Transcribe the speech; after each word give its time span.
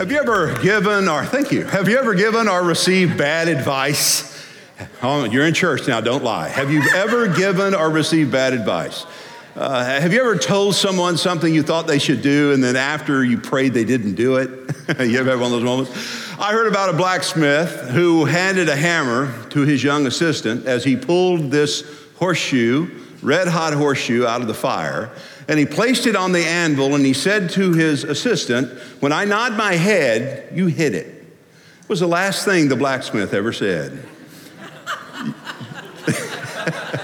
Have 0.00 0.10
you 0.10 0.18
ever 0.18 0.58
given 0.62 1.10
or 1.10 1.26
thank 1.26 1.52
you? 1.52 1.64
Have 1.64 1.86
you 1.86 1.98
ever 1.98 2.14
given 2.14 2.48
or 2.48 2.64
received 2.64 3.18
bad 3.18 3.48
advice? 3.48 4.42
Oh, 5.02 5.24
you're 5.24 5.46
in 5.46 5.52
church 5.52 5.86
now, 5.86 6.00
don't 6.00 6.24
lie. 6.24 6.48
Have 6.48 6.72
you 6.72 6.82
ever 6.94 7.28
given 7.28 7.74
or 7.74 7.90
received 7.90 8.32
bad 8.32 8.54
advice? 8.54 9.04
Uh, 9.54 9.84
have 9.84 10.14
you 10.14 10.20
ever 10.22 10.38
told 10.38 10.74
someone 10.74 11.18
something 11.18 11.52
you 11.52 11.62
thought 11.62 11.86
they 11.86 11.98
should 11.98 12.22
do 12.22 12.54
and 12.54 12.64
then 12.64 12.76
after 12.76 13.22
you 13.22 13.36
prayed 13.36 13.74
they 13.74 13.84
didn't 13.84 14.14
do 14.14 14.36
it? 14.36 14.48
you 15.00 15.18
ever 15.18 15.32
had 15.32 15.38
one 15.38 15.52
of 15.52 15.60
those 15.60 15.64
moments? 15.64 15.90
I 16.38 16.52
heard 16.52 16.66
about 16.66 16.88
a 16.88 16.96
blacksmith 16.96 17.90
who 17.90 18.24
handed 18.24 18.70
a 18.70 18.76
hammer 18.76 19.30
to 19.50 19.60
his 19.66 19.84
young 19.84 20.06
assistant 20.06 20.64
as 20.64 20.82
he 20.82 20.96
pulled 20.96 21.50
this 21.50 21.84
horseshoe, 22.16 22.90
red 23.20 23.48
hot 23.48 23.74
horseshoe, 23.74 24.24
out 24.24 24.40
of 24.40 24.46
the 24.46 24.54
fire 24.54 25.10
and 25.50 25.58
he 25.58 25.66
placed 25.66 26.06
it 26.06 26.14
on 26.14 26.30
the 26.30 26.44
anvil 26.44 26.94
and 26.94 27.04
he 27.04 27.12
said 27.12 27.50
to 27.50 27.72
his 27.72 28.04
assistant, 28.04 28.70
When 29.00 29.10
I 29.10 29.24
nod 29.24 29.56
my 29.56 29.74
head, 29.74 30.56
you 30.56 30.68
hit 30.68 30.94
it. 30.94 31.08
It 31.08 31.88
was 31.88 31.98
the 31.98 32.06
last 32.06 32.44
thing 32.44 32.68
the 32.68 32.76
blacksmith 32.76 33.34
ever 33.34 33.52
said. 33.52 33.90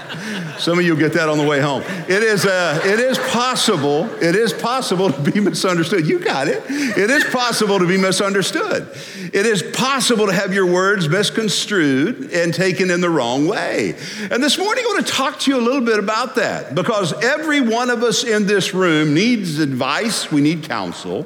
Some 0.59 0.79
of 0.79 0.85
you 0.85 0.95
get 0.95 1.13
that 1.13 1.29
on 1.29 1.37
the 1.37 1.45
way 1.45 1.59
home. 1.59 1.83
It 2.07 2.23
is, 2.23 2.45
uh, 2.45 2.81
it 2.83 2.99
is 2.99 3.17
possible, 3.19 4.05
it 4.21 4.35
is 4.35 4.53
possible 4.53 5.11
to 5.11 5.31
be 5.31 5.39
misunderstood. 5.39 6.07
You 6.07 6.19
got 6.19 6.47
it. 6.47 6.63
It 6.67 7.09
is 7.09 7.23
possible 7.25 7.79
to 7.79 7.87
be 7.87 7.97
misunderstood. 7.97 8.87
It 9.33 9.45
is 9.45 9.61
possible 9.61 10.27
to 10.27 10.33
have 10.33 10.53
your 10.53 10.65
words 10.65 11.07
misconstrued 11.07 12.31
and 12.31 12.53
taken 12.53 12.89
in 12.89 13.01
the 13.01 13.09
wrong 13.09 13.47
way. 13.47 13.95
And 14.31 14.43
this 14.43 14.57
morning 14.57 14.83
I 14.85 14.93
want 14.93 15.05
to 15.05 15.13
talk 15.13 15.39
to 15.41 15.51
you 15.51 15.59
a 15.59 15.61
little 15.61 15.81
bit 15.81 15.99
about 15.99 16.35
that 16.35 16.73
because 16.73 17.13
every 17.23 17.61
one 17.61 17.89
of 17.89 18.03
us 18.03 18.23
in 18.23 18.47
this 18.47 18.73
room 18.73 19.13
needs 19.13 19.59
advice, 19.59 20.31
we 20.31 20.41
need 20.41 20.63
counsel. 20.63 21.25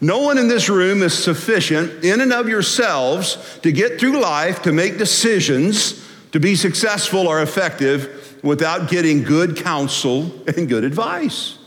No 0.00 0.20
one 0.20 0.36
in 0.36 0.48
this 0.48 0.68
room 0.68 1.02
is 1.02 1.14
sufficient 1.14 2.04
in 2.04 2.20
and 2.20 2.32
of 2.32 2.48
yourselves 2.48 3.58
to 3.62 3.72
get 3.72 3.98
through 3.98 4.20
life, 4.20 4.62
to 4.62 4.72
make 4.72 4.98
decisions, 4.98 6.04
to 6.32 6.40
be 6.40 6.54
successful 6.54 7.26
or 7.26 7.40
effective 7.40 8.25
without 8.42 8.90
getting 8.90 9.22
good 9.22 9.56
counsel 9.56 10.32
and 10.46 10.68
good 10.68 10.84
advice. 10.84 11.58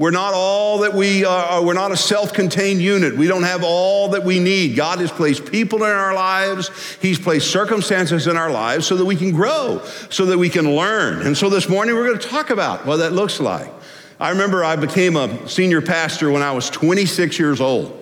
We're 0.00 0.12
not 0.12 0.32
all 0.32 0.78
that 0.78 0.94
we 0.94 1.26
are, 1.26 1.62
we're 1.62 1.74
not 1.74 1.92
a 1.92 1.96
self 1.96 2.32
contained 2.32 2.80
unit. 2.80 3.18
We 3.18 3.26
don't 3.26 3.42
have 3.42 3.62
all 3.62 4.08
that 4.12 4.24
we 4.24 4.38
need. 4.38 4.74
God 4.74 4.98
has 5.00 5.10
placed 5.10 5.52
people 5.52 5.84
in 5.84 5.90
our 5.90 6.14
lives, 6.14 6.70
He's 7.02 7.18
placed 7.18 7.50
circumstances 7.50 8.26
in 8.26 8.34
our 8.34 8.50
lives 8.50 8.86
so 8.86 8.96
that 8.96 9.04
we 9.04 9.14
can 9.14 9.30
grow, 9.32 9.82
so 10.08 10.24
that 10.24 10.38
we 10.38 10.48
can 10.48 10.74
learn. 10.74 11.26
And 11.26 11.36
so 11.36 11.50
this 11.50 11.68
morning 11.68 11.96
we're 11.96 12.06
going 12.06 12.18
to 12.18 12.28
talk 12.28 12.48
about 12.48 12.86
what 12.86 12.96
that 12.96 13.12
looks 13.12 13.40
like. 13.40 13.70
I 14.18 14.30
remember 14.30 14.64
I 14.64 14.76
became 14.76 15.16
a 15.16 15.46
senior 15.46 15.82
pastor 15.82 16.30
when 16.30 16.40
I 16.40 16.52
was 16.52 16.70
26 16.70 17.38
years 17.38 17.60
old. 17.60 17.96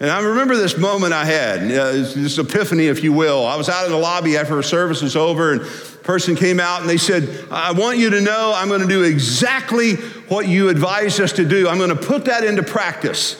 And 0.00 0.10
I 0.10 0.20
remember 0.20 0.56
this 0.56 0.76
moment 0.76 1.12
I 1.12 1.24
had, 1.24 1.60
uh, 1.70 1.92
this 1.92 2.36
epiphany, 2.36 2.86
if 2.86 3.04
you 3.04 3.12
will. 3.12 3.46
I 3.46 3.56
was 3.56 3.68
out 3.68 3.84
in 3.84 3.92
the 3.92 3.98
lobby 3.98 4.36
after 4.36 4.56
our 4.56 4.62
service 4.62 5.00
was 5.00 5.16
over, 5.16 5.52
and 5.52 5.60
a 5.60 5.91
person 6.02 6.34
came 6.34 6.60
out 6.60 6.80
and 6.80 6.90
they 6.90 6.96
said, 6.96 7.46
I 7.50 7.72
want 7.72 7.98
you 7.98 8.10
to 8.10 8.20
know 8.20 8.52
I'm 8.54 8.68
going 8.68 8.80
to 8.80 8.88
do 8.88 9.02
exactly 9.02 9.94
what 10.28 10.48
you 10.48 10.68
advised 10.68 11.20
us 11.20 11.32
to 11.34 11.44
do. 11.44 11.68
I'm 11.68 11.78
going 11.78 11.90
to 11.90 11.96
put 11.96 12.24
that 12.26 12.44
into 12.44 12.62
practice. 12.62 13.36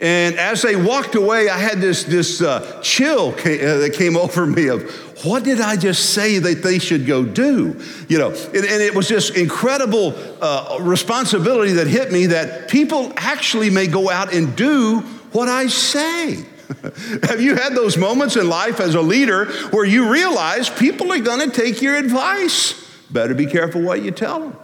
And 0.00 0.34
as 0.34 0.62
they 0.62 0.74
walked 0.74 1.14
away, 1.14 1.48
I 1.48 1.58
had 1.58 1.80
this, 1.80 2.02
this 2.02 2.42
uh, 2.42 2.80
chill 2.82 3.32
came, 3.32 3.60
uh, 3.60 3.78
that 3.78 3.94
came 3.94 4.16
over 4.18 4.46
me 4.46 4.68
of, 4.68 4.90
what 5.24 5.44
did 5.44 5.60
I 5.60 5.76
just 5.76 6.10
say 6.10 6.38
that 6.38 6.62
they 6.64 6.80
should 6.80 7.06
go 7.06 7.24
do? 7.24 7.80
You 8.08 8.18
know, 8.18 8.30
and, 8.30 8.56
and 8.56 8.82
it 8.82 8.94
was 8.94 9.08
this 9.08 9.30
incredible 9.30 10.14
uh, 10.40 10.78
responsibility 10.80 11.72
that 11.74 11.86
hit 11.86 12.10
me 12.10 12.26
that 12.26 12.68
people 12.68 13.12
actually 13.16 13.70
may 13.70 13.86
go 13.86 14.10
out 14.10 14.34
and 14.34 14.56
do 14.56 15.00
what 15.30 15.48
I 15.48 15.68
say. 15.68 16.44
Have 17.22 17.40
you 17.40 17.56
had 17.56 17.74
those 17.74 17.96
moments 17.96 18.36
in 18.36 18.48
life 18.48 18.80
as 18.80 18.94
a 18.94 19.00
leader 19.00 19.46
where 19.70 19.84
you 19.84 20.10
realize 20.10 20.70
people 20.70 21.12
are 21.12 21.18
going 21.18 21.50
to 21.50 21.54
take 21.54 21.82
your 21.82 21.96
advice? 21.96 22.74
Better 23.10 23.34
be 23.34 23.46
careful 23.46 23.82
what 23.82 24.02
you 24.02 24.10
tell 24.10 24.40
them. 24.40 24.56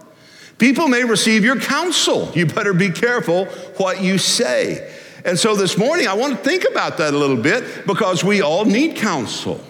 People 0.57 0.87
may 0.87 1.03
receive 1.03 1.43
your 1.43 1.59
counsel. 1.59 2.31
You 2.35 2.45
better 2.45 2.73
be 2.73 2.89
careful 2.89 3.45
what 3.77 4.01
you 4.01 4.17
say. 4.17 4.93
And 5.23 5.37
so 5.37 5.55
this 5.55 5.77
morning, 5.77 6.07
I 6.07 6.13
want 6.13 6.37
to 6.37 6.43
think 6.43 6.65
about 6.69 6.97
that 6.97 7.13
a 7.13 7.17
little 7.17 7.37
bit 7.37 7.85
because 7.85 8.23
we 8.23 8.41
all 8.41 8.65
need 8.65 8.95
counsel 8.95 9.63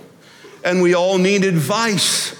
and 0.63 0.81
we 0.81 0.93
all 0.93 1.17
need 1.17 1.43
advice. 1.43 2.35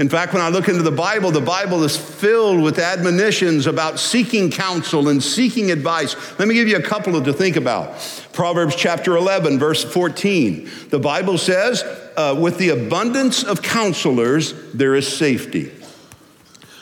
In 0.00 0.08
fact, 0.08 0.32
when 0.32 0.40
I 0.40 0.48
look 0.48 0.66
into 0.66 0.82
the 0.82 0.90
Bible, 0.90 1.30
the 1.30 1.42
Bible 1.42 1.84
is 1.84 1.94
filled 1.94 2.62
with 2.62 2.78
admonitions 2.78 3.66
about 3.66 4.00
seeking 4.00 4.50
counsel 4.50 5.10
and 5.10 5.22
seeking 5.22 5.70
advice. 5.70 6.16
Let 6.38 6.48
me 6.48 6.54
give 6.54 6.68
you 6.68 6.78
a 6.78 6.82
couple 6.82 7.22
to 7.22 7.32
think 7.34 7.56
about. 7.56 7.98
Proverbs 8.32 8.74
chapter 8.74 9.14
11, 9.18 9.58
verse 9.58 9.84
14. 9.84 10.70
The 10.88 10.98
Bible 10.98 11.36
says, 11.36 11.82
uh, 12.16 12.34
with 12.40 12.56
the 12.56 12.70
abundance 12.70 13.44
of 13.44 13.60
counselors, 13.60 14.54
there 14.72 14.94
is 14.94 15.06
safety. 15.06 15.70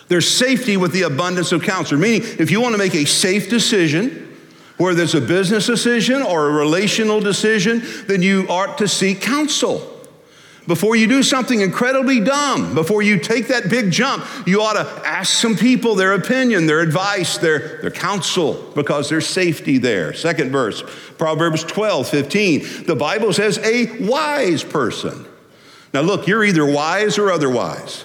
There's 0.07 0.31
safety 0.31 0.77
with 0.77 0.93
the 0.93 1.03
abundance 1.03 1.51
of 1.51 1.65
counselors, 1.65 2.01
meaning 2.01 2.23
if 2.39 2.53
you 2.53 2.61
want 2.61 2.75
to 2.75 2.79
make 2.79 2.95
a 2.95 3.05
safe 3.05 3.51
decision, 3.51 4.39
whether 4.77 5.03
it's 5.03 5.15
a 5.15 5.21
business 5.21 5.67
decision 5.67 6.23
or 6.23 6.51
a 6.51 6.53
relational 6.53 7.19
decision, 7.19 7.83
then 8.07 8.23
you 8.23 8.47
ought 8.49 8.79
to 8.79 8.87
seek 8.87 9.21
counsel. 9.21 9.98
Before 10.69 10.95
you 10.95 11.07
do 11.07 11.23
something 11.23 11.63
incredibly 11.63 12.21
dumb, 12.21 12.75
before 12.75 13.01
you 13.01 13.19
take 13.19 13.49
that 13.49 13.71
big 13.71 13.91
jump, 13.91 14.27
you 14.47 14.61
ought 14.61 14.75
to 14.75 14.87
ask 15.09 15.33
some 15.33 15.57
people 15.57 15.95
their 15.95 16.13
opinion, 16.13 16.67
their 16.67 16.81
advice, 16.81 17.39
their, 17.39 17.81
their 17.81 17.91
counsel, 17.91 18.71
because 18.75 19.09
there's 19.09 19.27
safety 19.27 19.79
there. 19.79 20.13
Second 20.13 20.53
verse, 20.53 20.83
Proverbs 21.17 21.65
12, 21.65 22.07
15. 22.11 22.85
The 22.85 22.95
Bible 22.95 23.33
says, 23.33 23.57
a 23.65 23.99
wise 24.07 24.63
person. 24.63 25.25
Now, 25.95 26.03
look, 26.03 26.27
you're 26.27 26.45
either 26.45 26.67
wise 26.67 27.17
or 27.17 27.33
otherwise. 27.33 28.05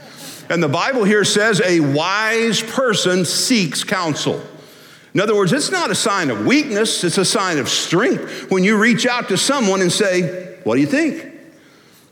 and 0.48 0.62
the 0.62 0.68
Bible 0.68 1.02
here 1.02 1.24
says, 1.24 1.60
a 1.64 1.80
wise 1.80 2.62
person 2.62 3.24
seeks 3.24 3.82
counsel. 3.82 4.40
In 5.14 5.20
other 5.20 5.34
words, 5.34 5.52
it's 5.52 5.72
not 5.72 5.90
a 5.90 5.96
sign 5.96 6.30
of 6.30 6.46
weakness, 6.46 7.02
it's 7.02 7.18
a 7.18 7.24
sign 7.24 7.58
of 7.58 7.68
strength 7.68 8.52
when 8.52 8.62
you 8.62 8.78
reach 8.78 9.04
out 9.04 9.30
to 9.30 9.36
someone 9.36 9.80
and 9.80 9.90
say, 9.90 10.58
What 10.62 10.76
do 10.76 10.80
you 10.80 10.86
think? 10.86 11.33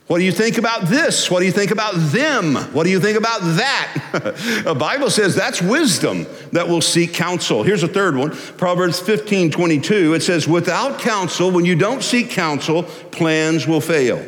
What 0.09 0.19
do 0.19 0.25
you 0.25 0.33
think 0.33 0.59
about 0.59 0.83
this? 0.83 1.31
What 1.31 1.41
do 1.41 1.47
you 1.47 1.53
think 1.53 1.71
about 1.71 1.95
them? 1.95 2.57
What 2.75 2.85
do 2.85 2.91
you 2.91 3.01
think 3.01 3.17
about 3.17 3.41
that? 3.41 4.63
the 4.65 4.75
Bible 4.75 5.11
says 5.11 5.35
that's 5.35 5.63
wisdom 5.63 6.27
that 6.51 6.69
will 6.69 6.81
seek 6.81 7.15
counsel. 7.15 7.63
Here's 7.63 7.83
a 7.83 7.89
third 7.89 8.17
one 8.17 8.31
Proverbs 8.31 8.99
15 9.01 9.51
22. 9.51 10.15
It 10.15 10.23
says, 10.23 10.49
Without 10.49 10.99
counsel, 10.99 11.51
when 11.51 11.65
you 11.65 11.77
don't 11.77 12.03
seek 12.03 12.31
counsel, 12.31 12.83
plans 12.83 13.67
will 13.67 13.81
fail. 13.81 14.25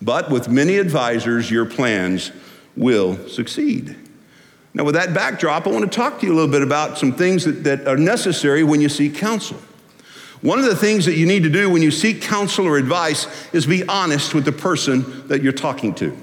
But 0.00 0.30
with 0.30 0.48
many 0.48 0.78
advisors, 0.78 1.50
your 1.50 1.66
plans 1.66 2.32
will 2.76 3.28
succeed. 3.28 3.96
Now, 4.72 4.84
with 4.84 4.94
that 4.94 5.12
backdrop, 5.12 5.66
I 5.66 5.70
want 5.70 5.90
to 5.90 5.94
talk 5.94 6.20
to 6.20 6.26
you 6.26 6.32
a 6.32 6.36
little 6.36 6.50
bit 6.50 6.62
about 6.62 6.96
some 6.96 7.12
things 7.12 7.44
that, 7.44 7.64
that 7.64 7.88
are 7.88 7.96
necessary 7.96 8.62
when 8.62 8.80
you 8.80 8.88
seek 8.88 9.16
counsel. 9.16 9.60
One 10.42 10.58
of 10.58 10.64
the 10.64 10.76
things 10.76 11.04
that 11.04 11.16
you 11.16 11.26
need 11.26 11.42
to 11.42 11.50
do 11.50 11.68
when 11.68 11.82
you 11.82 11.90
seek 11.90 12.22
counsel 12.22 12.66
or 12.66 12.78
advice 12.78 13.26
is 13.52 13.66
be 13.66 13.86
honest 13.86 14.34
with 14.34 14.46
the 14.46 14.52
person 14.52 15.28
that 15.28 15.42
you're 15.42 15.52
talking 15.52 15.94
to. 15.96 16.16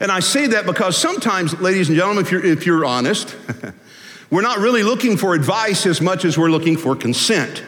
And 0.00 0.10
I 0.10 0.20
say 0.20 0.46
that 0.48 0.64
because 0.64 0.96
sometimes, 0.96 1.58
ladies 1.60 1.88
and 1.88 1.96
gentlemen, 1.96 2.24
if 2.24 2.32
you're, 2.32 2.44
if 2.44 2.66
you're 2.66 2.84
honest, 2.84 3.36
we're 4.30 4.42
not 4.42 4.58
really 4.58 4.82
looking 4.82 5.16
for 5.16 5.34
advice 5.34 5.86
as 5.86 6.00
much 6.00 6.24
as 6.24 6.38
we're 6.38 6.50
looking 6.50 6.76
for 6.76 6.96
consent. 6.96 7.62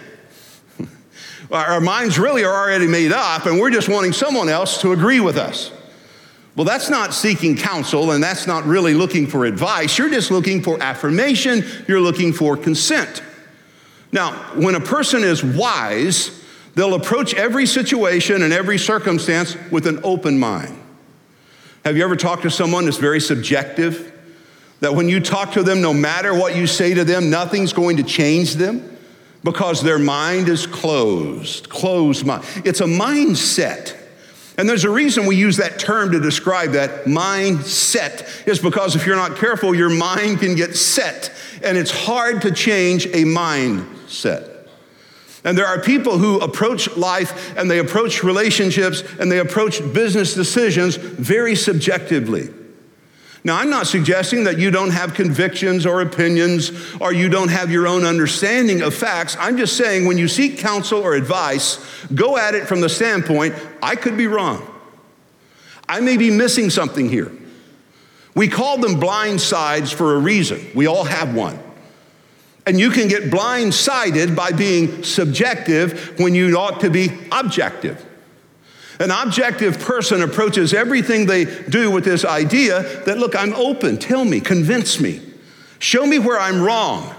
Our 1.50 1.80
minds 1.80 2.18
really 2.18 2.44
are 2.44 2.54
already 2.54 2.86
made 2.86 3.12
up, 3.12 3.44
and 3.46 3.60
we're 3.60 3.70
just 3.70 3.88
wanting 3.88 4.12
someone 4.12 4.48
else 4.48 4.80
to 4.80 4.92
agree 4.92 5.20
with 5.20 5.36
us. 5.36 5.70
Well, 6.56 6.64
that's 6.64 6.90
not 6.90 7.14
seeking 7.14 7.56
counsel, 7.56 8.10
and 8.12 8.22
that's 8.22 8.46
not 8.46 8.64
really 8.64 8.94
looking 8.94 9.26
for 9.26 9.44
advice. 9.44 9.96
You're 9.98 10.10
just 10.10 10.30
looking 10.30 10.62
for 10.62 10.82
affirmation, 10.82 11.64
you're 11.86 12.00
looking 12.00 12.32
for 12.32 12.56
consent. 12.56 13.22
Now, 14.12 14.32
when 14.54 14.74
a 14.74 14.80
person 14.80 15.22
is 15.22 15.44
wise, 15.44 16.42
they'll 16.74 16.94
approach 16.94 17.34
every 17.34 17.66
situation 17.66 18.42
and 18.42 18.52
every 18.52 18.78
circumstance 18.78 19.56
with 19.70 19.86
an 19.86 20.00
open 20.02 20.38
mind. 20.38 20.76
Have 21.84 21.96
you 21.96 22.04
ever 22.04 22.16
talked 22.16 22.42
to 22.42 22.50
someone 22.50 22.84
that's 22.84 22.98
very 22.98 23.20
subjective? 23.20 24.12
That 24.80 24.94
when 24.94 25.08
you 25.08 25.20
talk 25.20 25.52
to 25.52 25.62
them, 25.62 25.80
no 25.80 25.92
matter 25.92 26.34
what 26.34 26.56
you 26.56 26.66
say 26.66 26.94
to 26.94 27.04
them, 27.04 27.30
nothing's 27.30 27.72
going 27.72 27.98
to 27.98 28.02
change 28.02 28.54
them 28.54 28.96
because 29.44 29.82
their 29.82 29.98
mind 29.98 30.48
is 30.48 30.66
closed, 30.66 31.68
closed 31.68 32.26
mind. 32.26 32.44
It's 32.64 32.80
a 32.80 32.86
mindset. 32.86 33.96
And 34.58 34.68
there's 34.68 34.84
a 34.84 34.90
reason 34.90 35.24
we 35.24 35.36
use 35.36 35.56
that 35.56 35.78
term 35.78 36.12
to 36.12 36.20
describe 36.20 36.72
that 36.72 37.04
mindset, 37.04 38.46
is 38.46 38.58
because 38.58 38.94
if 38.94 39.06
you're 39.06 39.16
not 39.16 39.36
careful, 39.36 39.74
your 39.74 39.88
mind 39.88 40.40
can 40.40 40.54
get 40.54 40.76
set, 40.76 41.32
and 41.62 41.78
it's 41.78 41.90
hard 41.90 42.42
to 42.42 42.50
change 42.50 43.06
a 43.06 43.24
mindset. 44.10 44.56
And 45.42 45.56
there 45.56 45.66
are 45.66 45.80
people 45.80 46.18
who 46.18 46.38
approach 46.40 46.94
life 46.96 47.56
and 47.56 47.70
they 47.70 47.78
approach 47.78 48.22
relationships 48.22 49.02
and 49.18 49.32
they 49.32 49.38
approach 49.38 49.80
business 49.94 50.34
decisions 50.34 50.96
very 50.96 51.54
subjectively. 51.54 52.50
Now, 53.42 53.56
I'm 53.56 53.70
not 53.70 53.86
suggesting 53.86 54.44
that 54.44 54.58
you 54.58 54.70
don't 54.70 54.90
have 54.90 55.14
convictions 55.14 55.86
or 55.86 56.02
opinions 56.02 56.72
or 57.00 57.14
you 57.14 57.30
don't 57.30 57.48
have 57.48 57.70
your 57.70 57.86
own 57.86 58.04
understanding 58.04 58.82
of 58.82 58.94
facts. 58.94 59.34
I'm 59.40 59.56
just 59.56 59.78
saying 59.78 60.04
when 60.04 60.18
you 60.18 60.28
seek 60.28 60.58
counsel 60.58 61.00
or 61.00 61.14
advice, 61.14 61.82
go 62.14 62.36
at 62.36 62.54
it 62.54 62.66
from 62.66 62.82
the 62.82 62.90
standpoint 62.90 63.54
I 63.82 63.96
could 63.96 64.18
be 64.18 64.26
wrong. 64.26 64.66
I 65.88 66.00
may 66.00 66.18
be 66.18 66.30
missing 66.30 66.68
something 66.68 67.08
here. 67.08 67.32
We 68.34 68.46
call 68.46 68.76
them 68.76 69.00
blind 69.00 69.40
sides 69.40 69.90
for 69.90 70.16
a 70.16 70.18
reason. 70.18 70.60
We 70.74 70.86
all 70.86 71.04
have 71.04 71.34
one. 71.34 71.58
And 72.70 72.78
you 72.78 72.90
can 72.90 73.08
get 73.08 73.24
blindsided 73.32 74.36
by 74.36 74.52
being 74.52 75.02
subjective 75.02 76.20
when 76.20 76.36
you 76.36 76.56
ought 76.56 76.78
to 76.82 76.88
be 76.88 77.10
objective. 77.32 78.06
An 79.00 79.10
objective 79.10 79.80
person 79.80 80.22
approaches 80.22 80.72
everything 80.72 81.26
they 81.26 81.46
do 81.46 81.90
with 81.90 82.04
this 82.04 82.24
idea 82.24 82.84
that, 83.06 83.18
look, 83.18 83.34
I'm 83.34 83.54
open, 83.54 83.98
tell 83.98 84.24
me, 84.24 84.38
convince 84.38 85.00
me, 85.00 85.20
show 85.80 86.06
me 86.06 86.20
where 86.20 86.38
I'm 86.38 86.62
wrong. 86.62 87.12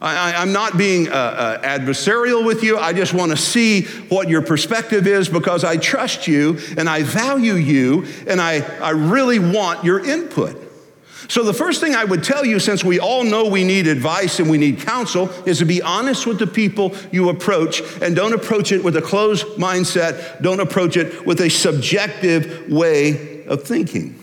I, 0.00 0.40
am 0.42 0.54
not 0.54 0.78
being 0.78 1.08
uh, 1.08 1.12
uh, 1.12 1.60
adversarial 1.60 2.46
with 2.46 2.62
you. 2.62 2.78
I 2.78 2.94
just 2.94 3.12
want 3.12 3.30
to 3.30 3.36
see 3.36 3.82
what 4.08 4.30
your 4.30 4.40
perspective 4.40 5.06
is 5.06 5.28
because 5.28 5.64
I 5.64 5.76
trust 5.76 6.26
you 6.26 6.60
and 6.78 6.88
I 6.88 7.02
value 7.02 7.56
you 7.56 8.06
and 8.26 8.40
I, 8.40 8.60
I 8.80 8.92
really 8.92 9.38
want 9.38 9.84
your 9.84 10.02
input. 10.02 10.67
So, 11.28 11.42
the 11.44 11.52
first 11.52 11.82
thing 11.82 11.94
I 11.94 12.04
would 12.04 12.24
tell 12.24 12.46
you, 12.46 12.58
since 12.58 12.82
we 12.82 12.98
all 12.98 13.22
know 13.22 13.46
we 13.46 13.62
need 13.62 13.86
advice 13.86 14.40
and 14.40 14.48
we 14.48 14.56
need 14.56 14.80
counsel, 14.80 15.28
is 15.44 15.58
to 15.58 15.66
be 15.66 15.82
honest 15.82 16.26
with 16.26 16.38
the 16.38 16.46
people 16.46 16.94
you 17.12 17.28
approach 17.28 17.82
and 18.00 18.16
don't 18.16 18.32
approach 18.32 18.72
it 18.72 18.82
with 18.82 18.96
a 18.96 19.02
closed 19.02 19.46
mindset. 19.58 20.40
Don't 20.40 20.60
approach 20.60 20.96
it 20.96 21.26
with 21.26 21.42
a 21.42 21.50
subjective 21.50 22.72
way 22.72 23.44
of 23.44 23.62
thinking. 23.62 24.18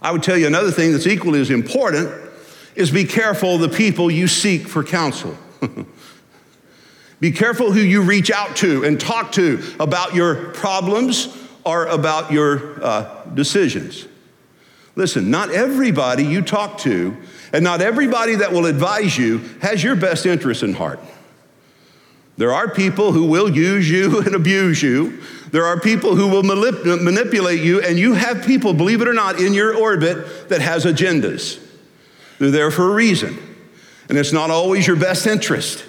I 0.00 0.12
would 0.12 0.22
tell 0.22 0.38
you 0.38 0.46
another 0.46 0.70
thing 0.70 0.92
that's 0.92 1.08
equally 1.08 1.40
as 1.40 1.50
important 1.50 2.08
is 2.76 2.92
be 2.92 3.04
careful 3.04 3.58
the 3.58 3.68
people 3.68 4.12
you 4.12 4.28
seek 4.28 4.68
for 4.68 4.84
counsel. 4.84 5.36
be 7.20 7.32
careful 7.32 7.72
who 7.72 7.80
you 7.80 8.02
reach 8.02 8.30
out 8.30 8.54
to 8.56 8.84
and 8.84 9.00
talk 9.00 9.32
to 9.32 9.60
about 9.80 10.14
your 10.14 10.52
problems 10.52 11.36
or 11.64 11.86
about 11.86 12.30
your 12.30 12.82
uh, 12.82 13.24
decisions. 13.34 14.06
Listen, 14.96 15.30
not 15.30 15.50
everybody 15.50 16.24
you 16.24 16.42
talk 16.42 16.78
to 16.78 17.16
and 17.52 17.64
not 17.64 17.80
everybody 17.80 18.36
that 18.36 18.52
will 18.52 18.66
advise 18.66 19.16
you 19.16 19.38
has 19.62 19.82
your 19.82 19.96
best 19.96 20.26
interest 20.26 20.62
in 20.62 20.74
heart. 20.74 21.00
There 22.36 22.52
are 22.52 22.68
people 22.72 23.12
who 23.12 23.26
will 23.26 23.50
use 23.50 23.90
you 23.90 24.20
and 24.24 24.34
abuse 24.34 24.82
you. 24.82 25.20
There 25.50 25.64
are 25.64 25.78
people 25.78 26.14
who 26.14 26.28
will 26.28 26.42
manip- 26.42 27.02
manipulate 27.02 27.60
you, 27.60 27.82
and 27.82 27.98
you 27.98 28.14
have 28.14 28.46
people, 28.46 28.72
believe 28.72 29.02
it 29.02 29.08
or 29.08 29.12
not, 29.12 29.40
in 29.40 29.52
your 29.52 29.76
orbit 29.76 30.48
that 30.48 30.60
has 30.60 30.84
agendas. 30.84 31.60
They're 32.38 32.50
there 32.50 32.70
for 32.70 32.90
a 32.90 32.94
reason, 32.94 33.36
and 34.08 34.16
it's 34.16 34.32
not 34.32 34.50
always 34.50 34.86
your 34.86 34.96
best 34.96 35.26
interest. 35.26 35.84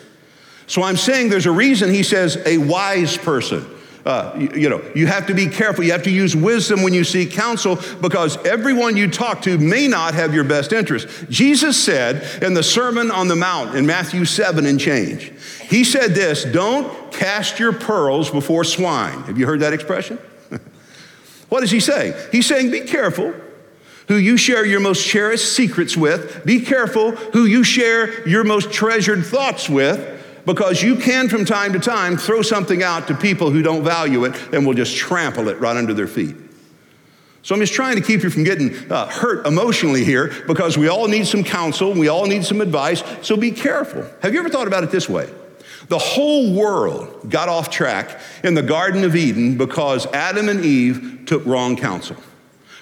So 0.68 0.84
I'm 0.84 0.98
saying 0.98 1.30
there's 1.30 1.46
a 1.46 1.52
reason 1.52 1.90
he 1.90 2.04
says 2.04 2.38
a 2.46 2.58
wise 2.58 3.18
person. 3.18 3.66
Uh, 4.06 4.36
you, 4.38 4.62
you, 4.62 4.70
know, 4.70 4.82
you 4.96 5.06
have 5.06 5.28
to 5.28 5.34
be 5.34 5.48
careful. 5.48 5.84
You 5.84 5.92
have 5.92 6.04
to 6.04 6.12
use 6.12 6.36
wisdom 6.36 6.82
when 6.82 6.94
you 6.94 7.04
seek 7.04 7.32
counsel 7.32 7.78
because 8.02 8.38
everyone 8.46 8.98
you 8.98 9.10
talk 9.10 9.44
to 9.44 9.58
may 9.58 9.88
not 9.88 10.16
have 10.16 10.34
your 10.34 10.44
best 10.44 10.74
interest. 10.74 11.08
Jesus 11.30 11.82
said 11.82 12.44
in 12.44 12.54
the 12.54 12.64
Sermon 12.64 13.12
on 13.12 13.28
the 13.28 13.36
Mount 13.36 13.76
in 13.76 13.86
Matthew 13.86 14.26
7 14.26 14.66
and 14.66 14.80
change, 14.80 15.32
He 15.70 15.84
said 15.84 16.16
this 16.16 16.44
Don't 16.44 17.12
cast 17.12 17.60
your 17.60 17.74
pearls 17.74 18.32
before 18.32 18.64
swine. 18.64 19.22
Have 19.24 19.38
you 19.38 19.46
heard 19.46 19.60
that 19.60 19.74
expression? 19.74 20.18
what 21.50 21.64
is 21.64 21.70
He 21.70 21.80
saying? 21.80 22.14
He's 22.32 22.48
saying, 22.48 22.72
Be 22.72 22.82
careful 22.82 23.34
who 24.08 24.16
you 24.16 24.36
share 24.36 24.66
your 24.66 24.80
most 24.80 25.08
cherished 25.08 25.54
secrets 25.54 25.96
with. 25.96 26.44
Be 26.44 26.60
careful 26.60 27.12
who 27.12 27.46
you 27.46 27.64
share 27.64 28.28
your 28.28 28.44
most 28.44 28.74
treasured 28.74 29.26
thoughts 29.26 29.70
with 29.70 30.11
because 30.46 30.82
you 30.82 30.96
can, 30.96 31.30
from 31.30 31.46
time 31.46 31.74
to 31.74 31.80
time, 31.80 32.18
throw 32.18 32.42
something 32.42 32.84
out 32.84 33.08
to 33.08 33.16
people 33.16 33.52
who 33.52 33.62
don't 33.62 33.84
value 33.84 34.26
it 34.26 34.36
and 34.54 34.66
will 34.66 34.74
just 34.74 34.96
trample 34.96 35.48
it 35.48 35.60
right 35.60 35.78
under 35.78 35.94
their 35.94 36.08
feet. 36.08 36.36
So 37.44 37.56
I'm 37.56 37.62
just 37.62 37.74
trying 37.74 37.96
to 37.96 38.02
keep 38.02 38.22
you 38.22 38.30
from 38.30 38.44
getting 38.44 38.76
uh, 38.92 39.08
hurt 39.08 39.48
emotionally 39.48 40.04
here 40.04 40.32
because 40.48 40.78
we 40.78 40.88
all 40.88 41.08
need 41.08 41.26
some 41.26 41.44
counsel, 41.44 41.94
we 41.94 42.08
all 42.08 42.28
need 42.28 42.46
some 42.46 42.62
advice, 42.62 43.04
so 43.24 43.36
be 43.36 43.52
careful. 43.52 44.06
Have 44.22 44.34
you 44.34 44.40
ever 44.40 44.50
thought 44.50 44.68
about 44.68 44.84
it 44.84 44.92
this 44.92 45.10
way? 45.10 45.32
The 45.88 45.98
whole 45.98 46.54
world 46.54 47.30
got 47.30 47.50
off 47.50 47.70
track 47.70 48.20
in 48.44 48.54
the 48.54 48.62
Garden 48.62 49.04
of 49.04 49.16
Eden 49.16 49.58
because 49.58 50.06
Adam 50.08 50.50
and 50.50 50.64
Eve 50.64 51.24
took 51.26 51.46
wrong 51.46 51.76
counsel 51.76 52.16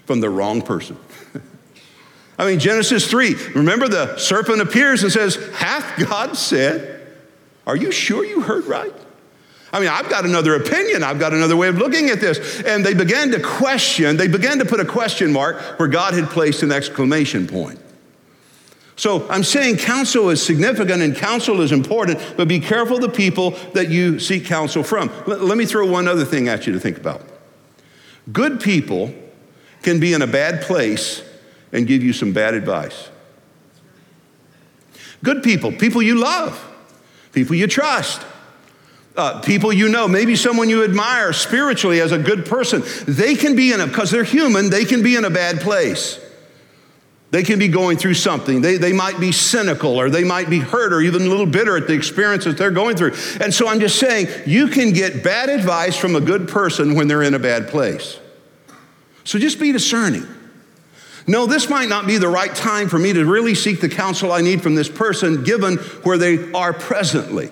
from 0.05 0.19
the 0.19 0.29
wrong 0.29 0.61
person. 0.61 0.97
I 2.37 2.45
mean, 2.45 2.59
Genesis 2.59 3.09
3, 3.09 3.35
remember 3.55 3.87
the 3.87 4.17
serpent 4.17 4.61
appears 4.61 5.03
and 5.03 5.11
says, 5.11 5.35
Hath 5.53 6.07
God 6.07 6.37
said? 6.37 6.98
Are 7.69 7.75
you 7.75 7.91
sure 7.91 8.25
you 8.25 8.41
heard 8.41 8.65
right? 8.65 8.91
I 9.71 9.79
mean, 9.79 9.89
I've 9.89 10.09
got 10.09 10.25
another 10.25 10.55
opinion. 10.55 11.03
I've 11.03 11.19
got 11.19 11.33
another 11.33 11.55
way 11.55 11.67
of 11.67 11.77
looking 11.77 12.09
at 12.09 12.19
this. 12.19 12.63
And 12.63 12.83
they 12.83 12.95
began 12.95 13.29
to 13.29 13.39
question, 13.39 14.17
they 14.17 14.27
began 14.27 14.57
to 14.57 14.65
put 14.65 14.79
a 14.79 14.85
question 14.85 15.31
mark 15.31 15.77
where 15.77 15.87
God 15.87 16.15
had 16.15 16.31
placed 16.31 16.63
an 16.63 16.71
exclamation 16.71 17.45
point. 17.45 17.79
So 18.95 19.29
I'm 19.29 19.43
saying 19.43 19.77
counsel 19.77 20.31
is 20.31 20.43
significant 20.43 21.03
and 21.03 21.15
counsel 21.15 21.61
is 21.61 21.71
important, 21.71 22.19
but 22.35 22.47
be 22.47 22.59
careful 22.59 22.97
the 22.97 23.07
people 23.07 23.51
that 23.75 23.89
you 23.89 24.17
seek 24.17 24.45
counsel 24.45 24.81
from. 24.81 25.11
Let 25.27 25.55
me 25.55 25.67
throw 25.67 25.85
one 25.85 26.07
other 26.07 26.25
thing 26.25 26.47
at 26.47 26.65
you 26.65 26.73
to 26.73 26.79
think 26.79 26.97
about. 26.97 27.21
Good 28.33 28.59
people 28.59 29.13
can 29.83 29.99
be 29.99 30.13
in 30.13 30.23
a 30.23 30.27
bad 30.27 30.63
place 30.63 31.21
and 31.71 31.85
give 31.85 32.01
you 32.01 32.13
some 32.13 32.33
bad 32.33 32.55
advice. 32.55 33.09
Good 35.23 35.43
people, 35.43 35.71
people 35.71 36.01
you 36.01 36.15
love 36.15 36.65
people 37.31 37.55
you 37.55 37.67
trust. 37.67 38.25
Uh, 39.15 39.41
people 39.41 39.73
you 39.73 39.89
know, 39.89 40.07
maybe 40.07 40.35
someone 40.35 40.69
you 40.69 40.83
admire 40.83 41.33
spiritually 41.33 41.99
as 41.99 42.11
a 42.11 42.17
good 42.17 42.45
person, 42.45 42.81
they 43.05 43.35
can 43.35 43.55
be 43.55 43.73
in 43.73 43.81
a, 43.81 43.87
because 43.87 44.11
they're 44.11 44.23
human, 44.23 44.69
they 44.69 44.85
can 44.85 45.03
be 45.03 45.15
in 45.15 45.25
a 45.25 45.29
bad 45.29 45.59
place. 45.59 46.19
They 47.31 47.43
can 47.43 47.59
be 47.59 47.67
going 47.67 47.97
through 47.97 48.15
something. 48.15 48.61
They, 48.61 48.77
they 48.77 48.93
might 48.93 49.19
be 49.19 49.31
cynical 49.31 49.99
or 49.99 50.09
they 50.09 50.23
might 50.23 50.49
be 50.49 50.59
hurt 50.59 50.93
or 50.93 51.01
even 51.01 51.23
a 51.23 51.25
little 51.29 51.45
bitter 51.45 51.77
at 51.77 51.85
the 51.85 51.93
experience 51.93 52.45
that 52.45 52.57
they're 52.57 52.71
going 52.71 52.95
through. 52.95 53.13
And 53.39 53.53
so 53.53 53.67
I'm 53.67 53.79
just 53.79 53.99
saying, 53.99 54.27
you 54.47 54.67
can 54.67 54.93
get 54.93 55.23
bad 55.23 55.49
advice 55.49 55.95
from 55.95 56.15
a 56.15 56.21
good 56.21 56.47
person 56.47 56.95
when 56.95 57.07
they're 57.07 57.21
in 57.21 57.35
a 57.35 57.39
bad 57.39 57.67
place. 57.67 58.19
So 59.25 59.37
just 59.37 59.59
be 59.59 59.71
discerning. 59.71 60.25
No, 61.29 61.45
this 61.45 61.69
might 61.69 61.89
not 61.89 62.07
be 62.07 62.17
the 62.17 62.27
right 62.27 62.55
time 62.55 62.89
for 62.89 62.97
me 62.97 63.13
to 63.13 63.23
really 63.23 63.53
seek 63.53 63.81
the 63.81 63.87
counsel 63.87 64.31
I 64.31 64.41
need 64.41 64.63
from 64.63 64.73
this 64.73 64.89
person 64.89 65.43
given 65.43 65.77
where 66.01 66.17
they 66.17 66.51
are 66.53 66.73
presently. 66.73 67.51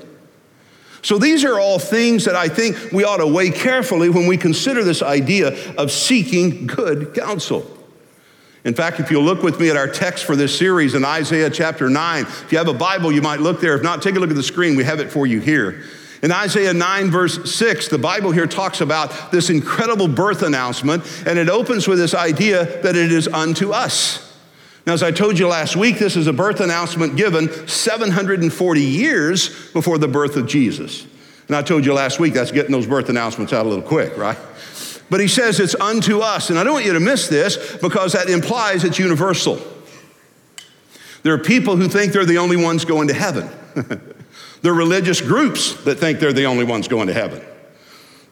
So 1.03 1.19
these 1.19 1.45
are 1.45 1.59
all 1.59 1.77
things 1.77 2.25
that 2.25 2.35
I 2.35 2.47
think 2.47 2.91
we 2.91 3.03
ought 3.03 3.17
to 3.17 3.27
weigh 3.27 3.51
carefully 3.51 4.09
when 4.09 4.25
we 4.25 4.35
consider 4.35 4.83
this 4.83 5.03
idea 5.03 5.49
of 5.75 5.91
seeking 5.91 6.65
good 6.65 7.13
counsel. 7.13 7.71
In 8.63 8.73
fact, 8.73 8.99
if 8.99 9.11
you'll 9.11 9.21
look 9.21 9.43
with 9.43 9.59
me 9.59 9.69
at 9.69 9.77
our 9.77 9.87
text 9.87 10.25
for 10.25 10.35
this 10.35 10.57
series 10.57 10.95
in 10.95 11.05
Isaiah 11.05 11.51
chapter 11.51 11.87
9, 11.87 12.23
if 12.23 12.51
you 12.51 12.57
have 12.57 12.69
a 12.69 12.73
Bible, 12.73 13.11
you 13.11 13.21
might 13.21 13.41
look 13.41 13.61
there. 13.61 13.75
If 13.75 13.83
not, 13.83 14.01
take 14.01 14.15
a 14.15 14.19
look 14.19 14.31
at 14.31 14.35
the 14.35 14.41
screen. 14.41 14.75
We 14.75 14.85
have 14.85 14.99
it 14.99 15.11
for 15.11 15.27
you 15.27 15.39
here. 15.39 15.83
In 16.23 16.31
Isaiah 16.31 16.73
9, 16.73 17.11
verse 17.11 17.53
6, 17.53 17.89
the 17.89 17.97
Bible 17.97 18.31
here 18.31 18.47
talks 18.47 18.81
about 18.81 19.31
this 19.31 19.49
incredible 19.49 20.07
birth 20.07 20.41
announcement, 20.41 21.03
and 21.27 21.37
it 21.37 21.49
opens 21.49 21.87
with 21.87 21.99
this 21.99 22.15
idea 22.15 22.81
that 22.81 22.95
it 22.95 23.11
is 23.11 23.27
unto 23.27 23.71
us. 23.71 24.23
Now, 24.87 24.93
as 24.93 25.03
I 25.03 25.11
told 25.11 25.37
you 25.37 25.47
last 25.47 25.75
week, 25.75 25.99
this 25.99 26.15
is 26.15 26.27
a 26.27 26.33
birth 26.33 26.59
announcement 26.59 27.17
given 27.17 27.67
740 27.67 28.81
years 28.81 29.71
before 29.73 29.97
the 29.97 30.07
birth 30.07 30.37
of 30.37 30.47
Jesus. 30.47 31.05
And 31.47 31.55
I 31.55 31.61
told 31.61 31.85
you 31.85 31.93
last 31.93 32.19
week 32.19 32.33
that's 32.33 32.51
getting 32.51 32.71
those 32.71 32.87
birth 32.87 33.09
announcements 33.09 33.53
out 33.53 33.65
a 33.65 33.69
little 33.69 33.83
quick, 33.83 34.17
right? 34.17 34.37
But 35.09 35.19
he 35.19 35.27
says 35.27 35.59
it's 35.59 35.75
unto 35.75 36.19
us. 36.19 36.49
And 36.49 36.57
I 36.57 36.63
don't 36.63 36.73
want 36.73 36.85
you 36.85 36.93
to 36.93 36.99
miss 36.99 37.27
this 37.27 37.77
because 37.77 38.13
that 38.13 38.29
implies 38.29 38.83
it's 38.83 38.99
universal. 38.99 39.59
There 41.23 41.33
are 41.33 41.39
people 41.39 41.75
who 41.75 41.87
think 41.87 42.13
they're 42.13 42.25
the 42.25 42.37
only 42.37 42.57
ones 42.57 42.85
going 42.85 43.09
to 43.09 43.13
heaven. 43.13 43.49
They're 44.61 44.73
religious 44.73 45.21
groups 45.21 45.73
that 45.83 45.95
think 45.99 46.19
they're 46.19 46.33
the 46.33 46.45
only 46.45 46.63
ones 46.63 46.87
going 46.87 47.07
to 47.07 47.13
heaven. 47.13 47.41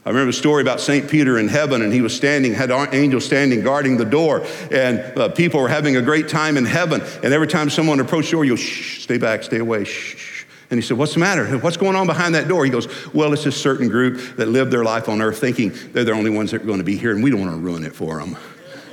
I 0.05 0.09
remember 0.09 0.29
a 0.29 0.33
story 0.33 0.61
about 0.61 0.81
St. 0.81 1.09
Peter 1.09 1.39
in 1.39 1.47
heaven, 1.47 1.81
and 1.81 1.91
he 1.91 2.01
was 2.01 2.15
standing, 2.15 2.53
had 2.53 2.69
angels 2.69 3.25
standing 3.25 3.63
guarding 3.63 3.97
the 3.97 4.05
door, 4.05 4.45
and 4.71 4.99
uh, 5.17 5.29
people 5.29 5.59
were 5.59 5.67
having 5.67 5.95
a 5.97 6.01
great 6.01 6.29
time 6.29 6.57
in 6.57 6.65
heaven. 6.65 7.01
And 7.23 7.33
every 7.33 7.47
time 7.47 7.71
someone 7.71 7.99
approached 7.99 8.27
the 8.27 8.33
door, 8.33 8.45
you 8.45 8.55
shh, 8.55 9.01
stay 9.01 9.17
back, 9.17 9.41
stay 9.41 9.57
away, 9.57 9.83
shh. 9.83 10.45
And 10.69 10.79
he 10.79 10.85
said, 10.85 10.97
What's 10.97 11.13
the 11.13 11.19
matter? 11.19 11.57
What's 11.57 11.77
going 11.77 11.95
on 11.95 12.05
behind 12.05 12.35
that 12.35 12.47
door? 12.47 12.65
He 12.65 12.71
goes, 12.71 12.87
Well, 13.15 13.33
it's 13.33 13.47
a 13.47 13.51
certain 13.51 13.87
group 13.87 14.35
that 14.35 14.47
live 14.47 14.69
their 14.69 14.83
life 14.83 15.09
on 15.09 15.21
earth 15.21 15.39
thinking 15.39 15.73
they're 15.91 16.03
the 16.03 16.11
only 16.11 16.29
ones 16.29 16.51
that 16.51 16.61
are 16.61 16.65
going 16.65 16.77
to 16.77 16.83
be 16.83 16.97
here, 16.97 17.11
and 17.11 17.23
we 17.23 17.31
don't 17.31 17.41
want 17.41 17.53
to 17.53 17.57
ruin 17.57 17.83
it 17.83 17.95
for 17.95 18.19
them. 18.19 18.37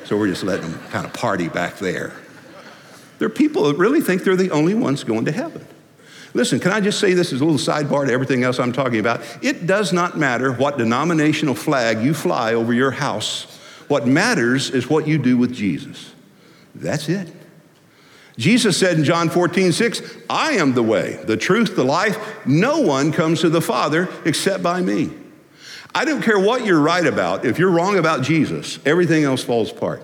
So 0.06 0.16
we're 0.16 0.28
just 0.28 0.44
letting 0.44 0.70
them 0.70 0.80
kind 0.88 1.04
of 1.04 1.12
party 1.12 1.48
back 1.48 1.76
there. 1.76 2.14
There 3.18 3.26
are 3.26 3.30
people 3.30 3.64
that 3.64 3.76
really 3.76 4.00
think 4.00 4.24
they're 4.24 4.34
the 4.34 4.50
only 4.50 4.74
ones 4.74 5.04
going 5.04 5.26
to 5.26 5.32
heaven. 5.32 5.66
Listen, 6.34 6.58
can 6.58 6.72
I 6.72 6.80
just 6.80 6.98
say 6.98 7.12
this 7.12 7.32
as 7.32 7.40
a 7.40 7.44
little 7.44 7.58
sidebar 7.58 8.06
to 8.06 8.12
everything 8.12 8.42
else 8.42 8.58
I'm 8.58 8.72
talking 8.72 9.00
about? 9.00 9.20
It 9.42 9.66
does 9.66 9.92
not 9.92 10.16
matter 10.16 10.52
what 10.52 10.78
denominational 10.78 11.54
flag 11.54 12.02
you 12.02 12.14
fly 12.14 12.54
over 12.54 12.72
your 12.72 12.90
house. 12.90 13.44
What 13.88 14.06
matters 14.06 14.70
is 14.70 14.88
what 14.88 15.06
you 15.06 15.18
do 15.18 15.36
with 15.36 15.52
Jesus. 15.52 16.12
That's 16.74 17.08
it. 17.08 17.30
Jesus 18.38 18.78
said 18.78 18.96
in 18.96 19.04
John 19.04 19.28
14, 19.28 19.72
6, 19.72 20.16
I 20.30 20.52
am 20.52 20.72
the 20.72 20.82
way, 20.82 21.20
the 21.24 21.36
truth, 21.36 21.76
the 21.76 21.84
life. 21.84 22.46
No 22.46 22.80
one 22.80 23.12
comes 23.12 23.42
to 23.42 23.50
the 23.50 23.60
Father 23.60 24.08
except 24.24 24.62
by 24.62 24.80
me. 24.80 25.10
I 25.94 26.06
don't 26.06 26.22
care 26.22 26.38
what 26.38 26.64
you're 26.64 26.80
right 26.80 27.06
about. 27.06 27.44
If 27.44 27.58
you're 27.58 27.70
wrong 27.70 27.98
about 27.98 28.22
Jesus, 28.22 28.78
everything 28.86 29.24
else 29.24 29.44
falls 29.44 29.70
apart. 29.70 30.02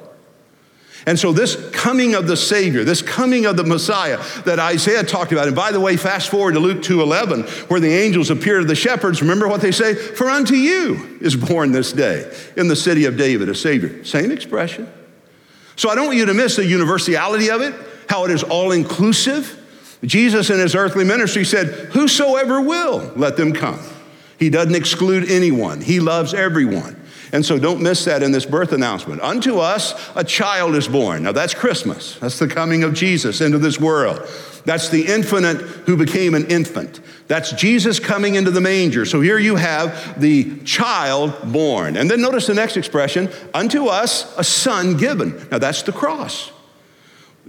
And 1.08 1.18
so, 1.18 1.32
this 1.32 1.56
coming 1.70 2.14
of 2.14 2.26
the 2.26 2.36
Savior, 2.36 2.84
this 2.84 3.00
coming 3.00 3.46
of 3.46 3.56
the 3.56 3.64
Messiah 3.64 4.18
that 4.44 4.58
Isaiah 4.58 5.02
talked 5.02 5.32
about, 5.32 5.46
and 5.46 5.56
by 5.56 5.72
the 5.72 5.80
way, 5.80 5.96
fast 5.96 6.28
forward 6.28 6.52
to 6.52 6.60
Luke 6.60 6.82
2:11, 6.82 7.44
where 7.68 7.80
the 7.80 7.88
angels 7.88 8.28
appear 8.28 8.58
to 8.58 8.66
the 8.66 8.74
shepherds. 8.74 9.22
Remember 9.22 9.48
what 9.48 9.62
they 9.62 9.72
say? 9.72 9.94
For 9.94 10.28
unto 10.28 10.54
you 10.54 11.18
is 11.22 11.34
born 11.34 11.72
this 11.72 11.92
day 11.94 12.30
in 12.58 12.68
the 12.68 12.76
city 12.76 13.06
of 13.06 13.16
David 13.16 13.48
a 13.48 13.54
Savior. 13.54 14.04
Same 14.04 14.30
expression. 14.30 14.86
So 15.76 15.88
I 15.88 15.94
don't 15.94 16.08
want 16.08 16.18
you 16.18 16.26
to 16.26 16.34
miss 16.34 16.56
the 16.56 16.66
universality 16.66 17.50
of 17.50 17.62
it, 17.62 17.72
how 18.10 18.26
it 18.26 18.30
is 18.30 18.42
all 18.42 18.70
inclusive. 18.70 19.58
Jesus 20.04 20.50
in 20.50 20.58
his 20.58 20.74
earthly 20.74 21.04
ministry 21.04 21.46
said, 21.46 21.68
Whosoever 21.92 22.60
will, 22.60 23.12
let 23.16 23.38
them 23.38 23.54
come. 23.54 23.80
He 24.38 24.50
doesn't 24.50 24.74
exclude 24.74 25.30
anyone, 25.30 25.80
he 25.80 26.00
loves 26.00 26.34
everyone. 26.34 26.97
And 27.32 27.44
so 27.44 27.58
don't 27.58 27.82
miss 27.82 28.04
that 28.06 28.22
in 28.22 28.32
this 28.32 28.46
birth 28.46 28.72
announcement. 28.72 29.20
Unto 29.20 29.58
us 29.58 30.10
a 30.14 30.24
child 30.24 30.74
is 30.74 30.88
born. 30.88 31.24
Now 31.24 31.32
that's 31.32 31.54
Christmas. 31.54 32.16
That's 32.16 32.38
the 32.38 32.48
coming 32.48 32.84
of 32.84 32.94
Jesus 32.94 33.40
into 33.40 33.58
this 33.58 33.78
world. 33.78 34.26
That's 34.64 34.88
the 34.88 35.06
infinite 35.06 35.58
who 35.58 35.96
became 35.96 36.34
an 36.34 36.46
infant. 36.46 37.00
That's 37.26 37.52
Jesus 37.52 38.00
coming 38.00 38.34
into 38.34 38.50
the 38.50 38.60
manger. 38.60 39.04
So 39.04 39.20
here 39.20 39.38
you 39.38 39.56
have 39.56 40.20
the 40.20 40.58
child 40.60 41.52
born. 41.52 41.96
And 41.96 42.10
then 42.10 42.20
notice 42.20 42.46
the 42.46 42.54
next 42.54 42.76
expression, 42.76 43.30
unto 43.54 43.86
us 43.86 44.36
a 44.36 44.44
son 44.44 44.96
given. 44.96 45.46
Now 45.50 45.58
that's 45.58 45.82
the 45.82 45.92
cross. 45.92 46.52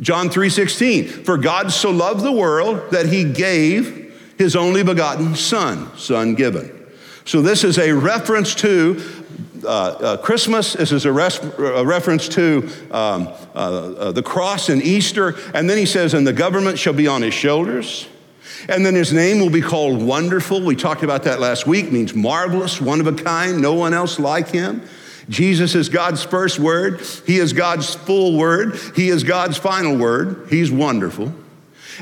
John 0.02 0.30
3:16, 0.30 1.26
for 1.26 1.38
God 1.38 1.72
so 1.72 1.92
loved 1.92 2.24
the 2.24 2.32
world 2.32 2.92
that 2.92 3.08
he 3.08 3.26
gave 3.26 4.14
his 4.38 4.56
only 4.56 4.84
begotten 4.84 5.36
son, 5.36 5.90
son 5.98 6.36
given. 6.36 6.72
So 7.26 7.42
this 7.42 7.64
is 7.64 7.78
a 7.78 7.92
reference 7.92 8.56
to 8.56 8.96
uh, 9.70 9.72
uh, 9.72 10.18
Christmas. 10.18 10.74
This 10.74 10.92
is 10.92 11.06
a, 11.06 11.12
res- 11.12 11.38
a 11.38 11.86
reference 11.86 12.28
to 12.30 12.68
um, 12.90 13.28
uh, 13.54 13.58
uh, 13.58 14.12
the 14.12 14.24
cross 14.24 14.68
and 14.68 14.82
Easter. 14.82 15.36
And 15.54 15.70
then 15.70 15.78
he 15.78 15.86
says, 15.86 16.16
and 16.16 16.26
the 16.26 16.34
government 16.34 16.80
shall 16.80 16.94
be 16.94 17.06
on 17.06 17.22
his 17.22 17.36
shoulders. 17.36 18.08
And 18.68 18.84
then 18.84 18.96
his 18.96 19.14
name 19.14 19.40
will 19.40 19.52
be 19.52 19.62
called 19.62 20.02
Wonderful. 20.02 20.62
We 20.62 20.76
talked 20.76 21.04
about 21.04 21.24
that 21.24 21.40
last 21.40 21.68
week, 21.68 21.92
means 21.92 22.16
marvelous, 22.16 22.82
one 22.82 23.00
of 23.00 23.06
a 23.06 23.14
kind, 23.14 23.62
no 23.62 23.76
one 23.76 23.94
else 23.94 24.18
like 24.18 24.50
him. 24.50 24.82
Jesus 25.30 25.76
is 25.76 25.88
God's 25.88 26.24
first 26.24 26.58
word. 26.58 27.02
He 27.28 27.38
is 27.38 27.54
God's 27.54 27.94
full 27.94 28.40
word. 28.40 28.76
He 28.96 29.10
is 29.10 29.24
God's 29.24 29.58
final 29.58 29.96
word. 29.96 30.48
He's 30.50 30.72
wonderful. 30.72 31.32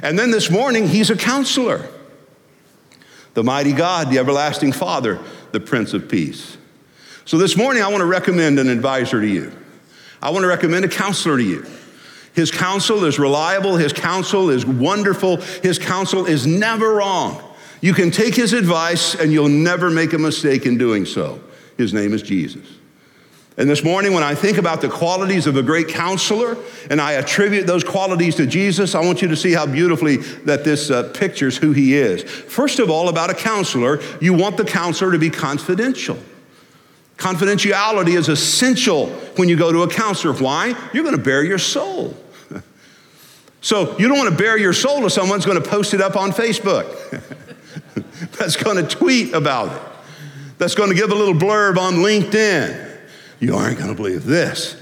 And 0.01 0.17
then 0.17 0.31
this 0.31 0.49
morning, 0.49 0.87
he's 0.87 1.09
a 1.09 1.17
counselor 1.17 1.85
the 3.33 3.43
mighty 3.43 3.73
God, 3.73 4.09
the 4.09 4.17
everlasting 4.17 4.71
Father, 4.71 5.19
the 5.51 5.59
Prince 5.59 5.93
of 5.93 6.09
Peace. 6.09 6.56
So 7.27 7.37
this 7.37 7.57
morning, 7.57 7.83
I 7.83 7.89
want 7.89 7.99
to 7.99 8.05
recommend 8.05 8.57
an 8.57 8.69
advisor 8.69 9.19
to 9.19 9.27
you. 9.27 9.51
I 10.21 10.29
want 10.29 10.43
to 10.43 10.47
recommend 10.47 10.85
a 10.85 10.87
counselor 10.87 11.35
to 11.35 11.43
you. 11.43 11.65
His 12.33 12.51
counsel 12.51 13.03
is 13.03 13.19
reliable, 13.19 13.75
his 13.75 13.91
counsel 13.91 14.49
is 14.49 14.65
wonderful, 14.65 15.35
his 15.61 15.77
counsel 15.77 16.25
is 16.25 16.47
never 16.47 16.93
wrong. 16.93 17.43
You 17.81 17.93
can 17.93 18.11
take 18.11 18.33
his 18.33 18.53
advice 18.53 19.13
and 19.13 19.33
you'll 19.33 19.49
never 19.49 19.89
make 19.89 20.13
a 20.13 20.17
mistake 20.17 20.65
in 20.65 20.77
doing 20.77 21.05
so. 21.05 21.41
His 21.77 21.93
name 21.93 22.13
is 22.13 22.21
Jesus. 22.21 22.65
And 23.57 23.69
this 23.69 23.83
morning, 23.83 24.13
when 24.13 24.23
I 24.23 24.33
think 24.33 24.57
about 24.57 24.79
the 24.79 24.87
qualities 24.87 25.47
of 25.47 25.57
a 25.57 25.63
great 25.63 25.89
counselor 25.89 26.55
and 26.89 27.01
I 27.01 27.13
attribute 27.13 27.67
those 27.67 27.83
qualities 27.83 28.35
to 28.35 28.47
Jesus, 28.47 28.95
I 28.95 29.01
want 29.01 29.21
you 29.21 29.27
to 29.27 29.35
see 29.35 29.51
how 29.51 29.65
beautifully 29.65 30.15
that 30.45 30.63
this 30.63 30.89
uh, 30.89 31.11
pictures 31.13 31.57
who 31.57 31.73
he 31.73 31.93
is. 31.93 32.23
First 32.23 32.79
of 32.79 32.89
all, 32.89 33.09
about 33.09 33.29
a 33.29 33.35
counselor, 33.35 33.99
you 34.21 34.33
want 34.33 34.55
the 34.55 34.63
counselor 34.63 35.11
to 35.11 35.19
be 35.19 35.29
confidential. 35.29 36.17
Confidentiality 37.17 38.15
is 38.15 38.29
essential 38.29 39.07
when 39.37 39.49
you 39.49 39.57
go 39.57 39.71
to 39.71 39.81
a 39.81 39.89
counselor. 39.89 40.33
Why? 40.33 40.67
You're 40.93 41.03
going 41.03 41.17
to 41.17 41.21
bare 41.21 41.43
your 41.43 41.59
soul. 41.59 42.15
So 43.59 43.97
you 43.97 44.07
don't 44.07 44.17
want 44.17 44.29
to 44.29 44.37
bare 44.37 44.55
your 44.55 44.71
soul 44.71 45.01
to 45.01 45.09
someone 45.09 45.39
who's 45.39 45.45
going 45.45 45.61
to 45.61 45.67
post 45.67 45.93
it 45.93 45.99
up 45.99 46.15
on 46.15 46.31
Facebook. 46.31 46.85
That's 48.37 48.55
going 48.55 48.77
to 48.77 48.87
tweet 48.87 49.33
about 49.33 49.75
it. 49.75 49.81
That's 50.57 50.75
going 50.75 50.89
to 50.89 50.95
give 50.95 51.11
a 51.11 51.15
little 51.15 51.33
blurb 51.33 51.77
on 51.77 51.95
LinkedIn. 51.95 52.99
You 53.39 53.55
aren't 53.55 53.77
going 53.77 53.89
to 53.89 53.95
believe 53.95 54.25
this. 54.25 54.75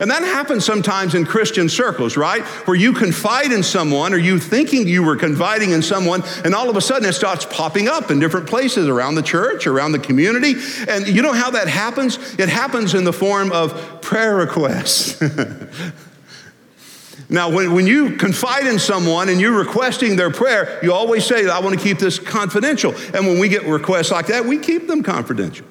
And 0.00 0.10
that 0.10 0.22
happens 0.22 0.64
sometimes 0.64 1.14
in 1.14 1.26
Christian 1.26 1.68
circles, 1.68 2.16
right? 2.16 2.42
Where 2.66 2.76
you 2.76 2.94
confide 2.94 3.52
in 3.52 3.62
someone 3.62 4.14
or 4.14 4.16
you 4.16 4.38
thinking 4.38 4.88
you 4.88 5.02
were 5.02 5.16
confiding 5.16 5.72
in 5.72 5.82
someone, 5.82 6.22
and 6.42 6.54
all 6.54 6.70
of 6.70 6.76
a 6.76 6.80
sudden 6.80 7.06
it 7.06 7.12
starts 7.12 7.44
popping 7.44 7.86
up 7.86 8.10
in 8.10 8.18
different 8.18 8.48
places 8.48 8.88
around 8.88 9.16
the 9.16 9.22
church, 9.22 9.66
around 9.66 9.92
the 9.92 9.98
community. 9.98 10.54
And 10.88 11.06
you 11.06 11.20
know 11.20 11.34
how 11.34 11.50
that 11.50 11.68
happens? 11.68 12.16
It 12.38 12.48
happens 12.48 12.94
in 12.94 13.04
the 13.04 13.12
form 13.12 13.52
of 13.52 14.00
prayer 14.00 14.36
requests. 14.36 15.20
now, 17.28 17.50
when, 17.50 17.74
when 17.74 17.86
you 17.86 18.16
confide 18.16 18.66
in 18.66 18.78
someone 18.78 19.28
and 19.28 19.38
you're 19.38 19.58
requesting 19.58 20.16
their 20.16 20.30
prayer, 20.30 20.80
you 20.82 20.94
always 20.94 21.26
say, 21.26 21.46
I 21.46 21.60
want 21.60 21.78
to 21.78 21.84
keep 21.84 21.98
this 21.98 22.18
confidential. 22.18 22.94
And 23.14 23.26
when 23.26 23.38
we 23.38 23.50
get 23.50 23.64
requests 23.64 24.10
like 24.10 24.28
that, 24.28 24.46
we 24.46 24.56
keep 24.56 24.86
them 24.86 25.02
confidential. 25.02 25.66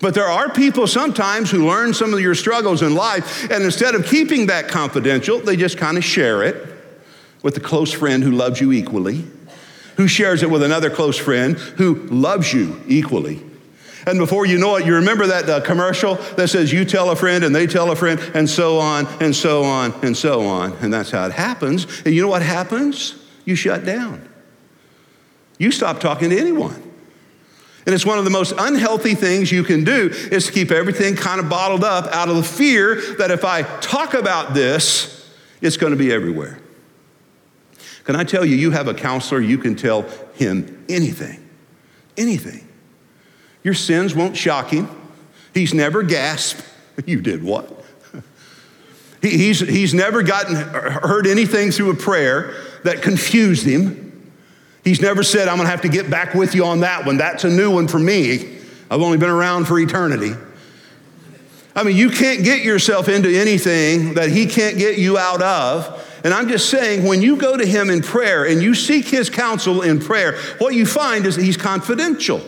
But 0.00 0.14
there 0.14 0.26
are 0.26 0.50
people 0.50 0.86
sometimes 0.86 1.50
who 1.50 1.66
learn 1.66 1.92
some 1.92 2.14
of 2.14 2.20
your 2.20 2.34
struggles 2.34 2.82
in 2.82 2.94
life, 2.94 3.50
and 3.50 3.62
instead 3.62 3.94
of 3.94 4.06
keeping 4.06 4.46
that 4.46 4.68
confidential, 4.68 5.38
they 5.38 5.56
just 5.56 5.76
kind 5.76 5.98
of 5.98 6.04
share 6.04 6.42
it 6.42 6.74
with 7.42 7.56
a 7.56 7.60
close 7.60 7.92
friend 7.92 8.22
who 8.22 8.30
loves 8.30 8.60
you 8.60 8.72
equally, 8.72 9.24
who 9.96 10.08
shares 10.08 10.42
it 10.42 10.50
with 10.50 10.62
another 10.62 10.88
close 10.88 11.18
friend 11.18 11.56
who 11.56 11.94
loves 12.06 12.52
you 12.52 12.80
equally. 12.86 13.42
And 14.06 14.18
before 14.18 14.46
you 14.46 14.58
know 14.58 14.76
it, 14.76 14.86
you 14.86 14.94
remember 14.94 15.26
that 15.26 15.48
uh, 15.48 15.60
commercial 15.60 16.14
that 16.36 16.48
says, 16.48 16.72
You 16.72 16.86
tell 16.86 17.10
a 17.10 17.16
friend, 17.16 17.44
and 17.44 17.54
they 17.54 17.66
tell 17.66 17.90
a 17.90 17.96
friend, 17.96 18.18
and 18.34 18.48
so 18.48 18.78
on, 18.78 19.06
and 19.20 19.36
so 19.36 19.62
on, 19.64 19.92
and 20.02 20.16
so 20.16 20.46
on. 20.46 20.72
And 20.80 20.92
that's 20.92 21.10
how 21.10 21.26
it 21.26 21.32
happens. 21.32 21.86
And 22.06 22.14
you 22.14 22.22
know 22.22 22.28
what 22.28 22.40
happens? 22.40 23.14
You 23.44 23.54
shut 23.54 23.84
down. 23.84 24.26
You 25.58 25.70
stop 25.70 26.00
talking 26.00 26.30
to 26.30 26.38
anyone. 26.38 26.89
And 27.86 27.94
it's 27.94 28.04
one 28.04 28.18
of 28.18 28.24
the 28.24 28.30
most 28.30 28.52
unhealthy 28.58 29.14
things 29.14 29.50
you 29.50 29.64
can 29.64 29.84
do 29.84 30.10
is 30.30 30.46
to 30.46 30.52
keep 30.52 30.70
everything 30.70 31.16
kind 31.16 31.40
of 31.40 31.48
bottled 31.48 31.82
up 31.82 32.06
out 32.08 32.28
of 32.28 32.36
the 32.36 32.42
fear 32.42 33.16
that 33.16 33.30
if 33.30 33.44
I 33.44 33.62
talk 33.80 34.14
about 34.14 34.52
this, 34.52 35.30
it's 35.60 35.76
going 35.76 35.92
to 35.92 35.98
be 35.98 36.12
everywhere. 36.12 36.58
Can 38.04 38.16
I 38.16 38.24
tell 38.24 38.44
you, 38.44 38.56
you 38.56 38.70
have 38.70 38.88
a 38.88 38.94
counselor, 38.94 39.40
you 39.40 39.58
can 39.58 39.76
tell 39.76 40.02
him 40.34 40.84
anything. 40.88 41.48
Anything. 42.16 42.66
Your 43.62 43.74
sins 43.74 44.14
won't 44.14 44.36
shock 44.36 44.70
him. 44.70 44.88
He's 45.54 45.74
never 45.74 46.02
gasped. 46.02 46.66
You 47.06 47.22
did 47.22 47.42
what? 47.42 47.82
he's, 49.22 49.60
he's 49.60 49.94
never 49.94 50.22
gotten 50.22 50.54
uh, 50.54 51.00
heard 51.00 51.26
anything 51.26 51.70
through 51.70 51.92
a 51.92 51.94
prayer 51.94 52.54
that 52.84 53.00
confused 53.00 53.64
him. 53.64 53.99
He's 54.90 55.00
never 55.00 55.22
said, 55.22 55.46
I'm 55.46 55.54
going 55.54 55.66
to 55.66 55.70
have 55.70 55.82
to 55.82 55.88
get 55.88 56.10
back 56.10 56.34
with 56.34 56.52
you 56.52 56.64
on 56.64 56.80
that 56.80 57.06
one. 57.06 57.16
That's 57.16 57.44
a 57.44 57.48
new 57.48 57.70
one 57.70 57.86
for 57.86 58.00
me. 58.00 58.58
I've 58.90 59.00
only 59.00 59.18
been 59.18 59.30
around 59.30 59.66
for 59.66 59.78
eternity. 59.78 60.32
I 61.76 61.84
mean, 61.84 61.96
you 61.96 62.10
can't 62.10 62.42
get 62.42 62.64
yourself 62.64 63.08
into 63.08 63.28
anything 63.28 64.14
that 64.14 64.30
he 64.30 64.46
can't 64.46 64.76
get 64.78 64.98
you 64.98 65.16
out 65.16 65.42
of. 65.42 66.20
And 66.24 66.34
I'm 66.34 66.48
just 66.48 66.70
saying, 66.70 67.06
when 67.06 67.22
you 67.22 67.36
go 67.36 67.56
to 67.56 67.64
him 67.64 67.88
in 67.88 68.02
prayer 68.02 68.44
and 68.44 68.60
you 68.60 68.74
seek 68.74 69.06
his 69.06 69.30
counsel 69.30 69.82
in 69.82 70.00
prayer, 70.00 70.36
what 70.58 70.74
you 70.74 70.84
find 70.84 71.24
is 71.24 71.36
that 71.36 71.44
he's 71.44 71.56
confidential. 71.56 72.40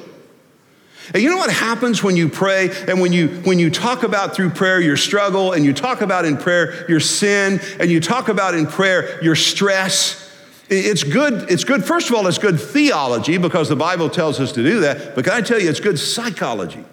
And 1.15 1.23
you 1.23 1.31
know 1.31 1.37
what 1.37 1.53
happens 1.53 2.03
when 2.03 2.17
you 2.17 2.29
pray 2.29 2.71
and 2.89 3.01
when 3.01 3.13
you 3.13 3.29
when 3.45 3.61
you 3.61 3.71
talk 3.71 4.03
about 4.03 4.35
through 4.35 4.51
prayer 4.51 4.81
your 4.81 4.97
struggle 4.97 5.53
and 5.53 5.65
you 5.65 5.73
talk 5.73 6.01
about 6.01 6.25
in 6.25 6.37
prayer 6.39 6.85
your 6.89 6.99
sin 6.99 7.61
and 7.79 7.89
you 7.89 8.01
talk 8.01 8.29
about 8.29 8.57
in 8.57 8.67
prayer 8.67 9.23
your 9.23 9.37
stress 9.37 10.23
it's 10.73 11.05
good, 11.05 11.51
it's 11.51 11.65
good, 11.65 11.85
first 11.85 12.09
of 12.09 12.17
all, 12.17 12.27
it's 12.27 12.39
good 12.39 12.61
theology 12.61 13.39
because 13.39 13.69
the 13.69 13.77
Bible 13.77 14.09
tells 14.09 14.41
us 14.41 14.53
to 14.53 14.63
do 14.63 14.81
that, 14.81 15.15
but 15.15 15.25
can 15.25 15.35
I 15.35 15.41
tell 15.41 15.61
you, 15.61 15.69
it's 15.69 15.81
good 15.81 15.99
psychology. 15.99 16.85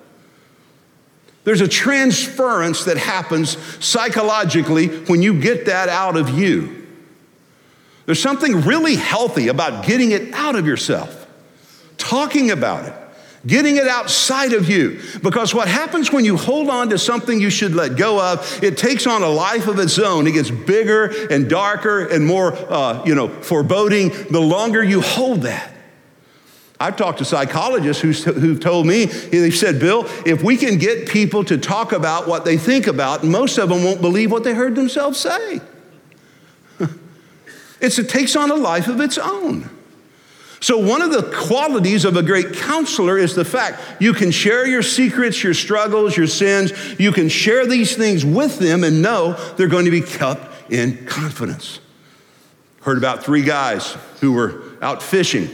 There's 1.43 1.61
a 1.61 1.67
transference 1.67 2.83
that 2.85 2.97
happens 2.97 3.57
psychologically 3.83 4.87
when 5.05 5.21
you 5.21 5.39
get 5.39 5.65
that 5.65 5.89
out 5.89 6.17
of 6.17 6.29
you. 6.29 6.87
There's 8.05 8.21
something 8.21 8.61
really 8.61 8.95
healthy 8.95 9.47
about 9.47 9.85
getting 9.85 10.11
it 10.11 10.33
out 10.33 10.55
of 10.55 10.65
yourself, 10.65 11.27
talking 11.97 12.51
about 12.51 12.85
it, 12.85 12.93
getting 13.45 13.77
it 13.77 13.87
outside 13.87 14.53
of 14.53 14.69
you. 14.69 14.99
Because 15.21 15.53
what 15.53 15.67
happens 15.67 16.11
when 16.11 16.25
you 16.25 16.37
hold 16.37 16.69
on 16.69 16.89
to 16.89 16.97
something 16.97 17.39
you 17.39 17.49
should 17.49 17.73
let 17.73 17.95
go 17.95 18.21
of, 18.21 18.63
it 18.63 18.77
takes 18.77 19.07
on 19.07 19.23
a 19.23 19.29
life 19.29 19.67
of 19.67 19.79
its 19.79 19.97
own. 19.97 20.27
It 20.27 20.33
gets 20.33 20.51
bigger 20.51 21.05
and 21.29 21.49
darker 21.49 22.05
and 22.05 22.25
more, 22.25 22.53
uh, 22.53 23.03
you 23.05 23.15
know, 23.15 23.29
foreboding 23.29 24.09
the 24.29 24.41
longer 24.41 24.83
you 24.83 25.01
hold 25.01 25.43
that. 25.43 25.73
I've 26.81 26.95
talked 26.95 27.17
to 27.17 27.25
psychologists 27.25 28.01
who've 28.01 28.59
told 28.59 28.87
me, 28.87 29.05
they've 29.05 29.53
said, 29.53 29.79
Bill, 29.79 30.05
if 30.25 30.41
we 30.41 30.55
can 30.55 30.77
get 30.77 31.09
people 31.09 31.43
to 31.43 31.57
talk 31.57 31.91
about 31.91 32.25
what 32.25 32.45
they 32.45 32.57
think 32.57 32.87
about, 32.87 33.23
most 33.23 33.57
of 33.57 33.67
them 33.67 33.83
won't 33.83 33.99
believe 33.99 34.31
what 34.31 34.45
they 34.45 34.53
heard 34.53 34.75
themselves 34.75 35.19
say. 35.19 35.61
It 37.81 38.09
takes 38.09 38.35
on 38.35 38.51
a 38.51 38.55
life 38.55 38.89
of 38.89 38.99
its 38.99 39.17
own. 39.17 39.69
So, 40.61 40.77
one 40.77 41.01
of 41.01 41.11
the 41.11 41.23
qualities 41.23 42.03
of 42.03 42.17
a 42.17 42.23
great 42.23 42.53
counselor 42.53 43.17
is 43.17 43.33
the 43.33 43.45
fact 43.45 44.01
you 44.01 44.13
can 44.13 44.31
share 44.31 44.67
your 44.67 44.83
secrets, 44.83 45.41
your 45.43 45.53
struggles, 45.53 46.17
your 46.17 46.27
sins. 46.27 46.73
You 46.99 47.11
can 47.11 47.29
share 47.29 47.65
these 47.65 47.95
things 47.95 48.25
with 48.25 48.59
them 48.59 48.83
and 48.83 49.01
know 49.01 49.33
they're 49.55 49.67
going 49.67 49.85
to 49.85 49.91
be 49.91 50.01
kept 50.01 50.71
in 50.71 51.05
confidence. 51.05 51.79
Heard 52.81 52.97
about 52.97 53.23
three 53.23 53.43
guys 53.43 53.95
who 54.19 54.33
were 54.33 54.63
out 54.81 55.01
fishing 55.01 55.49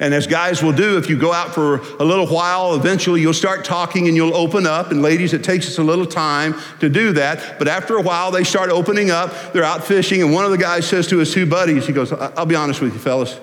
and 0.00 0.14
as 0.14 0.26
guys 0.26 0.62
will 0.62 0.72
do, 0.72 0.96
if 0.96 1.10
you 1.10 1.18
go 1.18 1.30
out 1.30 1.54
for 1.54 1.76
a 2.00 2.04
little 2.04 2.26
while, 2.26 2.74
eventually 2.74 3.20
you'll 3.20 3.34
start 3.34 3.66
talking 3.66 4.08
and 4.08 4.16
you'll 4.16 4.34
open 4.34 4.66
up. 4.66 4.90
And 4.90 5.02
ladies, 5.02 5.34
it 5.34 5.44
takes 5.44 5.68
us 5.68 5.76
a 5.76 5.82
little 5.82 6.06
time 6.06 6.54
to 6.80 6.88
do 6.88 7.12
that. 7.12 7.58
But 7.58 7.68
after 7.68 7.98
a 7.98 8.02
while, 8.02 8.30
they 8.30 8.42
start 8.42 8.70
opening 8.70 9.10
up. 9.10 9.52
They're 9.52 9.62
out 9.62 9.84
fishing. 9.84 10.22
And 10.22 10.32
one 10.32 10.46
of 10.46 10.52
the 10.52 10.58
guys 10.58 10.88
says 10.88 11.06
to 11.08 11.18
his 11.18 11.34
two 11.34 11.44
buddies, 11.44 11.86
he 11.86 11.92
goes, 11.92 12.12
I'll 12.12 12.46
be 12.46 12.54
honest 12.54 12.80
with 12.80 12.94
you, 12.94 12.98
fellas. 12.98 13.38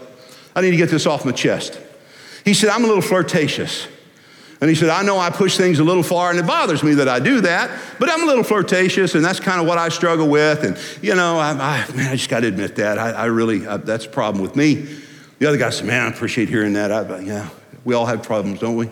I 0.58 0.62
need 0.62 0.72
to 0.72 0.78
get 0.78 0.90
this 0.90 1.06
off 1.06 1.24
my 1.24 1.32
chest. 1.32 1.80
He 2.44 2.56
said, 2.56 2.72
I'm 2.72 2.84
a 2.84 2.88
little 2.88 3.04
flirtatious. 3.04 3.88
And 4.60 4.68
he 4.72 4.76
said, 4.76 4.90
I 4.90 5.04
know 5.04 5.20
I 5.20 5.30
push 5.30 5.56
things 5.56 5.78
a 5.78 5.84
little 5.84 6.02
far, 6.02 6.32
and 6.32 6.40
it 6.40 6.48
bothers 6.48 6.82
me 6.82 6.96
that 6.96 7.08
I 7.08 7.20
do 7.20 7.42
that, 7.42 7.70
but 8.00 8.10
I'm 8.10 8.24
a 8.24 8.26
little 8.26 8.44
flirtatious, 8.44 9.14
and 9.14 9.24
that's 9.24 9.40
kind 9.40 9.62
of 9.62 9.68
what 9.68 9.78
I 9.78 9.90
struggle 9.90 10.28
with. 10.28 10.64
And, 10.64 10.76
you 11.04 11.14
know, 11.14 11.38
I, 11.38 11.52
I 11.52 11.96
man, 11.96 12.08
I 12.08 12.16
just 12.16 12.28
got 12.28 12.40
to 12.40 12.48
admit 12.48 12.78
that. 12.78 12.98
I, 12.98 13.12
I 13.12 13.26
really, 13.26 13.68
I, 13.68 13.78
that's 13.78 14.08
a 14.08 14.10
problem 14.10 14.42
with 14.42 14.56
me. 14.56 14.88
The 15.38 15.46
other 15.46 15.58
guy 15.58 15.70
said, 15.70 15.86
Man, 15.86 16.02
I 16.02 16.10
appreciate 16.10 16.50
hearing 16.50 16.74
that. 16.74 16.92
I, 16.92 17.20
yeah, 17.20 17.50
we 17.86 17.94
all 17.94 18.08
have 18.08 18.24
problems, 18.24 18.60
don't 18.60 18.78
we? 18.78 18.90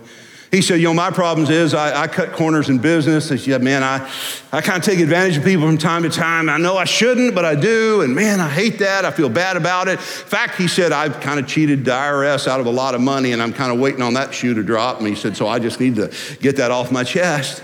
He 0.52 0.62
said, 0.62 0.80
You 0.80 0.88
know, 0.88 0.94
my 0.94 1.12
problems 1.12 1.50
is 1.50 1.74
I, 1.74 2.04
I 2.04 2.08
cut 2.08 2.34
corners 2.34 2.70
in 2.70 2.78
business. 2.78 3.30
He 3.30 3.38
said, 3.38 3.62
Man, 3.64 3.84
I, 3.84 4.10
I 4.52 4.62
kind 4.62 4.78
of 4.78 4.84
take 4.84 5.00
advantage 5.00 5.38
of 5.38 5.44
people 5.44 5.66
from 5.66 5.78
time 5.78 6.04
to 6.04 6.10
time. 6.10 6.50
I 6.50 6.58
know 6.58 6.78
I 6.78 6.86
shouldn't, 6.86 7.36
but 7.36 7.46
I 7.46 7.56
do. 7.56 8.02
And 8.02 8.16
man, 8.16 8.40
I 8.40 8.50
hate 8.50 8.80
that. 8.80 9.06
I 9.06 9.12
feel 9.12 9.30
bad 9.30 9.58
about 9.58 9.88
it. 9.88 9.94
In 9.94 9.98
fact, 9.98 10.56
he 10.56 10.68
said, 10.68 10.92
I've 10.92 11.20
kind 11.20 11.40
of 11.40 11.48
cheated 11.48 11.86
the 11.86 11.92
IRS 11.92 12.48
out 12.48 12.60
of 12.60 12.66
a 12.66 12.72
lot 12.72 12.96
of 12.96 13.02
money, 13.02 13.32
and 13.32 13.42
I'm 13.42 13.54
kind 13.54 13.72
of 13.72 13.80
waiting 13.80 14.02
on 14.02 14.14
that 14.14 14.34
shoe 14.34 14.54
to 14.54 14.64
drop. 14.64 15.00
And 15.00 15.08
he 15.08 15.16
said, 15.16 15.36
So 15.36 15.48
I 15.48 15.60
just 15.60 15.80
need 15.80 15.96
to 15.96 16.14
get 16.40 16.58
that 16.58 16.72
off 16.72 16.92
my 16.92 17.04
chest. 17.04 17.64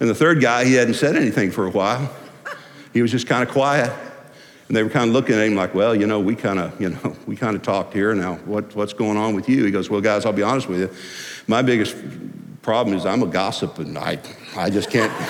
And 0.00 0.08
the 0.08 0.14
third 0.14 0.40
guy, 0.40 0.64
he 0.64 0.74
hadn't 0.74 0.94
said 0.94 1.16
anything 1.16 1.50
for 1.50 1.66
a 1.66 1.70
while. 1.70 2.14
He 2.92 3.02
was 3.02 3.10
just 3.10 3.26
kind 3.26 3.42
of 3.46 3.52
quiet. 3.52 3.92
And 4.68 4.76
they 4.76 4.82
were 4.82 4.90
kind 4.90 5.08
of 5.08 5.14
looking 5.14 5.34
at 5.34 5.46
him 5.46 5.54
like, 5.54 5.74
well, 5.74 5.94
you 5.94 6.06
know, 6.06 6.20
we 6.20 6.34
kind 6.34 6.58
of, 6.58 6.80
you 6.80 6.90
know, 6.90 7.16
we 7.26 7.36
kind 7.36 7.56
of 7.56 7.62
talked 7.62 7.92
here. 7.92 8.14
Now, 8.14 8.36
what, 8.44 8.74
what's 8.74 8.92
going 8.92 9.16
on 9.16 9.34
with 9.34 9.48
you? 9.48 9.64
He 9.64 9.70
goes, 9.70 9.90
well, 9.90 10.00
guys, 10.00 10.24
I'll 10.24 10.32
be 10.32 10.42
honest 10.42 10.68
with 10.68 10.80
you. 10.80 10.90
My 11.46 11.62
biggest 11.62 11.96
problem 12.62 12.96
is 12.96 13.04
I'm 13.04 13.22
a 13.22 13.26
gossip 13.26 13.78
and 13.78 13.98
I, 13.98 14.18
I 14.56 14.70
just 14.70 14.90
can't, 14.90 15.12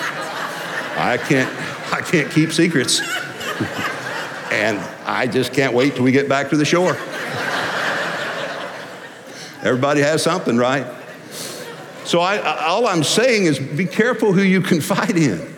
I 0.97 1.17
can't, 1.17 1.51
I 1.93 2.01
can't 2.01 2.31
keep 2.31 2.51
secrets. 2.51 3.01
and 4.51 4.77
I 5.05 5.27
just 5.27 5.53
can't 5.53 5.73
wait 5.73 5.95
till 5.95 6.03
we 6.03 6.11
get 6.11 6.29
back 6.29 6.49
to 6.49 6.57
the 6.57 6.65
shore. 6.65 6.95
Everybody 9.63 10.01
has 10.01 10.21
something, 10.21 10.57
right? 10.57 10.85
So 12.05 12.19
I, 12.19 12.65
all 12.65 12.85
I'm 12.85 13.03
saying 13.03 13.45
is 13.45 13.59
be 13.59 13.85
careful 13.85 14.33
who 14.33 14.41
you 14.41 14.61
confide 14.61 15.17
in. 15.17 15.52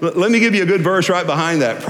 Let 0.00 0.30
me 0.30 0.40
give 0.40 0.54
you 0.54 0.62
a 0.62 0.66
good 0.66 0.80
verse 0.80 1.10
right 1.10 1.26
behind 1.26 1.60
that. 1.60 1.82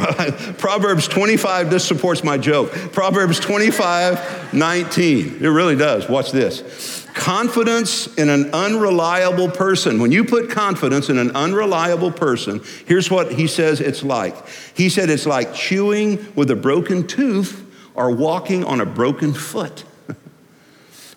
Proverbs 0.58 1.06
25, 1.06 1.71
this 1.71 1.87
supports 1.87 2.25
my 2.25 2.39
joke. 2.39 2.73
Proverbs 2.93 3.39
25, 3.39 4.52
19. 4.52 5.37
It 5.41 5.47
really 5.47 5.76
does. 5.76 6.08
Watch 6.08 6.32
this. 6.32 7.06
Confidence 7.15 8.13
in 8.17 8.28
an 8.28 8.50
unreliable 8.52 9.49
person. 9.49 10.00
When 10.00 10.11
you 10.11 10.25
put 10.25 10.50
confidence 10.50 11.08
in 11.08 11.19
an 11.19 11.30
unreliable 11.37 12.11
person, 12.11 12.61
here's 12.87 13.11
what 13.11 13.32
he 13.32 13.47
says 13.47 13.80
it's 13.80 14.02
like. 14.02 14.35
He 14.75 14.89
said 14.89 15.08
it's 15.08 15.26
like 15.26 15.54
chewing 15.54 16.35
with 16.35 16.50
a 16.50 16.56
broken 16.56 17.06
tooth 17.06 17.65
or 17.95 18.11
walking 18.11 18.65
on 18.65 18.80
a 18.80 18.87
broken 18.87 19.32
foot. 19.35 19.85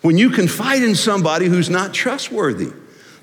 when 0.02 0.16
you 0.16 0.30
confide 0.30 0.82
in 0.82 0.94
somebody 0.94 1.46
who's 1.46 1.70
not 1.70 1.92
trustworthy, 1.92 2.72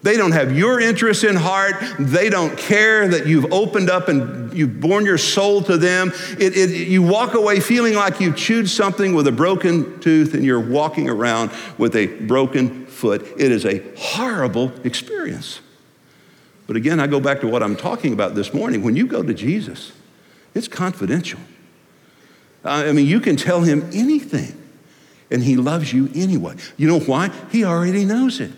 they 0.04 0.18
don't 0.18 0.32
have 0.32 0.58
your 0.58 0.80
interest 0.80 1.24
in 1.24 1.36
heart. 1.36 1.76
They 2.00 2.30
don't 2.30 2.58
care 2.58 3.08
that 3.08 3.28
you've 3.28 3.54
opened 3.54 3.90
up 3.90 4.08
and 4.08 4.52
you've 4.54 4.80
borne 4.80 5.06
your 5.06 5.20
soul 5.20 5.62
to 5.64 5.78
them. 5.78 6.12
It, 6.40 6.58
it, 6.58 6.88
you 6.88 7.04
walk 7.04 7.36
away 7.36 7.60
feeling 7.60 7.94
like 7.94 8.20
you've 8.20 8.36
chewed 8.36 8.70
something 8.70 9.14
with 9.14 9.28
a 9.28 9.32
broken 9.32 10.00
tooth 10.00 10.34
and 10.34 10.44
you're 10.44 10.60
walking 10.60 11.08
around 11.08 11.52
with 11.78 11.96
a 11.96 12.08
broken 12.08 12.88
foot. 12.88 13.22
It 13.38 13.52
is 13.52 13.66
a 13.66 13.84
horrible 13.96 14.72
experience. 14.84 15.62
But 16.66 16.78
again, 16.78 17.00
I 17.00 17.08
go 17.08 17.20
back 17.20 17.42
to 17.42 17.48
what 17.48 17.62
I'm 17.62 17.76
talking 17.76 18.14
about 18.14 18.34
this 18.34 18.54
morning. 18.54 18.82
When 18.82 18.96
you 18.96 19.06
go 19.06 19.22
to 19.22 19.34
Jesus, 19.34 19.92
it's 20.56 20.68
confidential. 20.68 21.40
I 22.64 22.92
mean, 22.92 23.08
you 23.08 23.20
can 23.20 23.36
tell 23.36 23.62
him 23.62 23.90
anything, 23.92 24.56
and 25.32 25.44
he 25.44 25.58
loves 25.58 25.92
you 25.92 26.10
anyway. 26.14 26.56
You 26.78 26.88
know 26.88 27.00
why? 27.00 27.30
He 27.52 27.64
already 27.64 28.06
knows 28.06 28.40
it. 28.40 28.52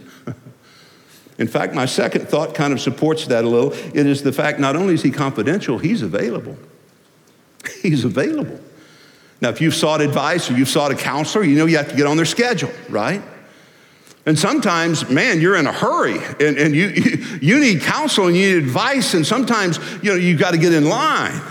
In 1.37 1.47
fact, 1.47 1.73
my 1.73 1.85
second 1.85 2.27
thought 2.27 2.53
kind 2.53 2.73
of 2.73 2.79
supports 2.79 3.27
that 3.27 3.43
a 3.43 3.49
little. 3.49 3.73
It 3.73 4.05
is 4.05 4.21
the 4.21 4.31
fact 4.31 4.59
not 4.59 4.75
only 4.75 4.93
is 4.93 5.01
he 5.01 5.11
confidential, 5.11 5.77
he's 5.77 6.01
available. 6.01 6.57
He's 7.81 8.03
available. 8.03 8.59
Now, 9.39 9.49
if 9.49 9.61
you've 9.61 9.73
sought 9.73 10.01
advice 10.01 10.49
or 10.49 10.53
you've 10.53 10.69
sought 10.69 10.91
a 10.91 10.95
counselor, 10.95 11.43
you 11.43 11.57
know 11.57 11.65
you 11.65 11.77
have 11.77 11.89
to 11.89 11.95
get 11.95 12.05
on 12.05 12.17
their 12.17 12.25
schedule, 12.25 12.71
right? 12.89 13.21
And 14.25 14.39
sometimes, 14.39 15.09
man, 15.09 15.41
you're 15.41 15.57
in 15.57 15.67
a 15.67 15.71
hurry 15.71 16.17
and, 16.39 16.57
and 16.57 16.75
you, 16.75 16.87
you, 16.87 17.39
you 17.41 17.59
need 17.59 17.81
counsel 17.81 18.27
and 18.27 18.37
you 18.37 18.55
need 18.55 18.63
advice, 18.63 19.13
and 19.13 19.25
sometimes, 19.25 19.79
you 20.01 20.11
know, 20.11 20.15
you've 20.15 20.39
got 20.39 20.51
to 20.51 20.57
get 20.57 20.73
in 20.73 20.87
line. 20.87 21.41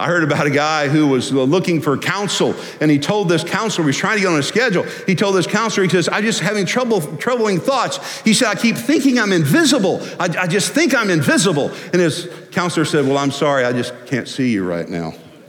I 0.00 0.06
heard 0.06 0.22
about 0.22 0.46
a 0.46 0.50
guy 0.50 0.86
who 0.86 1.08
was 1.08 1.32
uh, 1.32 1.42
looking 1.42 1.80
for 1.80 1.98
counsel, 1.98 2.54
and 2.80 2.88
he 2.88 3.00
told 3.00 3.28
this 3.28 3.42
counselor, 3.42 3.82
he 3.82 3.88
was 3.88 3.96
trying 3.96 4.18
to 4.18 4.22
get 4.22 4.32
on 4.32 4.38
a 4.38 4.44
schedule. 4.44 4.84
He 4.84 5.16
told 5.16 5.34
this 5.34 5.48
counselor, 5.48 5.82
he 5.82 5.90
says, 5.90 6.08
I'm 6.12 6.22
just 6.22 6.38
having 6.38 6.66
trouble, 6.66 7.00
troubling 7.16 7.58
thoughts. 7.58 8.20
He 8.20 8.32
said, 8.32 8.46
I 8.46 8.54
keep 8.54 8.76
thinking 8.76 9.18
I'm 9.18 9.32
invisible. 9.32 10.00
I, 10.20 10.26
I 10.38 10.46
just 10.46 10.72
think 10.72 10.94
I'm 10.94 11.10
invisible. 11.10 11.72
And 11.92 11.96
his 11.96 12.30
counselor 12.52 12.84
said, 12.84 13.06
Well, 13.06 13.18
I'm 13.18 13.32
sorry, 13.32 13.64
I 13.64 13.72
just 13.72 13.92
can't 14.06 14.28
see 14.28 14.52
you 14.52 14.64
right 14.64 14.88
now. 14.88 15.14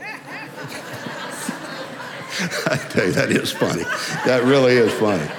I 2.66 2.76
tell 2.90 3.06
you, 3.06 3.12
that 3.12 3.30
is 3.30 3.52
funny. 3.52 3.84
That 4.24 4.42
really 4.42 4.72
is 4.72 4.92
funny. 4.94 5.30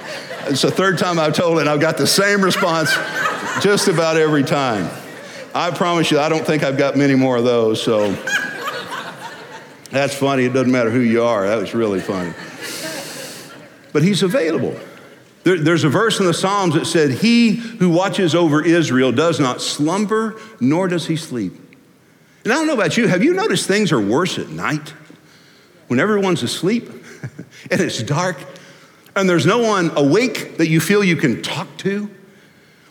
It's 0.46 0.62
the 0.62 0.70
third 0.70 0.96
time 0.96 1.18
I've 1.18 1.34
told 1.34 1.58
it, 1.58 1.62
and 1.62 1.68
I've 1.68 1.80
got 1.80 1.98
the 1.98 2.06
same 2.06 2.40
response 2.40 2.94
just 3.60 3.88
about 3.88 4.16
every 4.16 4.42
time. 4.42 4.88
I 5.54 5.70
promise 5.70 6.10
you, 6.10 6.18
I 6.18 6.30
don't 6.30 6.46
think 6.46 6.62
I've 6.62 6.78
got 6.78 6.96
many 6.96 7.14
more 7.14 7.36
of 7.36 7.44
those, 7.44 7.82
so. 7.82 8.16
That's 9.92 10.14
funny. 10.14 10.46
It 10.46 10.54
doesn't 10.54 10.72
matter 10.72 10.90
who 10.90 11.00
you 11.00 11.22
are. 11.22 11.46
That 11.46 11.58
was 11.58 11.74
really 11.74 12.00
funny. 12.00 12.32
But 13.92 14.02
he's 14.02 14.22
available. 14.22 14.74
There, 15.44 15.58
there's 15.58 15.84
a 15.84 15.90
verse 15.90 16.18
in 16.18 16.24
the 16.24 16.32
Psalms 16.32 16.74
that 16.74 16.86
said, 16.86 17.10
He 17.10 17.50
who 17.50 17.90
watches 17.90 18.34
over 18.34 18.64
Israel 18.64 19.12
does 19.12 19.38
not 19.38 19.60
slumber, 19.60 20.40
nor 20.60 20.88
does 20.88 21.08
he 21.08 21.16
sleep. 21.16 21.52
And 22.42 22.52
I 22.52 22.56
don't 22.56 22.66
know 22.66 22.72
about 22.72 22.96
you, 22.96 23.06
have 23.06 23.22
you 23.22 23.34
noticed 23.34 23.68
things 23.68 23.92
are 23.92 24.00
worse 24.00 24.38
at 24.38 24.48
night? 24.48 24.94
When 25.88 26.00
everyone's 26.00 26.42
asleep 26.42 26.88
and 27.70 27.80
it's 27.80 28.02
dark 28.02 28.38
and 29.14 29.28
there's 29.28 29.44
no 29.44 29.58
one 29.58 29.90
awake 29.94 30.56
that 30.56 30.68
you 30.68 30.80
feel 30.80 31.04
you 31.04 31.16
can 31.16 31.42
talk 31.42 31.68
to? 31.78 32.10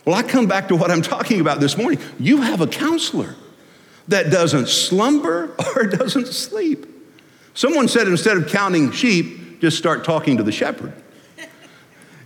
Well, 0.04 0.14
I 0.14 0.22
come 0.22 0.46
back 0.46 0.68
to 0.68 0.76
what 0.76 0.92
I'm 0.92 1.02
talking 1.02 1.40
about 1.40 1.58
this 1.58 1.76
morning. 1.76 1.98
You 2.20 2.42
have 2.42 2.60
a 2.60 2.68
counselor 2.68 3.34
that 4.06 4.30
doesn't 4.30 4.68
slumber 4.68 5.56
or 5.76 5.86
doesn't 5.86 6.28
sleep. 6.28 6.86
Someone 7.54 7.88
said 7.88 8.08
instead 8.08 8.36
of 8.36 8.48
counting 8.48 8.92
sheep, 8.92 9.60
just 9.60 9.78
start 9.78 10.04
talking 10.04 10.38
to 10.38 10.42
the 10.42 10.52
shepherd. 10.52 10.92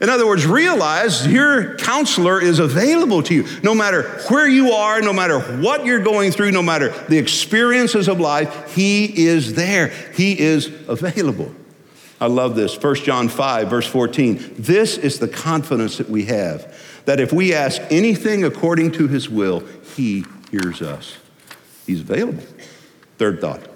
In 0.00 0.10
other 0.10 0.26
words, 0.26 0.46
realize 0.46 1.26
your 1.26 1.76
counselor 1.76 2.40
is 2.40 2.58
available 2.58 3.22
to 3.24 3.34
you. 3.34 3.46
No 3.62 3.74
matter 3.74 4.02
where 4.28 4.46
you 4.46 4.72
are, 4.72 5.00
no 5.00 5.12
matter 5.12 5.40
what 5.40 5.86
you're 5.86 6.00
going 6.00 6.32
through, 6.32 6.50
no 6.50 6.62
matter 6.62 6.90
the 7.08 7.16
experiences 7.16 8.06
of 8.06 8.20
life, 8.20 8.74
he 8.74 9.26
is 9.26 9.54
there. 9.54 9.88
He 10.14 10.38
is 10.38 10.70
available. 10.86 11.54
I 12.20 12.26
love 12.26 12.56
this. 12.56 12.76
1 12.76 12.94
John 12.96 13.28
5, 13.28 13.68
verse 13.68 13.86
14. 13.86 14.54
This 14.58 14.98
is 14.98 15.18
the 15.18 15.28
confidence 15.28 15.96
that 15.98 16.10
we 16.10 16.26
have 16.26 16.74
that 17.06 17.20
if 17.20 17.32
we 17.32 17.54
ask 17.54 17.80
anything 17.90 18.44
according 18.44 18.92
to 18.92 19.08
his 19.08 19.30
will, 19.30 19.60
he 19.94 20.24
hears 20.50 20.82
us. 20.82 21.16
He's 21.86 22.00
available. 22.00 22.42
Third 23.16 23.40
thought 23.40 23.75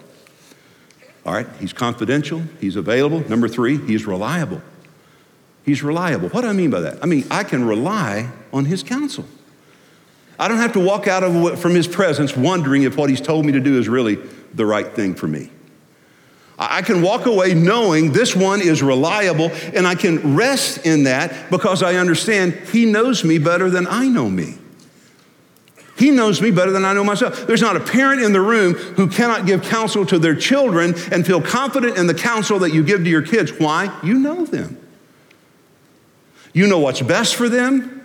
All 1.26 1.34
right, 1.34 1.46
he's 1.58 1.72
confidential, 1.72 2.42
he's 2.60 2.76
available. 2.76 3.20
Number 3.28 3.48
three, 3.48 3.76
he's 3.76 4.06
reliable. 4.06 4.62
He's 5.64 5.82
reliable. 5.82 6.30
What 6.30 6.40
do 6.40 6.48
I 6.48 6.52
mean 6.52 6.70
by 6.70 6.80
that? 6.80 7.02
I 7.02 7.06
mean, 7.06 7.26
I 7.30 7.44
can 7.44 7.64
rely 7.66 8.30
on 8.52 8.64
his 8.64 8.82
counsel. 8.82 9.26
I 10.38 10.48
don't 10.48 10.56
have 10.56 10.72
to 10.72 10.80
walk 10.80 11.06
out 11.06 11.22
of, 11.22 11.60
from 11.60 11.74
his 11.74 11.86
presence 11.86 12.34
wondering 12.34 12.84
if 12.84 12.96
what 12.96 13.10
he's 13.10 13.20
told 13.20 13.44
me 13.44 13.52
to 13.52 13.60
do 13.60 13.78
is 13.78 13.88
really 13.88 14.16
the 14.54 14.64
right 14.64 14.86
thing 14.86 15.14
for 15.14 15.26
me. 15.26 15.50
I 16.58 16.82
can 16.82 17.00
walk 17.00 17.26
away 17.26 17.54
knowing 17.54 18.12
this 18.12 18.36
one 18.36 18.60
is 18.60 18.82
reliable, 18.82 19.50
and 19.74 19.86
I 19.86 19.94
can 19.94 20.36
rest 20.36 20.84
in 20.84 21.04
that 21.04 21.50
because 21.50 21.82
I 21.82 21.96
understand 21.96 22.52
he 22.70 22.84
knows 22.84 23.24
me 23.24 23.38
better 23.38 23.70
than 23.70 23.86
I 23.86 24.08
know 24.08 24.28
me. 24.28 24.56
He 26.00 26.10
knows 26.10 26.40
me 26.40 26.50
better 26.50 26.70
than 26.70 26.86
I 26.86 26.94
know 26.94 27.04
myself. 27.04 27.46
There's 27.46 27.60
not 27.60 27.76
a 27.76 27.80
parent 27.80 28.22
in 28.22 28.32
the 28.32 28.40
room 28.40 28.72
who 28.72 29.06
cannot 29.06 29.44
give 29.44 29.62
counsel 29.62 30.06
to 30.06 30.18
their 30.18 30.34
children 30.34 30.94
and 31.12 31.26
feel 31.26 31.42
confident 31.42 31.98
in 31.98 32.06
the 32.06 32.14
counsel 32.14 32.60
that 32.60 32.72
you 32.72 32.82
give 32.82 33.04
to 33.04 33.10
your 33.10 33.20
kids. 33.20 33.52
Why? 33.52 33.94
You 34.02 34.14
know 34.14 34.46
them. 34.46 34.78
You 36.54 36.68
know 36.68 36.78
what's 36.78 37.02
best 37.02 37.34
for 37.34 37.50
them. 37.50 37.98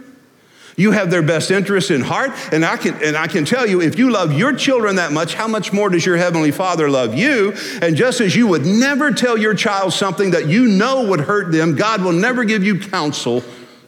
You 0.76 0.92
have 0.92 1.10
their 1.10 1.22
best 1.22 1.52
interest 1.52 1.90
in 1.90 2.02
heart. 2.02 2.32
And 2.52 2.66
I, 2.66 2.76
can, 2.76 3.02
and 3.02 3.16
I 3.16 3.28
can 3.28 3.46
tell 3.46 3.66
you, 3.66 3.82
if 3.82 3.98
you 3.98 4.12
love 4.12 4.34
your 4.34 4.52
children 4.52 4.98
that 4.98 5.14
much, 5.14 5.34
how 5.34 5.48
much 5.48 5.72
more 5.72 5.90
does 5.90 6.06
your 6.06 6.18
Heavenly 6.18 6.52
Father 6.52 6.90
love 6.90 7.16
you? 7.16 7.54
And 7.82 7.96
just 7.96 8.20
as 8.20 8.36
you 8.36 8.48
would 8.48 8.66
never 8.66 9.12
tell 9.12 9.38
your 9.38 9.54
child 9.54 9.94
something 9.94 10.32
that 10.32 10.50
you 10.50 10.68
know 10.68 11.08
would 11.08 11.22
hurt 11.22 11.54
them, 11.54 11.78
God 11.78 12.02
will 12.02 12.12
never 12.12 12.44
give 12.44 12.62
you 12.62 12.78
counsel 12.78 13.42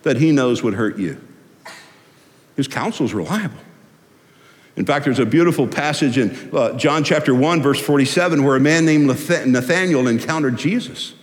that 0.03 0.15
He 0.15 0.31
knows 0.31 0.63
would 0.63 0.75
hurt 0.75 0.97
you. 0.97 1.21
His 2.55 2.69
counsel 2.69 3.05
is 3.05 3.13
reliable. 3.13 3.66
In 4.77 4.85
fact, 4.85 5.05
there's 5.05 5.19
a 5.19 5.25
beautiful 5.25 5.67
passage 5.67 6.19
in 6.19 6.55
uh, 6.55 6.77
John 6.77 7.03
chapter 7.03 7.33
1, 7.33 7.63
verse 7.63 7.81
47, 7.81 8.43
where 8.43 8.55
a 8.55 8.59
man 8.59 8.85
named 8.85 9.07
Nathanael 9.07 10.07
encountered 10.07 10.55
Jesus. 10.55 11.13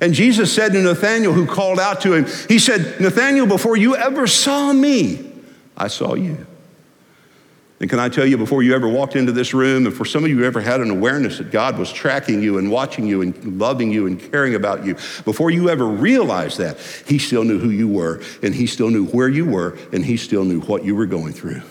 And 0.00 0.12
Jesus 0.12 0.52
said 0.52 0.72
to 0.72 0.82
Nathanael, 0.82 1.32
who 1.32 1.46
called 1.46 1.78
out 1.78 2.00
to 2.02 2.12
him, 2.12 2.26
He 2.48 2.58
said, 2.58 3.00
Nathanael, 3.00 3.46
before 3.46 3.76
you 3.76 3.94
ever 3.94 4.26
saw 4.26 4.72
me, 4.72 5.32
I 5.76 5.88
saw 5.88 6.14
you. 6.14 6.44
And 7.78 7.90
can 7.90 7.98
I 7.98 8.08
tell 8.08 8.26
you, 8.26 8.36
before 8.36 8.62
you 8.62 8.74
ever 8.74 8.88
walked 8.88 9.16
into 9.16 9.32
this 9.32 9.54
room, 9.54 9.86
and 9.86 9.94
for 9.94 10.04
some 10.04 10.24
of 10.24 10.30
you 10.30 10.44
ever 10.44 10.60
had 10.60 10.80
an 10.80 10.90
awareness 10.90 11.38
that 11.38 11.50
God 11.50 11.78
was 11.78 11.92
tracking 11.92 12.42
you 12.42 12.58
and 12.58 12.70
watching 12.70 13.06
you 13.06 13.22
and 13.22 13.58
loving 13.58 13.92
you 13.92 14.06
and 14.06 14.20
caring 14.30 14.54
about 14.54 14.84
you, 14.84 14.94
before 15.24 15.50
you 15.50 15.68
ever 15.68 15.86
realized 15.86 16.58
that, 16.58 16.78
He 17.06 17.18
still 17.18 17.44
knew 17.44 17.58
who 17.58 17.70
you 17.70 17.88
were, 17.88 18.22
and 18.42 18.54
He 18.54 18.66
still 18.66 18.90
knew 18.90 19.06
where 19.06 19.28
you 19.28 19.46
were, 19.46 19.76
and 19.92 20.04
He 20.04 20.16
still 20.16 20.44
knew 20.44 20.60
what 20.62 20.84
you 20.84 20.96
were 20.96 21.06
going 21.06 21.32
through. 21.32 21.62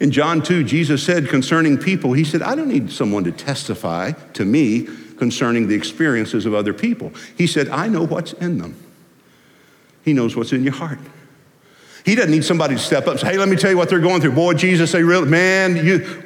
In 0.00 0.10
John 0.12 0.42
2, 0.42 0.64
Jesus 0.64 1.02
said 1.02 1.28
concerning 1.28 1.76
people, 1.76 2.12
He 2.12 2.24
said, 2.24 2.42
I 2.42 2.54
don't 2.54 2.68
need 2.68 2.90
someone 2.90 3.24
to 3.24 3.32
testify 3.32 4.12
to 4.34 4.44
me 4.44 4.88
concerning 5.16 5.66
the 5.66 5.74
experiences 5.74 6.46
of 6.46 6.54
other 6.54 6.72
people. 6.72 7.12
He 7.36 7.46
said, 7.46 7.68
I 7.68 7.88
know 7.88 8.06
what's 8.06 8.32
in 8.34 8.58
them. 8.58 8.76
He 10.04 10.12
knows 10.12 10.36
what's 10.36 10.52
in 10.52 10.62
your 10.62 10.74
heart. 10.74 11.00
He 12.04 12.14
doesn't 12.14 12.30
need 12.30 12.44
somebody 12.44 12.76
to 12.76 12.80
step 12.80 13.04
up 13.04 13.12
and 13.12 13.20
say, 13.20 13.32
Hey, 13.32 13.38
let 13.38 13.48
me 13.48 13.56
tell 13.56 13.70
you 13.70 13.76
what 13.76 13.88
they're 13.88 14.00
going 14.00 14.20
through. 14.20 14.32
Boy, 14.32 14.54
Jesus, 14.54 14.92
they 14.92 15.02
really, 15.02 15.28
man, 15.28 15.84
you. 15.84 16.22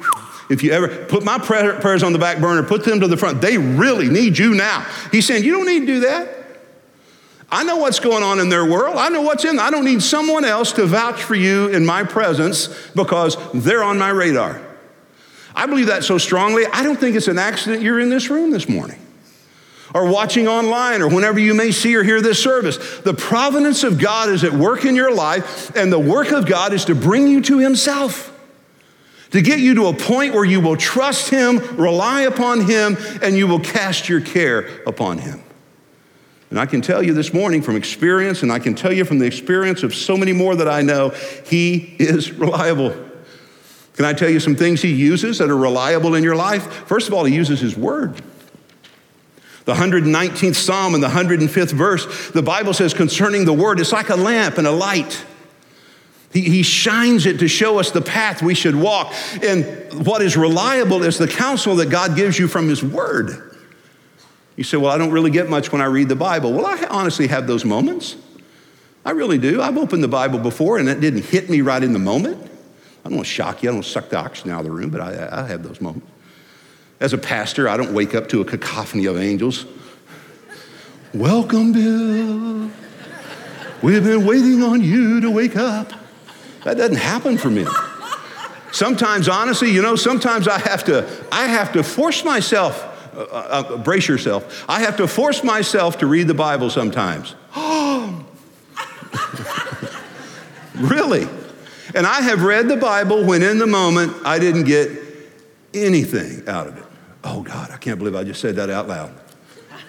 If 0.49 0.61
you 0.61 0.71
ever 0.71 0.89
put 1.05 1.23
my 1.23 1.39
prayers 1.39 2.03
on 2.03 2.13
the 2.13 2.19
back 2.19 2.39
burner, 2.39 2.63
put 2.63 2.83
them 2.83 2.99
to 2.99 3.07
the 3.07 3.17
front, 3.17 3.41
they 3.41 3.57
really 3.57 4.09
need 4.09 4.37
you 4.37 4.53
now. 4.53 4.85
He's 5.11 5.25
saying, 5.25 5.43
You 5.43 5.53
don't 5.53 5.65
need 5.65 5.79
to 5.81 5.85
do 5.85 5.99
that. 6.01 6.42
I 7.53 7.61
know 7.61 7.77
what's 7.77 7.99
going 7.99 8.23
on 8.23 8.39
in 8.39 8.49
their 8.49 8.65
world. 8.65 8.95
I 8.97 9.09
know 9.09 9.21
what's 9.21 9.45
in. 9.45 9.59
I 9.59 9.69
don't 9.69 9.85
need 9.85 10.01
someone 10.01 10.43
else 10.43 10.71
to 10.71 10.87
vouch 10.87 11.21
for 11.21 11.35
you 11.35 11.67
in 11.67 11.85
my 11.85 12.03
presence 12.03 12.67
because 12.95 13.37
they're 13.53 13.83
on 13.83 13.99
my 13.99 14.09
radar. 14.09 14.59
I 15.55 15.67
believe 15.67 15.85
that 15.85 16.03
so 16.03 16.17
strongly. 16.17 16.65
I 16.65 16.81
don't 16.81 16.99
think 16.99 17.15
it's 17.15 17.27
an 17.27 17.37
accident 17.37 17.83
you're 17.83 17.99
in 17.99 18.09
this 18.09 18.31
room 18.31 18.49
this 18.49 18.67
morning 18.67 18.99
or 19.93 20.11
watching 20.11 20.47
online 20.47 21.03
or 21.03 21.07
whenever 21.07 21.37
you 21.37 21.53
may 21.53 21.69
see 21.69 21.95
or 21.95 22.01
hear 22.01 22.23
this 22.23 22.41
service. 22.41 22.99
The 23.01 23.13
providence 23.13 23.83
of 23.83 23.99
God 23.99 24.29
is 24.29 24.43
at 24.43 24.53
work 24.53 24.83
in 24.83 24.95
your 24.95 25.13
life, 25.13 25.75
and 25.75 25.93
the 25.93 25.99
work 25.99 26.31
of 26.31 26.47
God 26.47 26.73
is 26.73 26.85
to 26.85 26.95
bring 26.95 27.27
you 27.27 27.39
to 27.41 27.59
Himself, 27.59 28.35
to 29.29 29.43
get 29.43 29.59
you 29.59 29.75
to 29.75 29.85
a 29.89 29.93
point 29.93 30.33
where 30.33 30.43
you 30.43 30.59
will 30.59 30.75
trust 30.75 31.29
Him, 31.29 31.59
rely 31.77 32.21
upon 32.21 32.61
Him, 32.61 32.97
and 33.21 33.37
you 33.37 33.45
will 33.45 33.59
cast 33.59 34.09
your 34.09 34.21
care 34.21 34.81
upon 34.87 35.19
Him. 35.19 35.43
And 36.53 36.59
I 36.59 36.67
can 36.67 36.81
tell 36.81 37.01
you 37.01 37.15
this 37.15 37.33
morning 37.33 37.63
from 37.63 37.75
experience, 37.75 38.43
and 38.43 38.51
I 38.51 38.59
can 38.59 38.75
tell 38.75 38.93
you 38.93 39.05
from 39.05 39.17
the 39.17 39.25
experience 39.25 39.81
of 39.81 39.95
so 39.95 40.15
many 40.15 40.33
more 40.33 40.55
that 40.55 40.67
I 40.67 40.83
know, 40.83 41.09
He 41.47 41.95
is 41.97 42.31
reliable. 42.31 42.91
Can 43.95 44.05
I 44.05 44.13
tell 44.13 44.29
you 44.29 44.39
some 44.39 44.55
things 44.55 44.79
He 44.79 44.93
uses 44.93 45.39
that 45.39 45.49
are 45.49 45.57
reliable 45.57 46.13
in 46.13 46.23
your 46.23 46.35
life? 46.35 46.71
First 46.87 47.07
of 47.07 47.15
all, 47.15 47.25
He 47.25 47.33
uses 47.33 47.59
His 47.59 47.75
Word. 47.75 48.21
The 49.65 49.73
119th 49.73 50.53
Psalm 50.53 50.93
and 50.93 51.03
the 51.03 51.07
105th 51.07 51.71
verse, 51.71 52.29
the 52.29 52.43
Bible 52.43 52.75
says 52.75 52.93
concerning 52.93 53.45
the 53.45 53.53
Word, 53.53 53.79
it's 53.79 53.91
like 53.91 54.09
a 54.09 54.15
lamp 54.15 54.59
and 54.59 54.67
a 54.67 54.71
light. 54.71 55.25
He, 56.33 56.41
he 56.41 56.61
shines 56.61 57.25
it 57.25 57.39
to 57.39 57.47
show 57.47 57.79
us 57.79 57.89
the 57.89 58.01
path 58.01 58.43
we 58.43 58.53
should 58.53 58.75
walk. 58.75 59.11
And 59.41 60.05
what 60.05 60.21
is 60.21 60.37
reliable 60.37 61.01
is 61.01 61.17
the 61.17 61.27
counsel 61.27 61.77
that 61.77 61.89
God 61.89 62.15
gives 62.15 62.37
you 62.37 62.47
from 62.47 62.69
His 62.69 62.83
Word. 62.83 63.52
You 64.55 64.63
say, 64.63 64.77
Well, 64.77 64.91
I 64.91 64.97
don't 64.97 65.11
really 65.11 65.31
get 65.31 65.49
much 65.49 65.71
when 65.71 65.81
I 65.81 65.85
read 65.85 66.09
the 66.09 66.15
Bible. 66.15 66.53
Well, 66.53 66.65
I 66.65 66.85
honestly 66.89 67.27
have 67.27 67.47
those 67.47 67.65
moments. 67.65 68.15
I 69.05 69.11
really 69.11 69.37
do. 69.37 69.61
I've 69.61 69.77
opened 69.77 70.03
the 70.03 70.07
Bible 70.07 70.39
before 70.39 70.77
and 70.77 70.87
it 70.87 71.01
didn't 71.01 71.25
hit 71.25 71.49
me 71.49 71.61
right 71.61 71.83
in 71.83 71.93
the 71.93 71.99
moment. 71.99 72.37
I 73.03 73.09
don't 73.09 73.17
want 73.17 73.27
to 73.27 73.33
shock 73.33 73.61
you, 73.61 73.69
I 73.69 73.71
don't 73.71 73.77
want 73.77 73.85
to 73.85 73.91
suck 73.91 74.09
the 74.09 74.17
oxygen 74.17 74.51
out 74.51 74.59
of 74.59 74.65
the 74.65 74.71
room, 74.71 74.89
but 74.89 75.01
I, 75.01 75.43
I 75.43 75.47
have 75.47 75.61
those 75.61 75.81
moments. 75.81 76.07
As 77.01 77.11
a 77.11 77.17
pastor, 77.17 77.67
I 77.67 77.75
don't 77.75 77.93
wake 77.93 78.15
up 78.15 78.29
to 78.29 78.39
a 78.39 78.45
cacophony 78.45 79.05
of 79.07 79.17
angels. 79.17 79.65
Welcome, 81.13 81.73
Bill. 81.73 82.71
We've 83.81 84.03
been 84.03 84.25
waiting 84.25 84.63
on 84.63 84.81
you 84.81 85.19
to 85.19 85.29
wake 85.29 85.57
up. 85.57 85.91
That 86.63 86.77
doesn't 86.77 86.95
happen 86.95 87.37
for 87.37 87.49
me. 87.49 87.65
Sometimes, 88.71 89.27
honestly, 89.27 89.69
you 89.69 89.81
know, 89.81 89.97
sometimes 89.97 90.47
I 90.47 90.59
have 90.59 90.85
to, 90.85 91.05
I 91.29 91.47
have 91.47 91.73
to 91.73 91.83
force 91.83 92.23
myself 92.23 92.92
uh, 93.15 93.23
uh, 93.23 93.77
brace 93.77 94.07
yourself. 94.07 94.65
I 94.67 94.81
have 94.81 94.97
to 94.97 95.07
force 95.07 95.43
myself 95.43 95.97
to 95.99 96.07
read 96.07 96.27
the 96.27 96.33
Bible 96.33 96.69
sometimes. 96.69 97.35
really? 100.75 101.27
And 101.95 102.07
I 102.07 102.21
have 102.21 102.43
read 102.43 102.67
the 102.67 102.77
Bible 102.77 103.23
when 103.25 103.43
in 103.43 103.59
the 103.59 103.67
moment 103.67 104.15
I 104.25 104.39
didn't 104.39 104.63
get 104.63 104.89
anything 105.73 106.47
out 106.47 106.67
of 106.67 106.77
it. 106.77 106.83
Oh 107.23 107.41
God, 107.41 107.71
I 107.71 107.77
can't 107.77 107.97
believe 107.97 108.15
I 108.15 108.23
just 108.23 108.41
said 108.41 108.55
that 108.55 108.69
out 108.69 108.87
loud. 108.87 109.13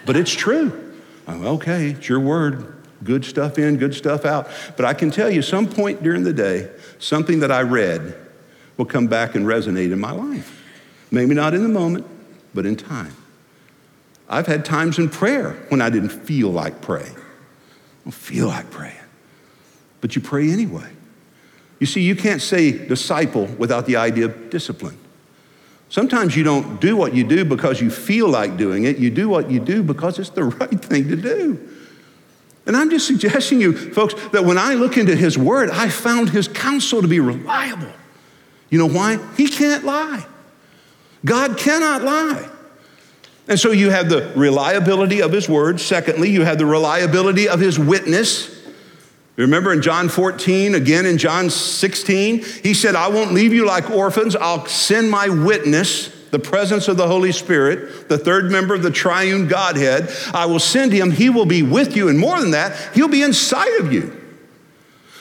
But 0.06 0.16
it's 0.16 0.32
true. 0.32 0.94
I'm 1.26 1.44
okay, 1.46 1.90
it's 1.90 2.08
your 2.08 2.20
word. 2.20 2.70
Good 3.02 3.24
stuff 3.24 3.58
in, 3.58 3.76
good 3.76 3.94
stuff 3.94 4.24
out. 4.24 4.48
But 4.76 4.84
I 4.86 4.94
can 4.94 5.10
tell 5.10 5.30
you, 5.30 5.42
some 5.42 5.66
point 5.68 6.02
during 6.02 6.24
the 6.24 6.32
day, 6.32 6.70
something 6.98 7.40
that 7.40 7.50
I 7.50 7.62
read 7.62 8.16
will 8.76 8.86
come 8.86 9.06
back 9.06 9.34
and 9.34 9.46
resonate 9.46 9.92
in 9.92 10.00
my 10.00 10.12
life. 10.12 10.62
Maybe 11.10 11.34
not 11.34 11.54
in 11.54 11.62
the 11.62 11.68
moment, 11.68 12.06
but 12.54 12.64
in 12.64 12.76
time. 12.76 13.14
I've 14.28 14.46
had 14.46 14.64
times 14.64 14.98
in 14.98 15.10
prayer 15.10 15.52
when 15.68 15.82
I 15.82 15.90
didn't 15.90 16.10
feel 16.10 16.48
like 16.48 16.80
praying. 16.80 17.14
I 17.14 18.04
don't 18.04 18.12
feel 18.12 18.48
like 18.48 18.70
praying. 18.70 18.94
But 20.00 20.16
you 20.16 20.22
pray 20.22 20.50
anyway. 20.50 20.90
You 21.78 21.86
see, 21.86 22.00
you 22.00 22.16
can't 22.16 22.40
say 22.40 22.86
disciple 22.86 23.46
without 23.58 23.86
the 23.86 23.96
idea 23.96 24.26
of 24.26 24.50
discipline. 24.50 24.98
Sometimes 25.88 26.36
you 26.36 26.42
don't 26.42 26.80
do 26.80 26.96
what 26.96 27.14
you 27.14 27.24
do 27.24 27.44
because 27.44 27.80
you 27.80 27.90
feel 27.90 28.28
like 28.28 28.56
doing 28.56 28.84
it. 28.84 28.98
You 28.98 29.10
do 29.10 29.28
what 29.28 29.50
you 29.50 29.60
do 29.60 29.82
because 29.82 30.18
it's 30.18 30.30
the 30.30 30.44
right 30.60 30.80
thing 30.84 31.08
to 31.08 31.16
do. 31.16 31.68
And 32.66 32.76
I'm 32.76 32.88
just 32.88 33.06
suggesting 33.06 33.60
you, 33.60 33.76
folks, 33.92 34.14
that 34.30 34.44
when 34.44 34.56
I 34.56 34.74
look 34.74 34.96
into 34.96 35.14
his 35.14 35.36
word, 35.36 35.68
I 35.70 35.90
found 35.90 36.30
his 36.30 36.48
counsel 36.48 37.02
to 37.02 37.08
be 37.08 37.20
reliable. 37.20 37.92
You 38.70 38.78
know 38.78 38.88
why? 38.88 39.18
He 39.36 39.48
can't 39.48 39.84
lie. 39.84 40.26
God 41.24 41.56
cannot 41.56 42.02
lie. 42.02 42.48
And 43.46 43.58
so 43.58 43.72
you 43.72 43.90
have 43.90 44.08
the 44.08 44.32
reliability 44.34 45.20
of 45.20 45.32
his 45.32 45.48
word. 45.48 45.80
Secondly, 45.80 46.30
you 46.30 46.42
have 46.42 46.58
the 46.58 46.66
reliability 46.66 47.48
of 47.48 47.60
his 47.60 47.78
witness. 47.78 48.50
Remember 49.36 49.72
in 49.72 49.82
John 49.82 50.08
14, 50.08 50.74
again 50.74 51.06
in 51.06 51.18
John 51.18 51.50
16, 51.50 52.44
he 52.62 52.72
said, 52.72 52.94
I 52.94 53.08
won't 53.08 53.32
leave 53.32 53.52
you 53.52 53.66
like 53.66 53.90
orphans. 53.90 54.36
I'll 54.36 54.66
send 54.66 55.10
my 55.10 55.28
witness, 55.28 56.08
the 56.30 56.38
presence 56.38 56.88
of 56.88 56.96
the 56.96 57.06
Holy 57.06 57.32
Spirit, 57.32 58.08
the 58.08 58.16
third 58.16 58.50
member 58.50 58.74
of 58.74 58.82
the 58.82 58.90
triune 58.90 59.48
Godhead. 59.48 60.08
I 60.32 60.46
will 60.46 60.60
send 60.60 60.92
him. 60.92 61.10
He 61.10 61.30
will 61.30 61.46
be 61.46 61.62
with 61.62 61.96
you. 61.96 62.08
And 62.08 62.18
more 62.18 62.40
than 62.40 62.52
that, 62.52 62.94
he'll 62.94 63.08
be 63.08 63.22
inside 63.22 63.80
of 63.80 63.92
you. 63.92 64.20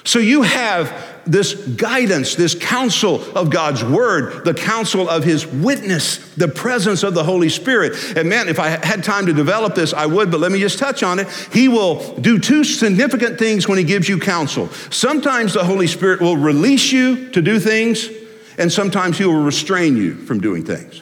So 0.06 0.20
you 0.20 0.44
have 0.44 1.13
this 1.26 1.54
guidance, 1.54 2.36
this 2.36 2.56
counsel 2.56 3.22
of 3.38 3.50
God's 3.50 3.84
word, 3.84 4.46
the 4.46 4.54
counsel 4.54 5.10
of 5.10 5.24
his 5.24 5.46
witness, 5.48 6.18
the 6.36 6.48
presence 6.48 7.04
of 7.04 7.14
the 7.14 7.24
Holy 7.24 7.50
Spirit. 7.50 8.18
And 8.18 8.30
man, 8.30 8.50
if 8.50 8.60
I 8.60 8.70
had 8.70 9.04
time 9.04 9.26
to 9.28 9.34
develop 9.34 9.76
this, 9.76 9.94
I 9.94 10.06
would, 10.06 10.32
but 10.32 10.40
let 10.40 10.52
me 10.52 10.60
just 10.60 10.80
touch 10.80 11.04
on 11.04 11.20
it. 11.20 11.30
He 11.52 11.68
will 11.68 12.16
do 12.18 12.40
two 12.40 12.64
significant 12.64 13.40
things 13.40 13.68
when 13.68 13.78
he 13.78 13.84
gives 13.84 14.10
you 14.10 14.20
counsel. 14.20 14.70
Sometimes 14.90 15.54
the 15.54 15.64
Holy 15.64 15.88
Spirit 15.88 16.22
will 16.22 16.38
release 16.38 16.92
you 16.92 17.30
to 17.32 17.42
do 17.42 17.60
things, 17.60 18.10
and 18.58 18.72
sometimes 18.72 19.18
he 19.18 19.26
will 19.26 19.44
restrain 19.44 19.98
you 19.98 20.16
from 20.16 20.40
doing 20.40 20.66
things. 20.66 21.02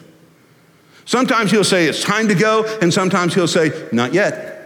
Sometimes 1.04 1.50
he'll 1.50 1.64
say, 1.64 1.86
It's 1.86 2.02
time 2.02 2.28
to 2.28 2.34
go, 2.34 2.64
and 2.80 2.92
sometimes 2.92 3.34
he'll 3.34 3.48
say, 3.48 3.88
Not 3.92 4.14
yet. 4.14 4.61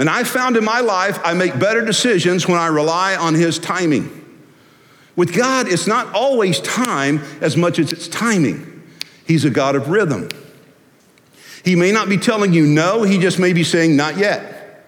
And 0.00 0.08
I 0.08 0.24
found 0.24 0.56
in 0.56 0.64
my 0.64 0.80
life, 0.80 1.18
I 1.22 1.34
make 1.34 1.58
better 1.58 1.84
decisions 1.84 2.48
when 2.48 2.56
I 2.56 2.68
rely 2.68 3.16
on 3.16 3.34
his 3.34 3.58
timing. 3.58 4.08
With 5.14 5.36
God, 5.36 5.68
it's 5.68 5.86
not 5.86 6.14
always 6.14 6.58
time 6.60 7.20
as 7.42 7.54
much 7.54 7.78
as 7.78 7.92
it's 7.92 8.08
timing. 8.08 8.82
He's 9.26 9.44
a 9.44 9.50
God 9.50 9.76
of 9.76 9.90
rhythm. 9.90 10.30
He 11.66 11.76
may 11.76 11.92
not 11.92 12.08
be 12.08 12.16
telling 12.16 12.54
you 12.54 12.64
no, 12.64 13.02
he 13.02 13.18
just 13.18 13.38
may 13.38 13.52
be 13.52 13.62
saying 13.62 13.94
not 13.94 14.16
yet. 14.16 14.86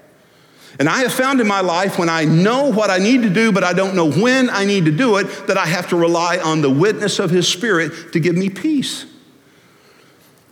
And 0.79 0.89
I 0.89 1.01
have 1.01 1.13
found 1.13 1.43
in 1.43 1.47
my 1.47 1.61
life 1.61 1.99
when 1.99 2.09
I 2.09 2.25
know 2.25 2.73
what 2.73 2.89
I 2.89 2.97
need 2.97 3.21
to 3.21 3.29
do, 3.29 3.53
but 3.53 3.63
I 3.63 3.75
don't 3.75 3.95
know 3.95 4.11
when 4.11 4.49
I 4.49 4.65
need 4.65 4.87
to 4.87 4.93
do 4.93 5.19
it, 5.19 5.25
that 5.47 5.59
I 5.59 5.67
have 5.67 5.91
to 5.91 5.97
rely 5.97 6.39
on 6.39 6.63
the 6.63 6.71
witness 6.71 7.19
of 7.19 7.29
his 7.29 7.47
spirit 7.47 8.15
to 8.15 8.19
give 8.19 8.35
me 8.35 8.49
peace. 8.49 9.05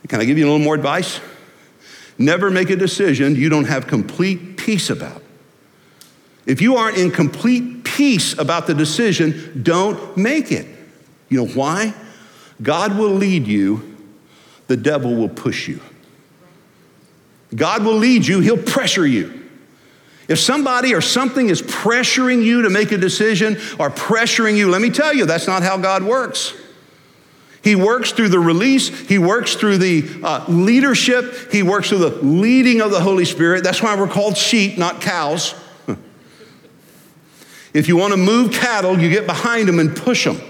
Can 0.07 0.21
I 0.21 0.27
give 0.27 0.37
you 0.37 0.45
a 0.45 0.49
little 0.51 0.63
more 0.63 0.75
advice? 0.75 1.19
Never 2.21 2.51
make 2.51 2.69
a 2.69 2.77
decision 2.77 3.35
you 3.35 3.49
don't 3.49 3.65
have 3.65 3.87
complete 3.87 4.59
peace 4.59 4.91
about. 4.91 5.23
If 6.45 6.61
you 6.61 6.77
aren't 6.77 6.99
in 6.99 7.11
complete 7.11 7.83
peace 7.83 8.39
about 8.39 8.67
the 8.67 8.75
decision, 8.75 9.63
don't 9.63 10.19
make 10.19 10.53
it. 10.53 10.67
You 11.31 11.39
know 11.39 11.47
why? 11.47 11.95
God 12.61 12.99
will 12.99 13.13
lead 13.13 13.47
you, 13.47 13.97
the 14.67 14.77
devil 14.77 15.15
will 15.15 15.31
push 15.31 15.67
you. 15.67 15.81
God 17.55 17.85
will 17.85 17.97
lead 17.97 18.27
you, 18.27 18.41
he'll 18.41 18.63
pressure 18.63 19.07
you. 19.07 19.49
If 20.29 20.39
somebody 20.39 20.95
or 20.95 21.01
something 21.01 21.49
is 21.49 21.63
pressuring 21.63 22.45
you 22.45 22.63
to 22.63 22.71
make 22.71 22.93
a 22.93 22.99
decision 22.99 23.55
or 23.79 23.89
pressuring 23.89 24.59
you, 24.59 24.69
let 24.69 24.83
me 24.83 24.91
tell 24.91 25.15
you, 25.15 25.25
that's 25.25 25.47
not 25.47 25.63
how 25.63 25.79
God 25.79 26.03
works. 26.03 26.53
He 27.63 27.77
works 27.77 28.13
through 28.13 28.31
the 28.31 28.39
release, 28.39 28.89
He 28.89 29.19
works 29.19 29.55
through 29.55 29.79
the 29.79 30.09
uh, 30.23 30.45
leadership, 30.49 31.53
He 31.53 31.63
works 31.63 31.89
through 31.89 31.99
the 31.99 32.17
leading 32.23 32.81
of 32.81 32.91
the 32.91 33.01
Holy 33.01 33.25
Spirit. 33.25 33.63
That's 33.65 33.83
why 33.83 33.99
we're 33.99 34.09
called 34.09 34.37
sheep, 34.37 34.79
not 34.79 35.01
cows. 35.03 35.55
if 37.75 37.87
you 37.87 37.97
want 37.97 38.13
to 38.13 38.17
move 38.17 38.53
cattle, 38.53 38.99
you 38.99 39.11
get 39.11 39.27
behind 39.27 39.69
them 39.69 39.79
and 39.79 39.95
push 39.95 40.25
them. 40.25 40.41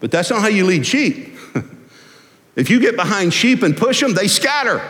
But 0.00 0.10
that's 0.10 0.30
not 0.30 0.40
how 0.40 0.48
you 0.48 0.64
lead 0.64 0.84
sheep. 0.84 1.36
if 2.56 2.70
you 2.70 2.80
get 2.80 2.96
behind 2.96 3.32
sheep 3.32 3.62
and 3.62 3.76
push 3.76 4.00
them, 4.00 4.14
they 4.14 4.26
scatter, 4.26 4.82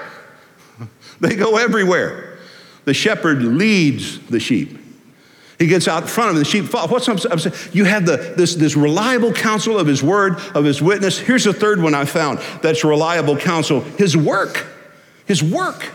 they 1.21 1.37
go 1.37 1.59
everywhere. 1.59 2.39
The 2.87 2.95
shepherd 2.95 3.43
leads 3.43 4.19
the 4.29 4.41
sheep. 4.41 4.80
He 5.61 5.67
gets 5.67 5.87
out 5.87 6.05
in 6.05 6.09
front 6.09 6.31
of 6.31 6.37
them, 6.37 6.43
the 6.43 6.49
sheep 6.49 6.65
follow. 6.65 6.89
What's 6.89 7.07
I'm 7.07 7.19
saying? 7.19 7.55
You 7.75 7.85
have 7.85 8.07
the, 8.07 8.17
this, 8.35 8.55
this 8.55 8.75
reliable 8.75 9.31
counsel 9.31 9.79
of 9.79 9.87
his 9.87 10.03
word, 10.03 10.39
of 10.55 10.65
his 10.65 10.81
witness. 10.81 11.19
Here's 11.19 11.45
the 11.45 11.53
third 11.53 11.83
one 11.83 11.95
I 11.95 12.07
found 12.07 12.39
that's 12.63 12.83
reliable 12.83 13.37
counsel 13.37 13.83
his 13.83 14.17
work. 14.17 14.67
His 15.27 15.43
work. 15.43 15.93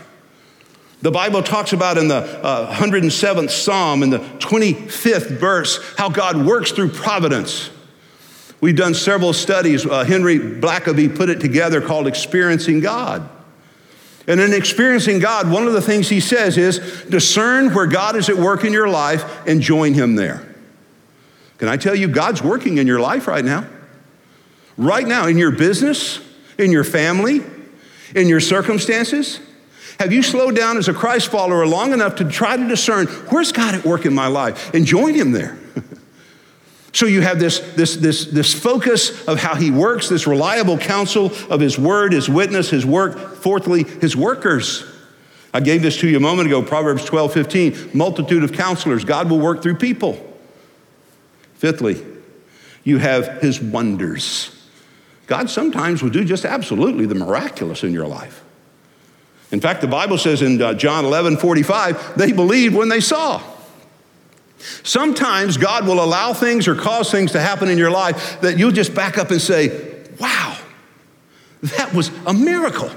The 1.02 1.10
Bible 1.10 1.42
talks 1.42 1.72
about 1.72 1.98
in 1.98 2.06
the 2.06 2.14
uh, 2.14 2.72
107th 2.74 3.50
Psalm, 3.50 4.04
in 4.04 4.10
the 4.10 4.20
25th 4.20 5.30
verse, 5.40 5.80
how 5.98 6.10
God 6.10 6.46
works 6.46 6.70
through 6.70 6.90
providence. 6.90 7.68
We've 8.60 8.76
done 8.76 8.94
several 8.94 9.32
studies. 9.32 9.84
Uh, 9.84 10.04
Henry 10.04 10.38
Blackaby 10.38 11.14
put 11.14 11.28
it 11.28 11.40
together 11.40 11.80
called 11.80 12.06
Experiencing 12.06 12.80
God. 12.80 13.28
And 14.26 14.40
in 14.40 14.52
experiencing 14.52 15.20
God, 15.20 15.50
one 15.50 15.66
of 15.66 15.72
the 15.72 15.80
things 15.80 16.08
he 16.08 16.20
says 16.20 16.58
is 16.58 16.78
discern 17.04 17.72
where 17.72 17.86
God 17.86 18.16
is 18.16 18.28
at 18.28 18.36
work 18.36 18.64
in 18.64 18.72
your 18.72 18.88
life 18.88 19.46
and 19.46 19.60
join 19.60 19.94
him 19.94 20.16
there. 20.16 20.46
Can 21.58 21.68
I 21.68 21.76
tell 21.76 21.94
you, 21.94 22.08
God's 22.08 22.42
working 22.42 22.78
in 22.78 22.86
your 22.86 23.00
life 23.00 23.28
right 23.28 23.44
now? 23.44 23.66
Right 24.76 25.06
now, 25.06 25.26
in 25.26 25.38
your 25.38 25.52
business, 25.52 26.20
in 26.58 26.70
your 26.70 26.84
family, 26.84 27.42
in 28.14 28.28
your 28.28 28.40
circumstances? 28.40 29.40
Have 29.98 30.12
you 30.12 30.22
slowed 30.22 30.56
down 30.56 30.76
as 30.76 30.88
a 30.88 30.92
Christ 30.92 31.28
follower 31.28 31.66
long 31.66 31.92
enough 31.92 32.16
to 32.16 32.24
try 32.24 32.56
to 32.56 32.68
discern 32.68 33.06
where's 33.06 33.52
God 33.52 33.74
at 33.74 33.84
work 33.84 34.04
in 34.04 34.14
my 34.14 34.26
life 34.26 34.74
and 34.74 34.84
join 34.84 35.14
him 35.14 35.32
there? 35.32 35.58
So 36.96 37.04
you 37.04 37.20
have 37.20 37.38
this, 37.38 37.58
this, 37.74 37.94
this, 37.96 38.24
this 38.24 38.54
focus 38.54 39.28
of 39.28 39.38
how 39.38 39.54
he 39.54 39.70
works, 39.70 40.08
this 40.08 40.26
reliable 40.26 40.78
counsel 40.78 41.26
of 41.50 41.60
his 41.60 41.78
word, 41.78 42.14
his 42.14 42.26
witness, 42.26 42.70
his 42.70 42.86
work. 42.86 43.36
Fourthly, 43.36 43.84
his 43.84 44.16
workers. 44.16 44.82
I 45.52 45.60
gave 45.60 45.82
this 45.82 46.00
to 46.00 46.08
you 46.08 46.16
a 46.16 46.20
moment 46.20 46.46
ago, 46.48 46.62
Proverbs 46.62 47.04
12, 47.04 47.34
15. 47.34 47.90
Multitude 47.92 48.42
of 48.42 48.54
counselors. 48.54 49.04
God 49.04 49.28
will 49.28 49.38
work 49.38 49.62
through 49.62 49.74
people. 49.74 50.18
Fifthly, 51.56 52.02
you 52.82 52.96
have 52.96 53.42
his 53.42 53.60
wonders. 53.60 54.58
God 55.26 55.50
sometimes 55.50 56.02
will 56.02 56.08
do 56.08 56.24
just 56.24 56.46
absolutely 56.46 57.04
the 57.04 57.14
miraculous 57.14 57.84
in 57.84 57.92
your 57.92 58.06
life. 58.06 58.42
In 59.52 59.60
fact, 59.60 59.82
the 59.82 59.86
Bible 59.86 60.16
says 60.16 60.40
in 60.40 60.62
uh, 60.62 60.72
John 60.72 61.04
11, 61.04 61.36
45, 61.36 62.16
they 62.16 62.32
believed 62.32 62.74
when 62.74 62.88
they 62.88 63.00
saw. 63.00 63.42
Sometimes 64.58 65.56
God 65.56 65.86
will 65.86 66.02
allow 66.02 66.32
things 66.32 66.66
or 66.66 66.74
cause 66.74 67.10
things 67.10 67.32
to 67.32 67.40
happen 67.40 67.68
in 67.68 67.78
your 67.78 67.90
life 67.90 68.40
that 68.40 68.58
you'll 68.58 68.72
just 68.72 68.94
back 68.94 69.18
up 69.18 69.30
and 69.30 69.40
say, 69.40 70.04
wow, 70.18 70.56
that 71.62 71.92
was 71.92 72.10
a 72.26 72.32
miracle. 72.32 72.90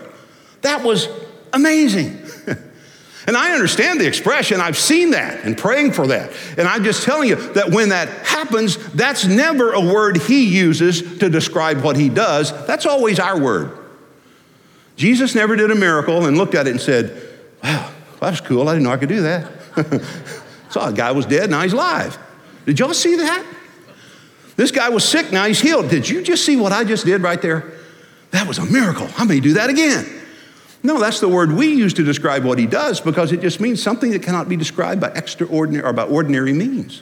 That 0.61 0.83
was 0.83 1.07
amazing. 1.53 2.17
and 3.27 3.35
I 3.35 3.53
understand 3.53 3.99
the 3.99 4.07
expression. 4.07 4.61
I've 4.61 4.77
seen 4.77 5.11
that 5.11 5.43
and 5.43 5.57
praying 5.57 5.93
for 5.93 6.07
that. 6.07 6.31
And 6.57 6.67
I'm 6.67 6.83
just 6.83 7.03
telling 7.03 7.29
you 7.29 7.35
that 7.53 7.69
when 7.69 7.89
that 7.89 8.09
happens, 8.25 8.77
that's 8.93 9.25
never 9.25 9.73
a 9.73 9.81
word 9.81 10.17
he 10.17 10.45
uses 10.45 11.19
to 11.19 11.29
describe 11.29 11.83
what 11.83 11.97
he 11.97 12.09
does. 12.09 12.51
That's 12.67 12.85
always 12.85 13.19
our 13.19 13.39
word. 13.39 13.77
Jesus 14.95 15.33
never 15.35 15.55
did 15.55 15.71
a 15.71 15.75
miracle 15.75 16.25
and 16.25 16.37
looked 16.37 16.55
at 16.55 16.67
it 16.67 16.71
and 16.71 16.81
said, 16.81 17.15
wow, 17.63 17.89
that 18.19 18.31
was 18.31 18.41
cool. 18.41 18.67
I 18.67 18.73
didn't 18.73 18.83
know 18.83 18.91
I 18.91 18.97
could 18.97 19.09
do 19.09 19.21
that. 19.21 19.49
Saw 20.69 20.89
a 20.89 20.93
guy 20.93 21.11
was 21.11 21.25
dead, 21.25 21.49
now 21.49 21.61
he's 21.61 21.73
alive. 21.73 22.17
Did 22.65 22.79
y'all 22.79 22.93
see 22.93 23.15
that? 23.17 23.45
This 24.55 24.71
guy 24.71 24.89
was 24.89 25.07
sick, 25.07 25.31
now 25.31 25.45
he's 25.45 25.59
healed. 25.59 25.89
Did 25.89 26.07
you 26.07 26.21
just 26.21 26.45
see 26.45 26.55
what 26.55 26.71
I 26.71 26.83
just 26.83 27.05
did 27.05 27.21
right 27.21 27.41
there? 27.41 27.71
That 28.31 28.47
was 28.47 28.57
a 28.57 28.65
miracle. 28.65 29.07
I 29.17 29.25
may 29.25 29.39
do 29.39 29.53
that 29.53 29.69
again. 29.69 30.05
No, 30.81 30.99
that's 30.99 31.19
the 31.19 31.27
word 31.27 31.51
we 31.51 31.73
use 31.73 31.93
to 31.95 32.03
describe 32.03 32.45
what 32.45 32.57
he 32.57 32.65
does 32.65 33.01
because 33.01 33.31
it 33.31 33.41
just 33.41 33.59
means 33.59 33.81
something 33.81 34.11
that 34.11 34.23
cannot 34.23 34.47
be 34.47 34.55
described 34.55 35.01
by 35.01 35.09
extraordinary 35.09 35.83
or 35.83 35.91
by 35.91 36.03
ordinary 36.03 36.53
means. 36.53 37.01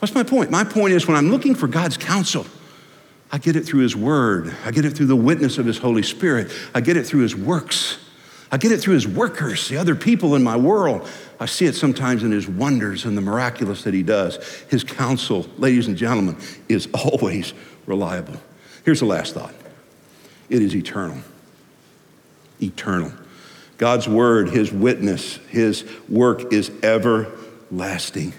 What's 0.00 0.14
my 0.14 0.22
point? 0.22 0.50
My 0.50 0.64
point 0.64 0.92
is 0.92 1.06
when 1.06 1.16
I'm 1.16 1.30
looking 1.30 1.54
for 1.54 1.66
God's 1.66 1.96
counsel, 1.96 2.46
I 3.32 3.38
get 3.38 3.56
it 3.56 3.64
through 3.64 3.80
his 3.80 3.96
word. 3.96 4.54
I 4.64 4.70
get 4.70 4.84
it 4.84 4.90
through 4.90 5.06
the 5.06 5.16
witness 5.16 5.58
of 5.58 5.66
his 5.66 5.78
Holy 5.78 6.02
Spirit. 6.02 6.52
I 6.74 6.80
get 6.80 6.96
it 6.96 7.04
through 7.06 7.20
his 7.20 7.34
works. 7.34 7.98
I 8.50 8.56
get 8.56 8.72
it 8.72 8.80
through 8.80 8.94
his 8.94 9.06
workers, 9.06 9.68
the 9.68 9.76
other 9.76 9.94
people 9.94 10.34
in 10.34 10.42
my 10.42 10.56
world. 10.56 11.08
I 11.40 11.46
see 11.46 11.66
it 11.66 11.74
sometimes 11.74 12.24
in 12.24 12.32
his 12.32 12.48
wonders 12.48 13.04
and 13.04 13.16
the 13.16 13.20
miraculous 13.20 13.84
that 13.84 13.94
he 13.94 14.02
does. 14.02 14.36
His 14.68 14.82
counsel, 14.82 15.46
ladies 15.56 15.86
and 15.86 15.96
gentlemen, 15.96 16.36
is 16.68 16.88
always 16.92 17.54
reliable. 17.86 18.40
Here's 18.84 19.00
the 19.00 19.06
last 19.06 19.34
thought 19.34 19.54
it 20.48 20.62
is 20.62 20.74
eternal. 20.74 21.18
Eternal. 22.60 23.12
God's 23.76 24.08
word, 24.08 24.48
his 24.48 24.72
witness, 24.72 25.36
his 25.48 25.88
work 26.08 26.52
is 26.52 26.72
everlasting, 26.82 28.32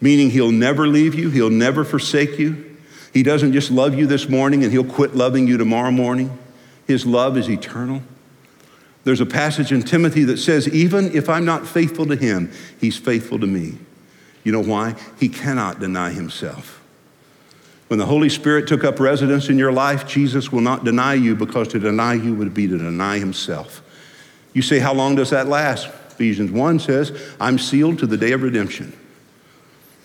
meaning 0.00 0.30
he'll 0.30 0.50
never 0.50 0.88
leave 0.88 1.14
you, 1.14 1.30
he'll 1.30 1.50
never 1.50 1.84
forsake 1.84 2.36
you. 2.38 2.76
He 3.12 3.22
doesn't 3.22 3.52
just 3.52 3.70
love 3.70 3.94
you 3.94 4.06
this 4.06 4.28
morning 4.28 4.64
and 4.64 4.72
he'll 4.72 4.84
quit 4.84 5.14
loving 5.14 5.46
you 5.46 5.56
tomorrow 5.56 5.92
morning. 5.92 6.36
His 6.86 7.06
love 7.06 7.38
is 7.38 7.48
eternal. 7.48 8.02
There's 9.06 9.20
a 9.20 9.26
passage 9.26 9.70
in 9.70 9.84
Timothy 9.84 10.24
that 10.24 10.38
says, 10.38 10.68
even 10.70 11.14
if 11.14 11.28
I'm 11.28 11.44
not 11.44 11.64
faithful 11.64 12.06
to 12.06 12.16
him, 12.16 12.50
he's 12.80 12.98
faithful 12.98 13.38
to 13.38 13.46
me. 13.46 13.78
You 14.42 14.50
know 14.50 14.60
why? 14.60 14.96
He 15.20 15.28
cannot 15.28 15.78
deny 15.78 16.10
himself. 16.10 16.82
When 17.86 18.00
the 18.00 18.06
Holy 18.06 18.28
Spirit 18.28 18.66
took 18.66 18.82
up 18.82 18.98
residence 18.98 19.48
in 19.48 19.58
your 19.58 19.70
life, 19.70 20.08
Jesus 20.08 20.50
will 20.50 20.60
not 20.60 20.82
deny 20.82 21.14
you 21.14 21.36
because 21.36 21.68
to 21.68 21.78
deny 21.78 22.14
you 22.14 22.34
would 22.34 22.52
be 22.52 22.66
to 22.66 22.76
deny 22.76 23.20
himself. 23.20 23.80
You 24.54 24.62
say, 24.62 24.80
How 24.80 24.92
long 24.92 25.14
does 25.14 25.30
that 25.30 25.46
last? 25.46 25.86
Ephesians 26.10 26.50
1 26.50 26.80
says, 26.80 27.16
I'm 27.38 27.60
sealed 27.60 28.00
to 28.00 28.08
the 28.08 28.16
day 28.16 28.32
of 28.32 28.42
redemption. 28.42 28.92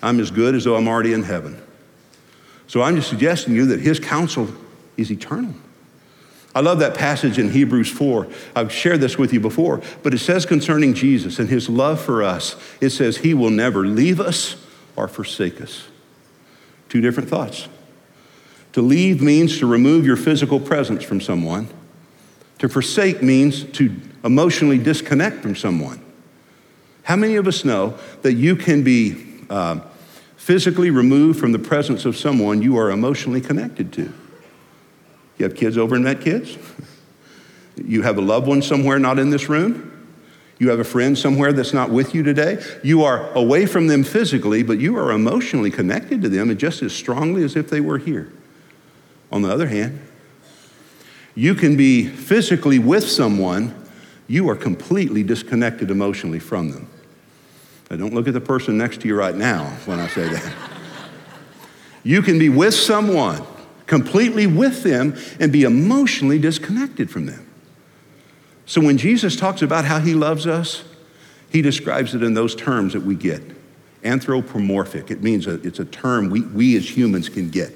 I'm 0.04 0.20
as 0.20 0.30
good 0.30 0.54
as 0.54 0.66
though 0.66 0.76
I'm 0.76 0.88
already 0.88 1.14
in 1.14 1.24
heaven. 1.24 1.60
So 2.68 2.84
I'm 2.84 2.96
just 2.96 3.10
suggesting 3.10 3.56
to 3.56 3.62
you 3.62 3.66
that 3.66 3.80
his 3.80 4.00
counsel 4.00 4.48
is 4.96 5.12
eternal. 5.12 5.56
I 6.54 6.60
love 6.60 6.80
that 6.80 6.96
passage 6.96 7.40
in 7.40 7.52
Hebrews 7.52 7.90
4. 7.90 8.28
I've 8.56 8.72
shared 8.72 9.00
this 9.00 9.18
with 9.18 9.32
you 9.32 9.40
before, 9.40 9.82
but 10.04 10.14
it 10.14 10.20
says 10.20 10.46
concerning 10.46 10.94
Jesus 10.94 11.40
and 11.40 11.50
his 11.50 11.70
love 11.70 12.02
for 12.02 12.24
us, 12.24 12.56
it 12.82 12.90
says 12.90 13.18
he 13.18 13.34
will 13.34 13.50
never 13.50 13.86
leave 13.86 14.20
us 14.20 14.58
or 14.96 15.08
forsake 15.08 15.62
us. 15.62 15.88
Two 16.90 17.00
different 17.00 17.30
thoughts. 17.30 17.70
To 18.74 18.82
leave 18.82 19.22
means 19.22 19.60
to 19.60 19.66
remove 19.66 20.06
your 20.06 20.18
physical 20.18 20.60
presence 20.60 21.04
from 21.04 21.22
someone. 21.22 21.70
To 22.60 22.68
forsake 22.68 23.24
means 23.24 23.64
to 23.64 23.96
emotionally 24.24 24.78
disconnect 24.78 25.42
from 25.42 25.56
someone. 25.56 26.04
How 27.04 27.16
many 27.16 27.36
of 27.36 27.48
us 27.48 27.66
know 27.66 27.98
that 28.22 28.34
you 28.34 28.56
can 28.56 28.84
be 28.84 29.26
uh, 29.50 29.80
physically 30.36 30.92
removed 30.92 31.40
from 31.40 31.54
the 31.54 31.60
presence 31.60 32.06
of 32.06 32.18
someone 32.18 32.62
you 32.62 32.78
are 32.78 32.92
emotionally 32.92 33.42
connected 33.42 33.92
to? 33.94 34.14
You 35.42 35.46
have 35.46 35.56
kids 35.56 35.76
over 35.76 35.96
and 35.96 36.04
Met 36.04 36.22
Kids? 36.22 36.56
You 37.76 38.04
have 38.04 38.20
a 38.20 38.22
loved 38.22 38.46
one 38.46 38.62
somewhere 38.62 39.00
not 39.00 39.18
in 39.18 39.32
this 39.32 39.50
room? 39.50 40.08
You 40.60 40.70
have 40.70 40.78
a 40.78 40.84
friend 40.84 41.18
somewhere 41.18 41.52
that's 41.52 41.74
not 41.74 41.90
with 41.90 42.14
you 42.14 42.22
today. 42.22 42.64
You 42.84 43.04
are 43.06 43.34
away 43.34 43.66
from 43.66 43.88
them 43.88 44.04
physically, 44.04 44.62
but 44.62 44.80
you 44.80 44.96
are 44.98 45.12
emotionally 45.12 45.72
connected 45.72 46.22
to 46.22 46.30
them 46.30 46.52
and 46.52 46.60
just 46.60 46.84
as 46.84 46.94
strongly 46.94 47.44
as 47.44 47.56
if 47.56 47.72
they 47.72 47.82
were 47.82 47.98
here. 47.98 48.32
On 49.32 49.42
the 49.42 49.52
other 49.52 49.66
hand, 49.66 50.00
you 51.34 51.56
can 51.56 51.76
be 51.76 52.06
physically 52.06 52.78
with 52.78 53.10
someone, 53.10 53.74
you 54.28 54.48
are 54.48 54.56
completely 54.56 55.24
disconnected 55.24 55.90
emotionally 55.90 56.38
from 56.38 56.70
them. 56.70 56.88
Now, 57.90 57.98
don't 57.98 58.14
look 58.14 58.28
at 58.28 58.36
the 58.36 58.42
person 58.42 58.78
next 58.78 59.02
to 59.02 59.08
you 59.08 59.16
right 59.16 59.36
now 59.36 59.76
when 59.86 60.00
I 60.00 60.08
say 60.08 60.30
that. 60.30 60.54
you 62.04 62.22
can 62.22 62.38
be 62.38 62.50
with 62.50 62.76
someone, 62.76 63.42
completely 63.92 64.48
with 64.48 64.84
them, 64.84 65.14
and 65.38 65.52
be 65.52 65.64
emotionally 65.64 66.40
disconnected 66.40 67.12
from 67.12 67.26
them. 67.26 67.46
So 68.66 68.80
when 68.80 68.98
Jesus 68.98 69.36
talks 69.36 69.62
about 69.62 69.84
how 69.84 70.00
he 70.00 70.14
loves 70.14 70.48
us, 70.48 70.86
he 71.50 71.62
describes 71.62 72.16
it 72.16 72.24
in 72.24 72.34
those 72.34 72.56
terms 72.56 72.94
that 72.94 73.02
we 73.02 73.16
get. 73.16 73.44
Anthropomorphic, 74.06 75.12
it 75.12 75.22
means 75.22 75.46
a, 75.46 75.56
it's 75.68 75.80
a 75.80 75.84
term 75.84 76.30
we, 76.30 76.40
we 76.40 76.78
as 76.78 76.90
humans 76.90 77.28
can 77.28 77.50
get. 77.50 77.74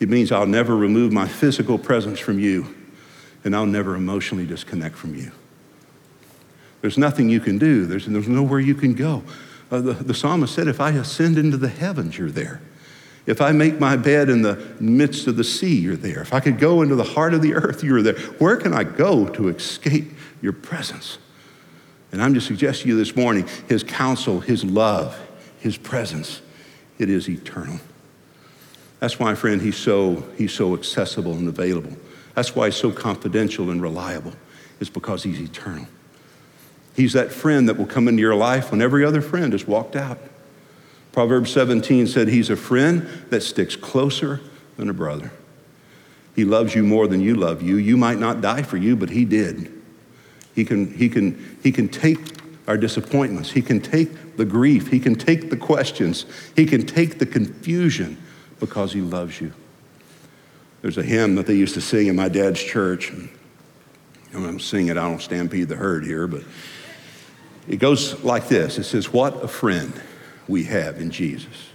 It 0.00 0.08
means 0.08 0.32
I'll 0.32 0.46
never 0.46 0.74
remove 0.74 1.12
my 1.12 1.28
physical 1.28 1.76
presence 1.76 2.18
from 2.18 2.38
you, 2.38 2.74
and 3.44 3.54
I'll 3.54 3.66
never 3.66 3.96
emotionally 3.96 4.46
disconnect 4.46 4.96
from 4.96 5.14
you. 5.14 5.32
There's 6.80 6.96
nothing 6.96 7.28
you 7.28 7.40
can 7.40 7.58
do, 7.58 7.84
there's, 7.84 8.06
there's 8.06 8.26
nowhere 8.26 8.60
you 8.60 8.74
can 8.74 8.94
go. 8.94 9.22
Uh, 9.70 9.82
the, 9.82 9.92
the 9.92 10.14
psalmist 10.14 10.54
said, 10.54 10.66
If 10.66 10.80
I 10.80 10.92
ascend 10.92 11.36
into 11.36 11.58
the 11.58 11.68
heavens, 11.68 12.16
you're 12.16 12.30
there. 12.30 12.62
If 13.26 13.40
I 13.40 13.52
make 13.52 13.78
my 13.78 13.96
bed 13.96 14.30
in 14.30 14.42
the 14.42 14.56
midst 14.80 15.26
of 15.26 15.36
the 15.36 15.44
sea, 15.44 15.78
you're 15.78 15.96
there. 15.96 16.20
If 16.20 16.32
I 16.32 16.40
could 16.40 16.58
go 16.58 16.82
into 16.82 16.96
the 16.96 17.04
heart 17.04 17.34
of 17.34 17.42
the 17.42 17.54
earth, 17.54 17.84
you're 17.84 18.02
there. 18.02 18.18
Where 18.38 18.56
can 18.56 18.72
I 18.72 18.84
go 18.84 19.28
to 19.28 19.48
escape 19.48 20.12
your 20.40 20.52
presence? 20.52 21.18
And 22.12 22.22
I'm 22.22 22.34
just 22.34 22.46
suggesting 22.46 22.84
to 22.84 22.88
you 22.88 22.96
this 22.96 23.14
morning 23.14 23.46
his 23.68 23.82
counsel, 23.82 24.40
his 24.40 24.64
love, 24.64 25.18
his 25.58 25.76
presence, 25.76 26.40
it 26.98 27.08
is 27.08 27.28
eternal. 27.28 27.78
That's 28.98 29.18
why, 29.18 29.34
friend, 29.34 29.60
he's 29.62 29.76
so, 29.76 30.24
he's 30.36 30.52
so 30.52 30.74
accessible 30.74 31.32
and 31.32 31.48
available. 31.48 31.96
That's 32.34 32.54
why 32.54 32.66
he's 32.66 32.76
so 32.76 32.90
confidential 32.90 33.70
and 33.70 33.80
reliable. 33.80 34.32
It's 34.80 34.90
because 34.90 35.22
he's 35.22 35.40
eternal. 35.40 35.86
He's 36.94 37.12
that 37.12 37.32
friend 37.32 37.68
that 37.68 37.78
will 37.78 37.86
come 37.86 38.08
into 38.08 38.20
your 38.20 38.34
life 38.34 38.70
when 38.70 38.82
every 38.82 39.04
other 39.04 39.22
friend 39.22 39.52
has 39.52 39.66
walked 39.66 39.96
out. 39.96 40.18
Proverbs 41.12 41.52
17 41.52 42.06
said, 42.06 42.28
He's 42.28 42.50
a 42.50 42.56
friend 42.56 43.02
that 43.30 43.42
sticks 43.42 43.76
closer 43.76 44.40
than 44.76 44.88
a 44.88 44.94
brother. 44.94 45.32
He 46.36 46.44
loves 46.44 46.74
you 46.74 46.82
more 46.82 47.08
than 47.08 47.20
you 47.20 47.34
love 47.34 47.62
you. 47.62 47.76
You 47.76 47.96
might 47.96 48.18
not 48.18 48.40
die 48.40 48.62
for 48.62 48.76
you, 48.76 48.96
but 48.96 49.10
He 49.10 49.24
did. 49.24 49.72
He 50.54 50.64
can, 50.64 50.92
he 50.94 51.08
can, 51.08 51.58
he 51.62 51.72
can 51.72 51.88
take 51.88 52.18
our 52.66 52.76
disappointments, 52.76 53.50
He 53.50 53.62
can 53.62 53.80
take 53.80 54.36
the 54.36 54.44
grief, 54.44 54.88
He 54.88 55.00
can 55.00 55.14
take 55.14 55.50
the 55.50 55.56
questions, 55.56 56.26
He 56.54 56.66
can 56.66 56.86
take 56.86 57.18
the 57.18 57.26
confusion 57.26 58.16
because 58.60 58.92
He 58.92 59.00
loves 59.00 59.40
you. 59.40 59.52
There's 60.82 60.98
a 60.98 61.02
hymn 61.02 61.34
that 61.34 61.46
they 61.46 61.54
used 61.54 61.74
to 61.74 61.80
sing 61.80 62.06
in 62.06 62.16
my 62.16 62.28
dad's 62.28 62.62
church. 62.62 63.10
And 63.10 63.28
I'm 64.32 64.60
singing 64.60 64.88
it, 64.88 64.96
I 64.96 65.08
don't 65.08 65.20
stampede 65.20 65.68
the 65.68 65.76
herd 65.76 66.04
here, 66.04 66.26
but 66.26 66.42
it 67.68 67.76
goes 67.76 68.22
like 68.22 68.48
this 68.48 68.78
It 68.78 68.84
says, 68.84 69.12
What 69.12 69.42
a 69.42 69.48
friend 69.48 70.00
we 70.48 70.64
have 70.64 71.00
in 71.00 71.10
Jesus. 71.10 71.70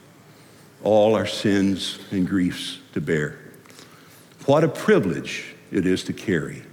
All 0.84 1.16
our 1.16 1.26
sins 1.26 2.00
and 2.12 2.28
griefs 2.28 2.80
to 2.94 3.02
bear. 3.02 3.40
What 4.46 4.64
a 4.64 4.68
privilege 4.68 5.56
it 5.72 5.86
is 5.86 6.04
to 6.06 6.14
carry 6.14 6.64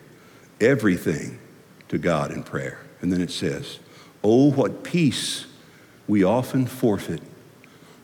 everything 0.61 1.39
to 1.89 1.99
God 1.99 2.31
in 2.31 2.43
prayer. 2.43 2.79
And 3.01 3.13
then 3.13 3.21
it 3.21 3.31
says, 3.31 3.79
Oh, 4.23 4.53
what 4.53 4.85
peace 4.85 5.47
we 6.07 6.25
often 6.25 6.67
forfeit. 6.67 7.23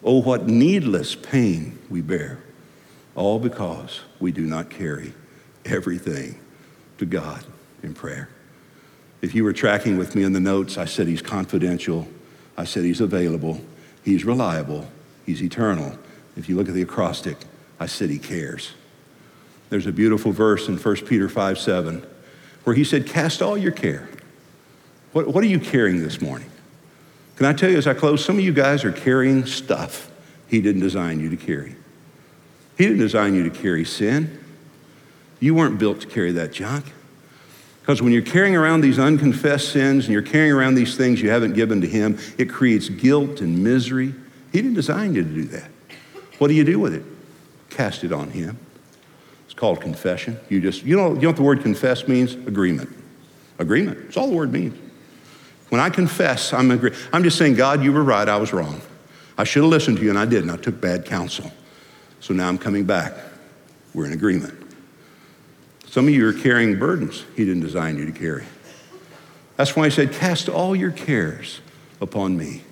Oh, 0.02 0.20
what 0.22 0.46
needless 0.46 1.14
pain 1.14 1.78
we 1.90 2.00
bear. 2.00 2.38
All 3.14 3.38
because 3.38 4.00
we 4.20 4.32
do 4.32 4.42
not 4.42 4.70
carry 4.70 5.12
everything 5.64 6.40
to 6.98 7.06
God 7.06 7.44
in 7.82 7.94
prayer. 7.94 8.28
If 9.20 9.34
you 9.34 9.44
were 9.44 9.52
tracking 9.52 9.98
with 9.98 10.14
me 10.14 10.22
in 10.22 10.32
the 10.32 10.40
notes, 10.40 10.78
I 10.78 10.84
said 10.84 11.08
he's 11.08 11.22
confidential. 11.22 12.06
I 12.56 12.64
said 12.64 12.84
he's 12.84 13.00
available. 13.00 13.60
He's 14.08 14.24
reliable, 14.24 14.88
He's 15.26 15.42
eternal. 15.42 15.98
If 16.34 16.48
you 16.48 16.56
look 16.56 16.66
at 16.66 16.72
the 16.72 16.80
acrostic, 16.80 17.36
I 17.78 17.84
said 17.84 18.08
He 18.08 18.18
cares. 18.18 18.72
There's 19.68 19.86
a 19.86 19.92
beautiful 19.92 20.32
verse 20.32 20.66
in 20.66 20.78
1 20.78 20.96
Peter 21.04 21.28
5 21.28 21.58
7 21.58 22.06
where 22.64 22.74
He 22.74 22.84
said, 22.84 23.06
Cast 23.06 23.42
all 23.42 23.58
your 23.58 23.70
care. 23.70 24.08
What, 25.12 25.28
what 25.28 25.44
are 25.44 25.46
you 25.46 25.60
carrying 25.60 26.02
this 26.02 26.22
morning? 26.22 26.50
Can 27.36 27.44
I 27.44 27.52
tell 27.52 27.70
you 27.70 27.76
as 27.76 27.86
I 27.86 27.92
close, 27.92 28.24
some 28.24 28.38
of 28.38 28.44
you 28.44 28.52
guys 28.54 28.82
are 28.82 28.92
carrying 28.92 29.44
stuff 29.44 30.10
He 30.46 30.62
didn't 30.62 30.80
design 30.80 31.20
you 31.20 31.28
to 31.28 31.36
carry. 31.36 31.76
He 32.78 32.84
didn't 32.84 33.00
design 33.00 33.34
you 33.34 33.42
to 33.42 33.50
carry 33.50 33.84
sin. 33.84 34.42
You 35.38 35.54
weren't 35.54 35.78
built 35.78 36.00
to 36.00 36.06
carry 36.06 36.32
that 36.32 36.54
junk. 36.54 36.86
Because 37.88 38.02
when 38.02 38.12
you're 38.12 38.20
carrying 38.20 38.54
around 38.54 38.82
these 38.82 38.98
unconfessed 38.98 39.72
sins 39.72 40.04
and 40.04 40.12
you're 40.12 40.20
carrying 40.20 40.52
around 40.52 40.74
these 40.74 40.94
things 40.94 41.22
you 41.22 41.30
haven't 41.30 41.54
given 41.54 41.80
to 41.80 41.86
Him, 41.86 42.18
it 42.36 42.50
creates 42.50 42.90
guilt 42.90 43.40
and 43.40 43.64
misery. 43.64 44.14
He 44.52 44.60
didn't 44.60 44.74
design 44.74 45.14
you 45.14 45.22
to 45.22 45.28
do 45.30 45.44
that. 45.44 45.70
What 46.36 46.48
do 46.48 46.54
you 46.54 46.64
do 46.64 46.78
with 46.78 46.92
it? 46.92 47.02
Cast 47.70 48.04
it 48.04 48.12
on 48.12 48.28
Him. 48.30 48.58
It's 49.46 49.54
called 49.54 49.80
confession. 49.80 50.38
You 50.50 50.60
just, 50.60 50.82
you 50.82 50.98
know, 50.98 51.14
you 51.14 51.22
know 51.22 51.28
what 51.28 51.36
the 51.36 51.42
word 51.42 51.62
confess 51.62 52.06
means? 52.06 52.34
Agreement. 52.34 52.94
Agreement. 53.58 54.02
That's 54.02 54.18
all 54.18 54.28
the 54.28 54.36
word 54.36 54.52
means. 54.52 54.78
When 55.70 55.80
I 55.80 55.88
confess, 55.88 56.52
I'm 56.52 56.70
agree. 56.70 56.94
I'm 57.10 57.22
just 57.22 57.38
saying, 57.38 57.54
God, 57.54 57.82
you 57.82 57.90
were 57.90 58.04
right, 58.04 58.28
I 58.28 58.36
was 58.36 58.52
wrong. 58.52 58.82
I 59.38 59.44
should 59.44 59.62
have 59.62 59.70
listened 59.70 59.96
to 59.96 60.02
you, 60.02 60.10
and 60.10 60.18
I 60.18 60.26
didn't. 60.26 60.50
I 60.50 60.58
took 60.58 60.78
bad 60.78 61.06
counsel. 61.06 61.50
So 62.20 62.34
now 62.34 62.50
I'm 62.50 62.58
coming 62.58 62.84
back. 62.84 63.14
We're 63.94 64.04
in 64.04 64.12
agreement. 64.12 64.67
Some 65.90 66.06
of 66.06 66.14
you 66.14 66.28
are 66.28 66.32
carrying 66.32 66.78
burdens 66.78 67.24
he 67.34 67.44
didn't 67.44 67.62
design 67.62 67.96
you 67.98 68.06
to 68.06 68.12
carry. 68.12 68.44
That's 69.56 69.74
why 69.74 69.86
he 69.86 69.90
said, 69.90 70.12
Cast 70.12 70.48
all 70.48 70.76
your 70.76 70.90
cares 70.90 71.60
upon 72.00 72.36
me. 72.36 72.62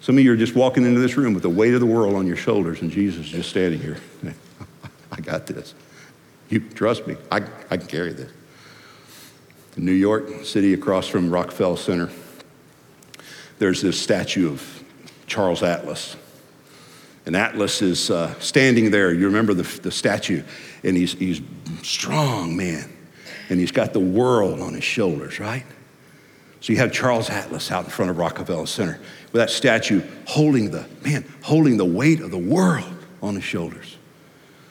Some 0.00 0.18
of 0.18 0.24
you 0.24 0.32
are 0.32 0.36
just 0.36 0.54
walking 0.54 0.84
into 0.84 1.00
this 1.00 1.16
room 1.16 1.34
with 1.34 1.42
the 1.42 1.50
weight 1.50 1.74
of 1.74 1.80
the 1.80 1.86
world 1.86 2.14
on 2.14 2.26
your 2.26 2.36
shoulders, 2.36 2.82
and 2.82 2.90
Jesus 2.90 3.26
is 3.26 3.32
just 3.32 3.50
standing 3.50 3.80
here. 3.80 3.98
I 5.12 5.20
got 5.20 5.46
this. 5.46 5.74
You 6.48 6.60
trust 6.60 7.06
me, 7.06 7.16
I, 7.30 7.42
I 7.70 7.76
can 7.76 7.86
carry 7.86 8.12
this. 8.12 8.30
In 9.76 9.84
New 9.84 9.92
York 9.92 10.44
City, 10.44 10.74
across 10.74 11.06
from 11.06 11.30
Rockefeller 11.30 11.76
Center, 11.76 12.10
there's 13.58 13.82
this 13.82 14.00
statue 14.00 14.50
of 14.50 14.84
Charles 15.26 15.62
Atlas. 15.62 16.16
And 17.26 17.36
Atlas 17.36 17.82
is 17.82 18.10
uh, 18.10 18.34
standing 18.40 18.90
there. 18.90 19.12
You 19.12 19.26
remember 19.26 19.54
the, 19.54 19.80
the 19.80 19.92
statue, 19.92 20.42
and 20.82 20.96
he's, 20.96 21.12
he's 21.12 21.40
strong 21.82 22.56
man, 22.56 22.90
and 23.48 23.60
he's 23.60 23.72
got 23.72 23.92
the 23.92 24.00
world 24.00 24.60
on 24.60 24.74
his 24.74 24.84
shoulders, 24.84 25.40
right? 25.40 25.64
So 26.60 26.72
you 26.72 26.78
have 26.78 26.92
Charles 26.92 27.30
Atlas 27.30 27.70
out 27.70 27.84
in 27.84 27.90
front 27.90 28.10
of 28.10 28.18
Rockefeller 28.18 28.66
Center 28.66 29.00
with 29.32 29.40
that 29.40 29.50
statue 29.50 30.02
holding 30.26 30.70
the, 30.70 30.86
man, 31.02 31.24
holding 31.42 31.76
the 31.76 31.84
weight 31.84 32.20
of 32.20 32.30
the 32.30 32.38
world 32.38 32.92
on 33.22 33.34
his 33.34 33.44
shoulders. 33.44 33.96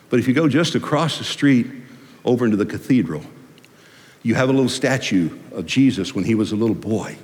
But 0.10 0.20
if 0.20 0.28
you 0.28 0.34
go 0.34 0.48
just 0.48 0.76
across 0.76 1.18
the 1.18 1.24
street 1.24 1.68
over 2.26 2.46
into 2.46 2.58
the 2.58 2.66
cathedral, 2.66 3.24
you 4.22 4.36
have 4.36 4.50
a 4.50 4.54
little 4.54 4.70
statue 4.70 5.38
of 5.52 5.66
Jesus 5.66 6.14
when 6.14 6.26
he 6.26 6.36
was 6.36 6.52
a 6.52 6.56
little 6.56 6.76
boy. 6.76 7.18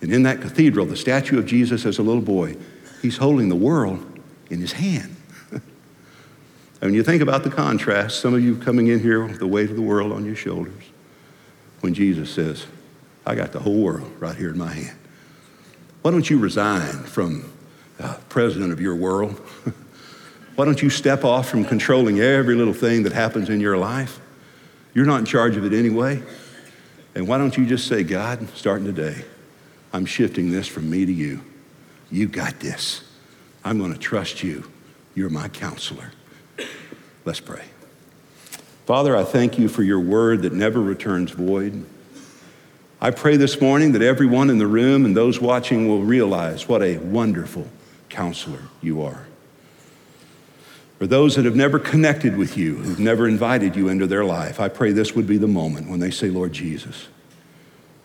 And 0.00 0.12
in 0.12 0.22
that 0.22 0.40
cathedral, 0.40 0.86
the 0.86 0.96
statue 0.96 1.38
of 1.38 1.46
Jesus 1.46 1.84
as 1.84 1.98
a 1.98 2.02
little 2.02 2.22
boy, 2.22 2.56
he's 3.02 3.16
holding 3.16 3.48
the 3.48 3.56
world 3.56 4.20
in 4.50 4.60
his 4.60 4.72
hand. 4.72 5.15
And 6.80 6.90
when 6.90 6.94
you 6.94 7.02
think 7.02 7.22
about 7.22 7.42
the 7.42 7.50
contrast, 7.50 8.20
some 8.20 8.34
of 8.34 8.44
you 8.44 8.56
coming 8.56 8.88
in 8.88 9.00
here 9.00 9.24
with 9.24 9.38
the 9.38 9.46
weight 9.46 9.70
of 9.70 9.76
the 9.76 9.82
world 9.82 10.12
on 10.12 10.26
your 10.26 10.36
shoulders, 10.36 10.84
when 11.80 11.94
Jesus 11.94 12.30
says, 12.30 12.66
I 13.24 13.34
got 13.34 13.52
the 13.52 13.60
whole 13.60 13.82
world 13.82 14.10
right 14.20 14.36
here 14.36 14.50
in 14.50 14.58
my 14.58 14.72
hand. 14.72 14.96
Why 16.02 16.10
don't 16.10 16.28
you 16.28 16.38
resign 16.38 16.92
from 17.04 17.50
uh, 17.98 18.18
president 18.28 18.72
of 18.72 18.80
your 18.80 18.94
world? 18.94 19.40
Why 20.56 20.64
don't 20.64 20.80
you 20.80 20.90
step 20.90 21.24
off 21.24 21.48
from 21.48 21.64
controlling 21.64 22.20
every 22.20 22.54
little 22.54 22.74
thing 22.74 23.02
that 23.02 23.12
happens 23.12 23.48
in 23.48 23.60
your 23.60 23.76
life? 23.76 24.20
You're 24.94 25.06
not 25.06 25.18
in 25.20 25.26
charge 25.26 25.56
of 25.56 25.64
it 25.64 25.76
anyway. 25.76 26.22
And 27.14 27.26
why 27.28 27.36
don't 27.38 27.56
you 27.56 27.66
just 27.66 27.88
say, 27.88 28.02
God, 28.02 28.48
starting 28.54 28.86
today, 28.86 29.24
I'm 29.92 30.06
shifting 30.06 30.50
this 30.50 30.66
from 30.66 30.88
me 30.88 31.04
to 31.04 31.12
you. 31.12 31.42
You 32.10 32.28
got 32.28 32.60
this. 32.60 33.02
I'm 33.64 33.78
going 33.78 33.92
to 33.92 33.98
trust 33.98 34.42
you. 34.42 34.70
You're 35.14 35.30
my 35.30 35.48
counselor. 35.48 36.12
Let's 37.26 37.40
pray. 37.40 37.64
Father, 38.86 39.16
I 39.16 39.24
thank 39.24 39.58
you 39.58 39.68
for 39.68 39.82
your 39.82 39.98
word 39.98 40.42
that 40.42 40.52
never 40.52 40.80
returns 40.80 41.32
void. 41.32 41.84
I 43.00 43.10
pray 43.10 43.36
this 43.36 43.60
morning 43.60 43.92
that 43.92 44.00
everyone 44.00 44.48
in 44.48 44.58
the 44.58 44.66
room 44.68 45.04
and 45.04 45.16
those 45.16 45.40
watching 45.40 45.88
will 45.88 46.02
realize 46.02 46.68
what 46.68 46.82
a 46.82 46.98
wonderful 46.98 47.66
counselor 48.08 48.62
you 48.80 49.02
are. 49.02 49.26
For 50.98 51.08
those 51.08 51.34
that 51.34 51.44
have 51.44 51.56
never 51.56 51.80
connected 51.80 52.36
with 52.36 52.56
you, 52.56 52.76
who've 52.76 53.00
never 53.00 53.26
invited 53.26 53.74
you 53.74 53.88
into 53.88 54.06
their 54.06 54.24
life, 54.24 54.60
I 54.60 54.68
pray 54.68 54.92
this 54.92 55.16
would 55.16 55.26
be 55.26 55.36
the 55.36 55.48
moment 55.48 55.90
when 55.90 55.98
they 55.98 56.12
say, 56.12 56.28
Lord 56.28 56.52
Jesus, 56.52 57.08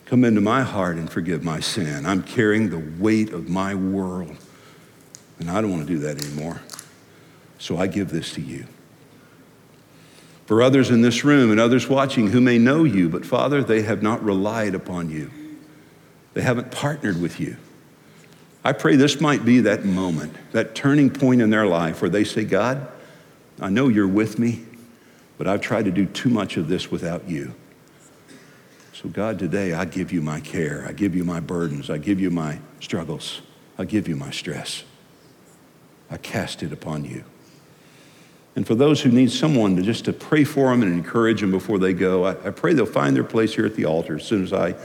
come 0.05 0.25
into 0.25 0.41
my 0.41 0.63
heart 0.63 0.97
and 0.97 1.09
forgive 1.09 1.43
my 1.43 1.59
sin. 1.59 2.07
I'm 2.07 2.23
carrying 2.23 2.71
the 2.71 2.83
weight 2.99 3.31
of 3.31 3.47
my 3.47 3.75
world, 3.75 4.35
and 5.39 5.49
I 5.49 5.61
don't 5.61 5.69
want 5.69 5.87
to 5.87 5.93
do 5.93 5.99
that 5.99 6.25
anymore. 6.25 6.59
So 7.59 7.77
I 7.77 7.85
give 7.85 8.09
this 8.09 8.33
to 8.33 8.41
you. 8.41 8.65
For 10.45 10.61
others 10.61 10.89
in 10.89 11.01
this 11.01 11.23
room 11.23 11.51
and 11.51 11.59
others 11.59 11.87
watching 11.87 12.27
who 12.27 12.41
may 12.41 12.57
know 12.57 12.83
you, 12.83 13.07
but 13.09 13.25
Father, 13.25 13.63
they 13.63 13.83
have 13.83 14.03
not 14.03 14.23
relied 14.23 14.75
upon 14.75 15.09
you. 15.09 15.31
They 16.33 16.41
haven't 16.41 16.71
partnered 16.71 17.21
with 17.21 17.39
you. 17.39 17.57
I 18.63 18.73
pray 18.73 18.95
this 18.95 19.19
might 19.19 19.43
be 19.43 19.61
that 19.61 19.85
moment, 19.85 20.35
that 20.51 20.75
turning 20.75 21.09
point 21.09 21.41
in 21.41 21.49
their 21.49 21.65
life 21.65 22.01
where 22.01 22.09
they 22.09 22.23
say, 22.23 22.43
God, 22.43 22.87
I 23.59 23.69
know 23.69 23.87
you're 23.87 24.07
with 24.07 24.37
me, 24.37 24.63
but 25.37 25.47
I've 25.47 25.61
tried 25.61 25.85
to 25.85 25.91
do 25.91 26.05
too 26.05 26.29
much 26.29 26.57
of 26.57 26.67
this 26.67 26.91
without 26.91 27.27
you. 27.27 27.55
So, 28.93 29.09
God, 29.09 29.39
today 29.39 29.73
I 29.73 29.85
give 29.85 30.11
you 30.11 30.21
my 30.21 30.39
care. 30.39 30.85
I 30.87 30.91
give 30.91 31.15
you 31.15 31.23
my 31.23 31.39
burdens. 31.39 31.89
I 31.89 31.97
give 31.97 32.19
you 32.19 32.29
my 32.29 32.59
struggles. 32.79 33.41
I 33.77 33.85
give 33.85 34.07
you 34.07 34.15
my 34.15 34.29
stress. 34.29 34.83
I 36.11 36.17
cast 36.17 36.61
it 36.61 36.71
upon 36.71 37.05
you. 37.05 37.23
And 38.55 38.67
for 38.67 38.75
those 38.75 39.01
who 39.01 39.09
need 39.09 39.31
someone 39.31 39.75
to 39.77 39.81
just 39.81 40.05
to 40.05 40.13
pray 40.13 40.43
for 40.43 40.69
them 40.69 40.81
and 40.83 40.91
encourage 40.91 41.41
them 41.41 41.51
before 41.51 41.79
they 41.79 41.93
go, 41.93 42.25
I, 42.25 42.31
I 42.31 42.49
pray 42.51 42.73
they'll 42.73 42.85
find 42.85 43.15
their 43.15 43.23
place 43.23 43.55
here 43.55 43.65
at 43.65 43.75
the 43.75 43.85
altar 43.85 44.15
as 44.15 44.25
soon 44.25 44.43
as 44.43 44.51
I 44.51 44.75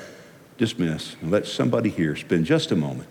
dismiss 0.56 1.16
and 1.20 1.30
let 1.30 1.46
somebody 1.46 1.90
here 1.90 2.14
spend 2.16 2.46
just 2.46 2.70
a 2.70 2.76
moment 2.76 3.08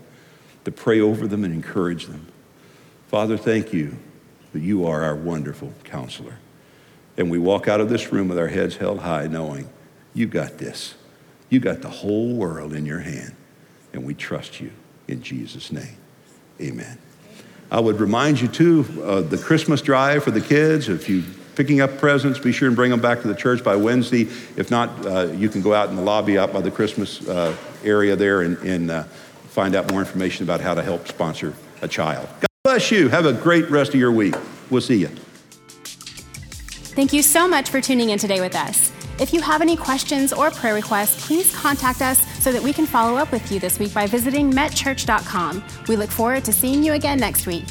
to 0.64 0.72
pray 0.72 1.00
over 1.00 1.28
them 1.28 1.44
and 1.44 1.54
encourage 1.54 2.06
them. 2.06 2.28
Father, 3.08 3.38
thank 3.38 3.74
you 3.74 3.98
that 4.54 4.62
you 4.62 4.86
are 4.86 5.04
our 5.04 5.16
wonderful 5.16 5.74
counselor. 5.84 6.38
And 7.18 7.30
we 7.30 7.38
walk 7.38 7.68
out 7.68 7.82
of 7.82 7.90
this 7.90 8.12
room 8.12 8.28
with 8.28 8.38
our 8.38 8.48
heads 8.48 8.78
held 8.78 9.00
high, 9.00 9.28
knowing 9.28 9.70
you 10.14 10.26
got 10.26 10.58
this. 10.58 10.96
You 11.50 11.60
got 11.60 11.82
the 11.82 11.90
whole 11.90 12.34
world 12.34 12.74
in 12.74 12.86
your 12.86 13.00
hand. 13.00 13.36
And 13.94 14.04
we 14.04 14.14
trust 14.14 14.60
you 14.60 14.72
in 15.08 15.22
Jesus' 15.22 15.72
name. 15.72 15.98
Amen. 16.60 16.98
I 17.76 17.80
would 17.82 18.00
remind 18.00 18.40
you 18.40 18.48
too, 18.48 18.86
uh, 19.04 19.20
the 19.20 19.38
Christmas 19.38 19.82
drive 19.82 20.24
for 20.24 20.32
the 20.32 20.40
kids. 20.40 20.88
If 20.88 21.10
you're 21.10 21.26
picking 21.56 21.82
up 21.82 21.98
presents, 21.98 22.40
be 22.40 22.54
sure 22.54 22.70
and 22.70 22.76
bring 22.76 22.90
them 22.90 23.02
back 23.02 23.22
to 23.24 23.28
the 23.28 23.36
church 23.36 23.66
by 23.66 23.76
Wednesday. 23.76 24.30
If 24.56 24.72
not, 24.72 25.06
uh, 25.06 25.28
you 25.34 25.50
can 25.50 25.62
go 25.62 25.74
out 25.74 25.90
in 25.90 25.98
the 25.98 26.02
lobby 26.02 26.38
out 26.38 26.54
by 26.54 26.62
the 26.62 26.72
Christmas 26.72 27.28
uh, 27.28 27.54
area 27.84 28.16
there 28.16 28.44
and, 28.44 28.58
and 28.60 28.90
uh, 28.90 29.04
find 29.50 29.76
out 29.76 29.92
more 29.92 30.00
information 30.00 30.46
about 30.46 30.62
how 30.62 30.74
to 30.74 30.82
help 30.82 31.06
sponsor 31.10 31.54
a 31.82 31.88
child. 31.90 32.30
God 32.40 32.48
bless 32.64 32.92
you. 32.92 33.10
Have 33.10 33.26
a 33.26 33.34
great 33.34 33.70
rest 33.70 33.94
of 33.94 34.00
your 34.00 34.14
week. 34.14 34.36
We'll 34.70 34.80
see 34.80 35.02
you. 35.02 35.10
Thank 36.96 37.12
you 37.12 37.22
so 37.22 37.46
much 37.46 37.70
for 37.70 37.82
tuning 37.82 38.12
in 38.12 38.20
today 38.20 38.40
with 38.40 38.56
us. 38.56 38.94
If 39.20 39.34
you 39.34 39.42
have 39.42 39.62
any 39.62 39.76
questions 39.76 40.32
or 40.32 40.50
prayer 40.50 40.76
requests, 40.76 41.28
please 41.28 41.54
contact 41.54 42.02
us 42.02 42.35
so 42.46 42.52
that 42.52 42.62
we 42.62 42.72
can 42.72 42.86
follow 42.86 43.18
up 43.18 43.32
with 43.32 43.52
you 43.52 43.60
this 43.60 43.80
week 43.80 43.92
by 43.92 44.06
visiting 44.06 44.52
metchurch.com. 44.52 45.64
We 45.88 45.96
look 45.96 46.12
forward 46.12 46.46
to 46.46 46.54
seeing 46.54 46.84
you 46.84 46.94
again 46.94 47.18
next 47.18 47.48
week. 47.48 47.66